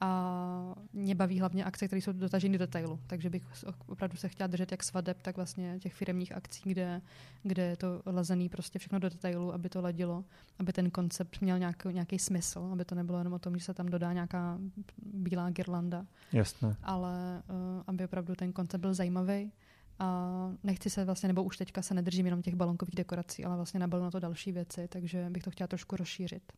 a 0.00 0.67
mě 0.98 1.14
baví 1.14 1.40
hlavně 1.40 1.64
akce, 1.64 1.86
které 1.86 2.02
jsou 2.02 2.12
dotaženy 2.12 2.58
do 2.58 2.66
detailu. 2.66 3.00
Takže 3.06 3.30
bych 3.30 3.42
opravdu 3.86 4.16
se 4.16 4.28
chtěla 4.28 4.46
držet 4.46 4.72
jak 4.72 4.82
svadeb, 4.82 5.22
tak 5.22 5.36
vlastně 5.36 5.78
těch 5.78 5.94
firmních 5.94 6.32
akcí, 6.32 6.70
kde, 6.70 7.02
kde 7.42 7.62
je 7.62 7.76
to 7.76 8.02
lazený 8.06 8.48
prostě 8.48 8.78
všechno 8.78 8.98
do 8.98 9.08
detailu, 9.08 9.54
aby 9.54 9.68
to 9.68 9.80
ladilo, 9.80 10.24
aby 10.58 10.72
ten 10.72 10.90
koncept 10.90 11.40
měl 11.40 11.58
nějaký, 11.58 11.88
nějaký 11.88 12.18
smysl, 12.18 12.68
aby 12.72 12.84
to 12.84 12.94
nebylo 12.94 13.18
jenom 13.18 13.32
o 13.32 13.38
tom, 13.38 13.58
že 13.58 13.64
se 13.64 13.74
tam 13.74 13.86
dodá 13.86 14.12
nějaká 14.12 14.58
bílá 15.02 15.50
girlanda. 15.50 16.06
Jasné. 16.32 16.76
Ale 16.82 17.42
uh, 17.48 17.82
aby 17.86 18.04
opravdu 18.04 18.34
ten 18.34 18.52
koncept 18.52 18.80
byl 18.80 18.94
zajímavý. 18.94 19.52
A 20.00 20.50
nechci 20.62 20.90
se 20.90 21.04
vlastně, 21.04 21.26
nebo 21.26 21.42
už 21.42 21.56
teďka 21.56 21.82
se 21.82 21.94
nedržím 21.94 22.26
jenom 22.26 22.42
těch 22.42 22.54
balonkových 22.54 22.94
dekorací, 22.94 23.44
ale 23.44 23.56
vlastně 23.56 23.80
nabalu 23.80 24.02
na 24.02 24.10
to 24.10 24.20
další 24.20 24.52
věci, 24.52 24.88
takže 24.88 25.30
bych 25.30 25.42
to 25.42 25.50
chtěla 25.50 25.66
trošku 25.66 25.96
rozšířit. 25.96 26.52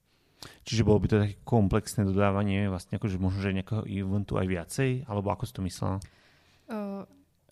Čiže 0.64 0.84
bolo 0.84 0.98
by 1.04 1.08
to 1.08 1.16
také 1.20 1.36
komplexné 1.44 2.08
dodávanie, 2.08 2.72
vlastne 2.72 2.96
akože 2.96 3.20
možno, 3.20 3.44
že 3.44 3.52
nejakého 3.52 3.84
eventu 3.84 4.40
aj 4.40 4.46
viacej, 4.48 4.90
alebo 5.04 5.28
ako 5.28 5.44
si 5.44 5.52
to 5.52 5.62
myslela? 5.62 5.96
Uh, 6.70 7.04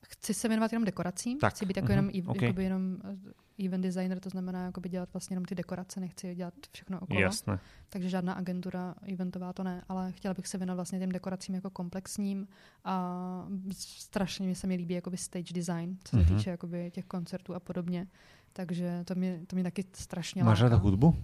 chci 0.08 0.34
se 0.34 0.48
věnovat 0.48 0.72
jenom 0.72 0.84
dekoracím, 0.84 1.38
tak. 1.38 1.54
chci 1.54 1.66
být 1.66 1.76
jako 1.76 1.88
uh-huh. 1.88 1.90
jenom, 1.90 2.10
okay. 2.26 2.54
jenom 2.56 2.96
eh, 3.04 3.64
event 3.64 3.82
designer, 3.82 4.20
to 4.20 4.30
znamená 4.30 4.64
jakoby 4.64 4.88
dělat 4.88 5.08
vlastně 5.12 5.34
jenom 5.34 5.44
ty 5.44 5.54
dekorace, 5.54 6.00
nechci 6.00 6.34
dělat 6.34 6.54
všechno 6.72 7.00
okolo. 7.00 7.20
Jasné. 7.20 7.58
Takže 7.88 8.08
žádná 8.08 8.32
agentura 8.32 8.94
eventová 9.12 9.52
to 9.52 9.64
ne, 9.64 9.84
ale 9.88 10.12
chtěla 10.12 10.34
bych 10.34 10.46
se 10.46 10.58
věnovat 10.58 10.76
vlastně 10.76 10.98
těm 10.98 11.12
dekoracím 11.12 11.54
jako 11.54 11.70
komplexním 11.70 12.48
a 12.84 13.46
strašně 13.72 14.46
mi 14.46 14.54
se 14.54 14.66
mi 14.66 14.74
líbí 14.74 14.94
jakoby 14.94 15.16
stage 15.16 15.54
design, 15.54 15.98
co 16.04 16.16
se 16.16 16.22
uh-huh. 16.22 16.36
týče 16.36 16.50
jakoby 16.50 16.90
těch 16.90 17.04
koncertů 17.04 17.54
a 17.54 17.60
podobně. 17.60 18.06
Takže 18.52 19.04
to 19.04 19.14
mě, 19.14 19.40
to 19.46 19.56
mě 19.56 19.62
taky 19.62 19.84
strašně 19.92 20.44
Máš 20.44 20.62
ráda 20.62 20.76
hudbu? 20.76 21.16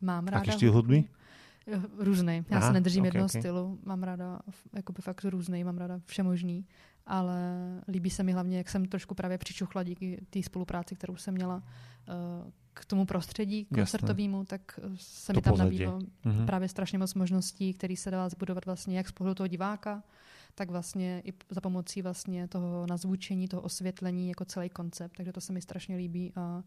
Mám 0.00 0.26
ráda. 0.26 0.44
Jaký 0.46 0.52
styl 0.52 0.72
hudby? 0.72 1.04
Různý. 1.98 2.44
Já 2.50 2.56
Aha, 2.56 2.66
se 2.66 2.72
nedržím 2.72 3.02
okay, 3.02 3.06
jednoho 3.08 3.26
okay. 3.26 3.42
stylu. 3.42 3.78
Mám 3.84 4.02
ráda 4.02 4.40
jakoby 4.72 5.02
fakt 5.02 5.24
různý, 5.24 5.64
mám 5.64 5.78
ráda 5.78 6.00
všemožný. 6.04 6.66
ale 7.06 7.38
líbí 7.88 8.10
se 8.10 8.22
mi 8.22 8.32
hlavně, 8.32 8.58
jak 8.58 8.68
jsem 8.68 8.84
trošku 8.84 9.14
právě 9.14 9.38
přičuchla 9.38 9.82
díky 9.82 10.26
té 10.30 10.42
spolupráci, 10.42 10.94
kterou 10.94 11.16
jsem 11.16 11.34
měla 11.34 11.56
uh, 11.56 12.50
k 12.74 12.84
tomu 12.84 13.04
prostředí 13.04 13.64
koncertovému, 13.64 14.44
tak 14.44 14.80
se 14.96 15.32
to 15.32 15.38
mi 15.38 15.42
tam 15.42 15.58
nabídlo 15.58 15.98
mm-hmm. 15.98 16.46
právě 16.46 16.68
strašně 16.68 16.98
moc 16.98 17.14
možností, 17.14 17.74
které 17.74 17.96
se 17.96 18.10
dá 18.10 18.28
zbudovat 18.28 18.66
vlastně 18.66 18.96
jak 18.96 19.08
z 19.08 19.12
pohledu 19.12 19.34
toho 19.34 19.46
diváka, 19.46 20.02
tak 20.54 20.70
vlastně 20.70 21.22
i 21.24 21.32
za 21.50 21.60
pomocí 21.60 22.02
vlastně 22.02 22.48
toho 22.48 22.86
nazvučení, 22.86 23.48
toho 23.48 23.62
osvětlení 23.62 24.28
jako 24.28 24.44
celý 24.44 24.68
koncept. 24.68 25.16
Takže 25.16 25.32
to 25.32 25.40
se 25.40 25.52
mi 25.52 25.60
strašně 25.60 25.96
líbí 25.96 26.32
a 26.36 26.62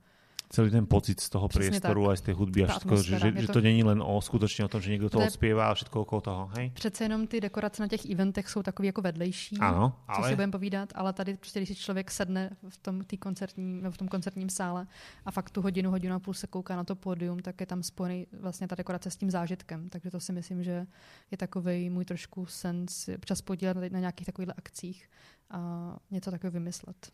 celý 0.53 0.71
ten 0.71 0.85
pocit 0.85 1.19
z 1.19 1.29
toho 1.29 1.47
Přesně 1.47 1.69
priestoru 1.69 2.03
tak. 2.03 2.13
a 2.13 2.15
z 2.15 2.21
té 2.21 2.33
hudby 2.33 2.63
a 2.63 2.67
všetko, 2.67 2.97
že, 2.97 3.19
že, 3.19 3.33
že 3.35 3.47
to 3.47 3.61
není 3.61 3.83
len 3.83 4.03
o 4.05 4.21
skutečně 4.21 4.65
o 4.65 4.67
tom, 4.67 4.81
že 4.81 4.91
někdo 4.91 5.09
to 5.09 5.19
odspěvá 5.19 5.71
a 5.71 5.73
všetko 5.73 6.01
okolo 6.01 6.21
toho, 6.21 6.49
hej? 6.55 6.71
Přece 6.73 7.03
jenom 7.03 7.27
ty 7.27 7.41
dekorace 7.41 7.81
na 7.81 7.87
těch 7.87 8.05
eventech 8.09 8.49
jsou 8.49 8.63
takový 8.63 8.85
jako 8.85 9.01
vedlejší, 9.01 9.57
ano, 9.57 9.93
ale... 10.07 10.17
co 10.17 10.29
si 10.29 10.35
budeme 10.35 10.51
povídat, 10.51 10.89
ale 10.95 11.13
tady 11.13 11.37
prostě, 11.37 11.59
když 11.59 11.69
si 11.69 11.75
člověk 11.75 12.11
sedne 12.11 12.49
v 12.69 12.77
tom, 12.77 13.03
tý 13.03 13.17
koncertní, 13.17 13.81
v 13.89 13.97
tom 13.97 14.07
koncertním 14.07 14.49
sále 14.49 14.87
a 15.25 15.31
fakt 15.31 15.49
tu 15.49 15.61
hodinu, 15.61 15.91
hodinu 15.91 16.15
a 16.15 16.19
půl 16.19 16.33
se 16.33 16.47
kouká 16.47 16.75
na 16.75 16.83
to 16.83 16.95
pódium, 16.95 17.39
tak 17.39 17.59
je 17.59 17.65
tam 17.65 17.83
spojený 17.83 18.27
vlastně 18.39 18.67
ta 18.67 18.75
dekorace 18.75 19.11
s 19.11 19.15
tím 19.15 19.31
zážitkem. 19.31 19.89
Takže 19.89 20.11
to 20.11 20.19
si 20.19 20.33
myslím, 20.33 20.63
že 20.63 20.85
je 21.31 21.37
takový 21.37 21.89
můj 21.89 22.05
trošku 22.05 22.45
sen 22.45 22.85
občas 23.15 23.41
podílet 23.41 23.77
na, 23.77 23.81
na 23.91 23.99
nějakých 23.99 24.25
takových 24.25 24.49
akcích 24.57 25.09
a 25.53 25.93
něco 26.11 26.31
takového 26.31 26.51
vymyslet. 26.51 27.11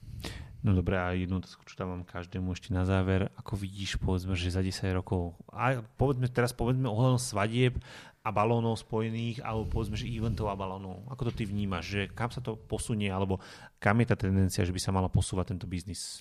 No 0.63 0.75
dobré, 0.75 0.99
a 0.99 1.15
jednu 1.15 1.39
otázku, 1.39 1.63
čo 1.63 1.79
dávam 1.79 2.03
každému 2.03 2.51
ešte 2.51 2.75
na 2.75 2.83
záver. 2.83 3.31
Ako 3.39 3.55
vidíš, 3.55 3.95
povedzme, 3.95 4.35
že 4.35 4.51
za 4.51 4.59
10 4.59 4.91
rokov, 4.91 5.39
a 5.55 5.79
povedzme 5.95 6.27
teraz 6.27 6.51
povedzme 6.51 6.83
ohľadom 6.83 7.15
svadieb 7.15 7.79
a 8.23 8.29
balónov 8.35 8.75
spojených, 8.75 9.39
alebo 9.39 9.71
povedzme, 9.71 9.95
že 9.95 10.11
eventov 10.11 10.51
a 10.51 10.59
balónov. 10.59 11.07
Ako 11.07 11.31
to 11.31 11.39
ty 11.39 11.47
vnímaš, 11.47 11.85
že 11.87 12.01
kam 12.11 12.27
sa 12.27 12.43
to 12.43 12.59
posunie, 12.59 13.07
alebo 13.07 13.39
kam 13.79 14.03
je 14.03 14.11
ta 14.11 14.19
tendencia, 14.19 14.67
že 14.67 14.75
by 14.75 14.81
sa 14.83 14.91
mala 14.91 15.07
posúvať 15.07 15.55
tento 15.55 15.63
biznis? 15.63 16.19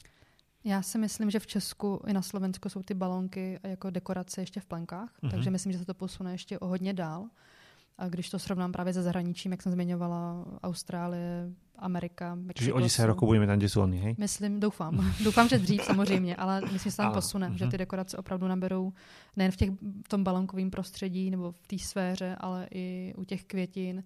Já 0.65 0.83
si 0.83 0.99
myslím, 0.99 1.31
že 1.31 1.39
v 1.39 1.47
Česku 1.47 2.03
i 2.07 2.13
na 2.13 2.23
Slovensku 2.23 2.69
jsou 2.69 2.83
ty 2.83 2.95
balónky 2.95 3.59
jako 3.63 3.91
dekorace 3.91 4.43
ještě 4.43 4.61
v 4.61 4.65
plenkách, 4.67 5.11
mm-hmm. 5.23 5.31
takže 5.31 5.51
myslím, 5.51 5.73
že 5.73 5.79
se 5.79 5.85
to 5.85 5.95
posune 5.95 6.33
ještě 6.33 6.59
o 6.59 6.67
hodně 6.67 6.95
dál. 6.95 7.27
A 7.99 8.09
když 8.09 8.31
to 8.31 8.39
srovnám 8.39 8.73
právě 8.73 8.93
se 8.93 9.03
zahraničím, 9.03 9.53
jak 9.53 9.63
jsem 9.63 9.73
zmiňovala, 9.73 10.45
Austrálie, 10.63 11.51
Amerika, 11.79 12.35
Mexiko. 12.35 12.59
Čiže 12.59 12.73
o 12.73 12.81
10 12.81 13.07
rokov 13.07 13.27
budeme 13.27 13.47
tam, 13.47 13.59
kde 13.59 13.69
jsou 13.69 13.81
oni, 13.81 13.99
hej? 13.99 14.15
Myslím, 14.19 14.61
doufám. 14.61 15.13
doufám, 15.25 15.49
že 15.49 15.59
dřív 15.59 15.83
samozřejmě, 15.83 16.37
ale 16.37 16.61
myslím, 16.61 16.79
že 16.79 16.91
se 16.91 16.97
tam 16.97 17.13
posune, 17.13 17.51
že 17.55 17.65
mhm. 17.65 17.71
ty 17.71 17.79
dekorace 17.79 18.17
opravdu 18.17 18.49
naberou 18.49 18.93
nejen 19.37 19.53
v, 19.53 19.57
těch, 19.57 19.71
v 20.05 20.09
tom 20.09 20.25
balonkovém 20.25 20.71
prostředí 20.71 21.31
nebo 21.31 21.53
v 21.53 21.67
té 21.67 21.79
sféře, 21.79 22.37
ale 22.41 22.69
i 22.71 23.15
u 23.17 23.25
těch 23.25 23.45
květin 23.45 24.05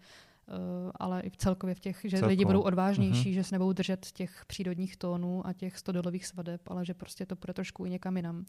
ale 0.95 1.23
i 1.25 1.31
celkově 1.37 1.75
v 1.75 1.81
těch, 1.81 2.01
že 2.05 2.11
Celko. 2.11 2.27
lidi 2.27 2.45
budou 2.45 2.61
odvážnější, 2.61 3.31
mm-hmm. 3.31 3.35
že 3.35 3.45
se 3.45 3.55
nebudou 3.55 3.73
držet 3.73 4.07
těch 4.13 4.45
přírodních 4.47 4.97
tónů 4.97 5.47
a 5.47 5.53
těch 5.53 5.79
stodolových 5.79 6.27
svadeb, 6.27 6.61
ale 6.67 6.85
že 6.85 6.95
prostě 6.95 7.27
to 7.27 7.35
bude 7.35 7.55
trošku 7.55 7.87
i 7.87 7.91
někam 7.91 8.17
jinam. 8.17 8.45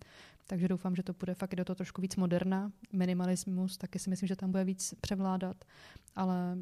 Takže 0.48 0.68
doufám, 0.68 0.96
že 0.96 1.04
to 1.04 1.14
bude 1.14 1.34
fakt 1.34 1.56
do 1.56 1.66
toho 1.66 1.76
trošku 1.76 2.02
víc 2.02 2.16
moderna. 2.16 2.72
Minimalismus 2.94 3.78
taky 3.78 4.00
si 4.00 4.10
myslím, 4.10 4.28
že 4.28 4.36
tam 4.36 4.52
bude 4.52 4.64
víc 4.64 4.94
převládat, 5.02 5.58
ale 6.16 6.58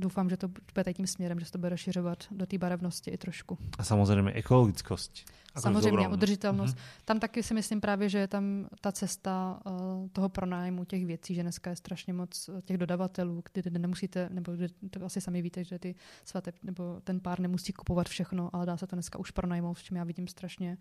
doufám, 0.00 0.30
že 0.30 0.36
to 0.36 0.48
bude 0.48 0.94
tím 0.94 1.06
směrem, 1.06 1.40
že 1.40 1.46
se 1.46 1.52
to 1.52 1.58
bude 1.58 1.68
rozšiřovat 1.68 2.24
do 2.30 2.46
té 2.46 2.58
barevnosti 2.58 3.10
i 3.10 3.16
trošku. 3.16 3.58
A 3.78 3.84
samozřejmě 3.84 4.32
ekologickost. 4.32 5.12
Samozřejmě, 5.58 6.08
udržitelnost. 6.08 6.76
Mm-hmm. 6.76 7.02
Tam 7.04 7.20
taky 7.20 7.42
si 7.42 7.54
myslím 7.54 7.80
právě, 7.80 8.08
že 8.08 8.18
je 8.18 8.28
tam 8.28 8.68
ta 8.80 8.92
cesta 8.92 9.60
uh, 9.66 9.72
toho 10.08 10.28
pronájmu 10.28 10.84
těch 10.84 11.06
věcí, 11.06 11.34
že 11.34 11.42
dneska 11.42 11.70
je 11.70 11.76
strašně 11.76 12.12
moc 12.12 12.48
eh, 12.48 12.62
těch 12.62 12.78
dodavatelů, 12.78 13.42
kdy 13.52 13.78
nemusíte, 13.78 14.28
nebo 14.32 14.52
to 14.90 15.04
asi 15.04 15.20
sami 15.20 15.42
víte, 15.42 15.64
že 15.64 15.78
ty 15.78 15.94
svaté, 16.24 16.52
nebo 16.62 17.00
ten 17.04 17.20
pár 17.20 17.40
nemusí 17.40 17.72
kupovat 17.72 18.08
všechno, 18.08 18.50
ale 18.52 18.66
dá 18.66 18.76
se 18.76 18.86
to 18.86 18.96
dneska 18.96 19.18
už 19.18 19.30
pronajmout, 19.30 19.78
v 19.78 19.82
čem 19.82 19.96
já 19.96 20.04
vidím 20.04 20.28
strašně 20.28 20.78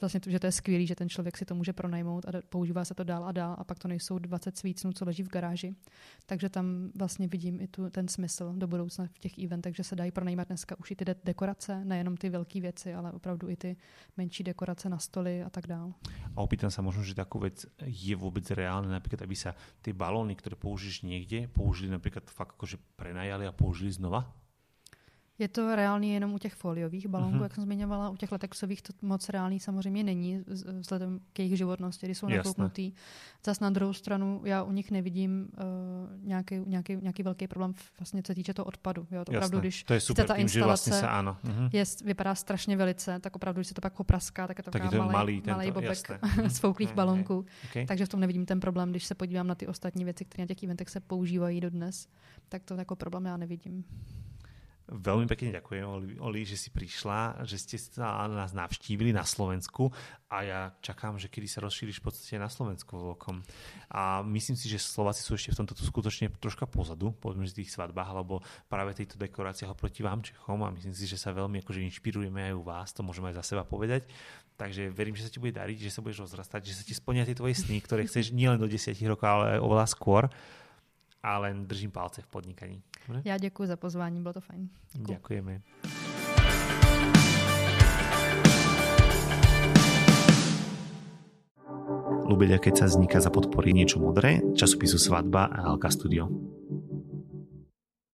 vlastně 0.00 0.20
to, 0.20 0.30
že 0.30 0.40
to 0.40 0.46
je 0.46 0.52
skvělé, 0.52 0.86
že 0.86 0.94
ten 0.94 1.08
člověk 1.08 1.36
si 1.36 1.44
to 1.44 1.54
může 1.54 1.72
pronajmout 1.72 2.26
a 2.26 2.32
používá 2.48 2.84
se 2.84 2.94
to 2.94 3.04
dál 3.04 3.24
a 3.24 3.32
dál 3.32 3.56
a 3.58 3.64
pak 3.64 3.78
to 3.78 3.88
nejsou 3.88 4.18
20 4.18 4.56
svícnů, 4.56 4.92
co 4.92 5.04
leží 5.04 5.22
v 5.22 5.28
garáži. 5.28 5.74
Takže 6.26 6.48
tam 6.48 6.90
vlastně 6.94 7.28
vidím 7.28 7.60
i 7.60 7.68
tu, 7.68 7.90
ten 7.90 8.08
smysl 8.08 8.52
do 8.56 8.66
budoucna 8.66 9.06
v 9.12 9.18
těch 9.18 9.38
eventech, 9.38 9.76
že 9.76 9.84
se 9.84 9.96
dají 9.96 10.12
pronajímat 10.12 10.48
dneska 10.48 10.78
už 10.78 10.90
i 10.90 10.96
ty 10.96 11.04
de- 11.04 11.16
dekorace, 11.24 11.84
nejenom 11.84 12.16
ty 12.16 12.30
velké 12.30 12.60
věci, 12.60 12.94
ale 12.94 13.12
opravdu 13.12 13.48
i 13.48 13.56
ty 13.56 13.76
menší 14.16 14.44
dekorace 14.44 14.88
na 14.88 14.98
stoly 14.98 15.42
a 15.42 15.50
tak 15.50 15.66
dál. 15.66 15.94
A 16.36 16.40
opýtam 16.40 16.70
se 16.70 16.82
možná, 16.82 17.02
že 17.02 17.14
takovou 17.14 17.42
věc 17.42 17.66
je 17.84 18.16
vůbec 18.16 18.50
reálné, 18.50 18.88
například, 18.88 19.22
aby 19.22 19.36
se 19.36 19.54
ty 19.82 19.92
balóny, 19.92 20.34
které 20.34 20.56
použiješ 20.56 21.02
někde, 21.02 21.48
použili 21.48 21.90
například 21.90 22.30
fakt 22.30 22.52
jakože 22.52 22.76
prenajali 22.96 23.46
a 23.46 23.52
použili 23.52 23.92
znova? 23.92 24.47
Je 25.38 25.48
to 25.48 25.76
reálný 25.76 26.12
jenom 26.12 26.34
u 26.34 26.38
těch 26.38 26.54
foliových 26.54 27.06
balónků, 27.06 27.38
uh-huh. 27.38 27.42
jak 27.42 27.54
jsem 27.54 27.64
zmiňovala. 27.64 28.10
U 28.10 28.16
těch 28.16 28.32
latexových 28.32 28.82
to 28.82 28.92
moc 29.02 29.28
reálný 29.28 29.60
samozřejmě 29.60 30.04
není, 30.04 30.44
vzhledem 30.78 31.20
k 31.32 31.38
jejich 31.38 31.58
životnosti, 31.58 32.06
kdy 32.06 32.14
jsou 32.14 32.28
nakouknutý. 32.28 32.92
Zas 33.44 33.60
na 33.60 33.70
druhou 33.70 33.92
stranu 33.92 34.40
já 34.44 34.62
u 34.62 34.72
nich 34.72 34.90
nevidím 34.90 35.48
uh, 35.52 36.26
nějaký, 36.26 36.60
nějaký, 36.66 36.96
nějaký 36.96 37.22
velký 37.22 37.46
problém, 37.48 37.74
vlastně, 37.98 38.22
co 38.22 38.26
se 38.30 38.34
týče 38.34 38.54
toho 38.54 38.66
odpadu. 38.66 39.06
Jo? 39.10 39.24
To 39.24 39.32
opravdu, 39.32 39.60
když 39.60 39.84
to 39.84 39.94
je 39.94 40.00
super, 40.00 40.26
ta 40.26 40.34
instalace 40.34 40.90
vlastně 40.90 40.92
se, 40.92 41.08
ano. 41.08 41.36
Uh-huh. 41.44 41.70
je, 41.72 41.84
vypadá 42.04 42.34
strašně 42.34 42.76
velice, 42.76 43.18
tak 43.20 43.36
opravdu, 43.36 43.58
když 43.58 43.68
se 43.68 43.74
to 43.74 43.80
pak 43.80 43.92
popraská, 43.92 44.46
tak 44.46 44.58
je 44.58 44.64
to 44.64 44.70
tak 44.70 44.82
malý, 44.94 45.12
malý, 45.12 45.42
malý 45.46 45.70
bobek 45.70 45.98
z 46.48 46.58
fouklých 46.58 46.94
balónků. 46.94 47.44
Okay. 47.70 47.86
Takže 47.86 48.06
v 48.06 48.08
tom 48.08 48.20
nevidím 48.20 48.46
ten 48.46 48.60
problém, 48.60 48.90
když 48.90 49.04
se 49.04 49.14
podívám 49.14 49.46
na 49.46 49.54
ty 49.54 49.66
ostatní 49.66 50.04
věci, 50.04 50.24
které 50.24 50.42
na 50.42 50.46
těch 50.46 50.62
eventech 50.62 50.88
se 50.90 51.00
používají 51.00 51.60
dodnes, 51.60 52.08
tak 52.48 52.64
to 52.64 52.74
jako 52.74 52.96
problém 52.96 53.24
já 53.24 53.36
nevidím. 53.36 53.84
Veľmi 54.88 55.28
pekne 55.28 55.52
ďakujem, 55.52 55.84
Oli, 56.16 56.48
že 56.48 56.56
si 56.56 56.72
prišla, 56.72 57.44
že 57.44 57.60
ste 57.60 57.76
sa 57.76 58.24
nás 58.24 58.56
navštívili 58.56 59.12
na 59.12 59.20
Slovensku 59.20 59.92
a 60.32 60.36
ja 60.40 60.60
čakám, 60.80 61.20
že 61.20 61.28
kedy 61.28 61.44
sa 61.44 61.60
rozšíriš 61.60 62.00
v 62.00 62.08
podstate 62.08 62.40
na 62.40 62.48
Slovensku 62.48 62.96
veľkom. 62.96 63.36
A 63.92 64.24
myslím 64.24 64.56
si, 64.56 64.64
že 64.64 64.80
Slováci 64.80 65.20
sú 65.20 65.36
ešte 65.36 65.52
v 65.52 65.60
tomto 65.60 65.76
skutočne 65.76 66.32
troška 66.40 66.64
pozadu, 66.64 67.12
povedzme, 67.20 67.44
že 67.44 67.60
tých 67.60 67.76
svadbách, 67.76 68.16
alebo 68.16 68.40
práve 68.72 68.96
tejto 68.96 69.20
dekorácie 69.20 69.68
proti 69.76 70.00
vám 70.00 70.24
Čechom 70.24 70.64
a 70.64 70.72
myslím 70.72 70.96
si, 70.96 71.04
že 71.04 71.20
sa 71.20 71.36
veľmi 71.36 71.60
akože 71.60 71.84
inšpirujeme 71.84 72.48
aj 72.48 72.54
u 72.56 72.62
vás, 72.64 72.88
to 72.96 73.04
môžeme 73.04 73.28
aj 73.28 73.44
za 73.44 73.52
seba 73.52 73.68
povedať. 73.68 74.08
Takže 74.56 74.88
verím, 74.88 75.20
že 75.20 75.28
sa 75.28 75.32
ti 75.32 75.36
bude 75.36 75.52
dariť, 75.52 75.84
že 75.84 75.92
sa 75.92 76.00
budeš 76.00 76.24
rozrastať, 76.24 76.64
že 76.64 76.80
sa 76.80 76.82
ti 76.82 76.96
splnia 76.96 77.28
tie 77.28 77.36
tvoje 77.36 77.60
sny, 77.60 77.76
ktoré 77.84 78.08
chceš 78.08 78.32
nielen 78.38 78.56
do 78.56 78.64
10 78.64 78.96
rokov, 79.04 79.28
ale 79.28 79.60
oveľa 79.60 79.84
skôr 79.84 80.32
a 81.22 81.38
len 81.38 81.66
držím 81.66 81.90
palce 81.90 82.22
v 82.22 82.26
podnikaní. 82.26 82.82
Dobre? 83.08 83.22
Já 83.24 83.38
děkuji 83.38 83.66
za 83.66 83.76
pozvání, 83.76 84.20
bylo 84.22 84.32
to 84.32 84.40
fajn. 84.40 84.68
Děkuji. 84.92 85.12
Děkujeme. 85.14 85.60
Ľubeľa, 92.28 92.60
keď 92.60 92.74
sa 92.76 92.86
vzniká 92.92 93.24
za 93.24 93.32
podpory 93.32 93.72
niečo 93.72 93.96
modré, 94.04 94.44
časopisu 94.52 95.00
Svadba 95.00 95.48
a 95.48 95.72
Alka 95.72 95.88
Studio. 95.88 96.28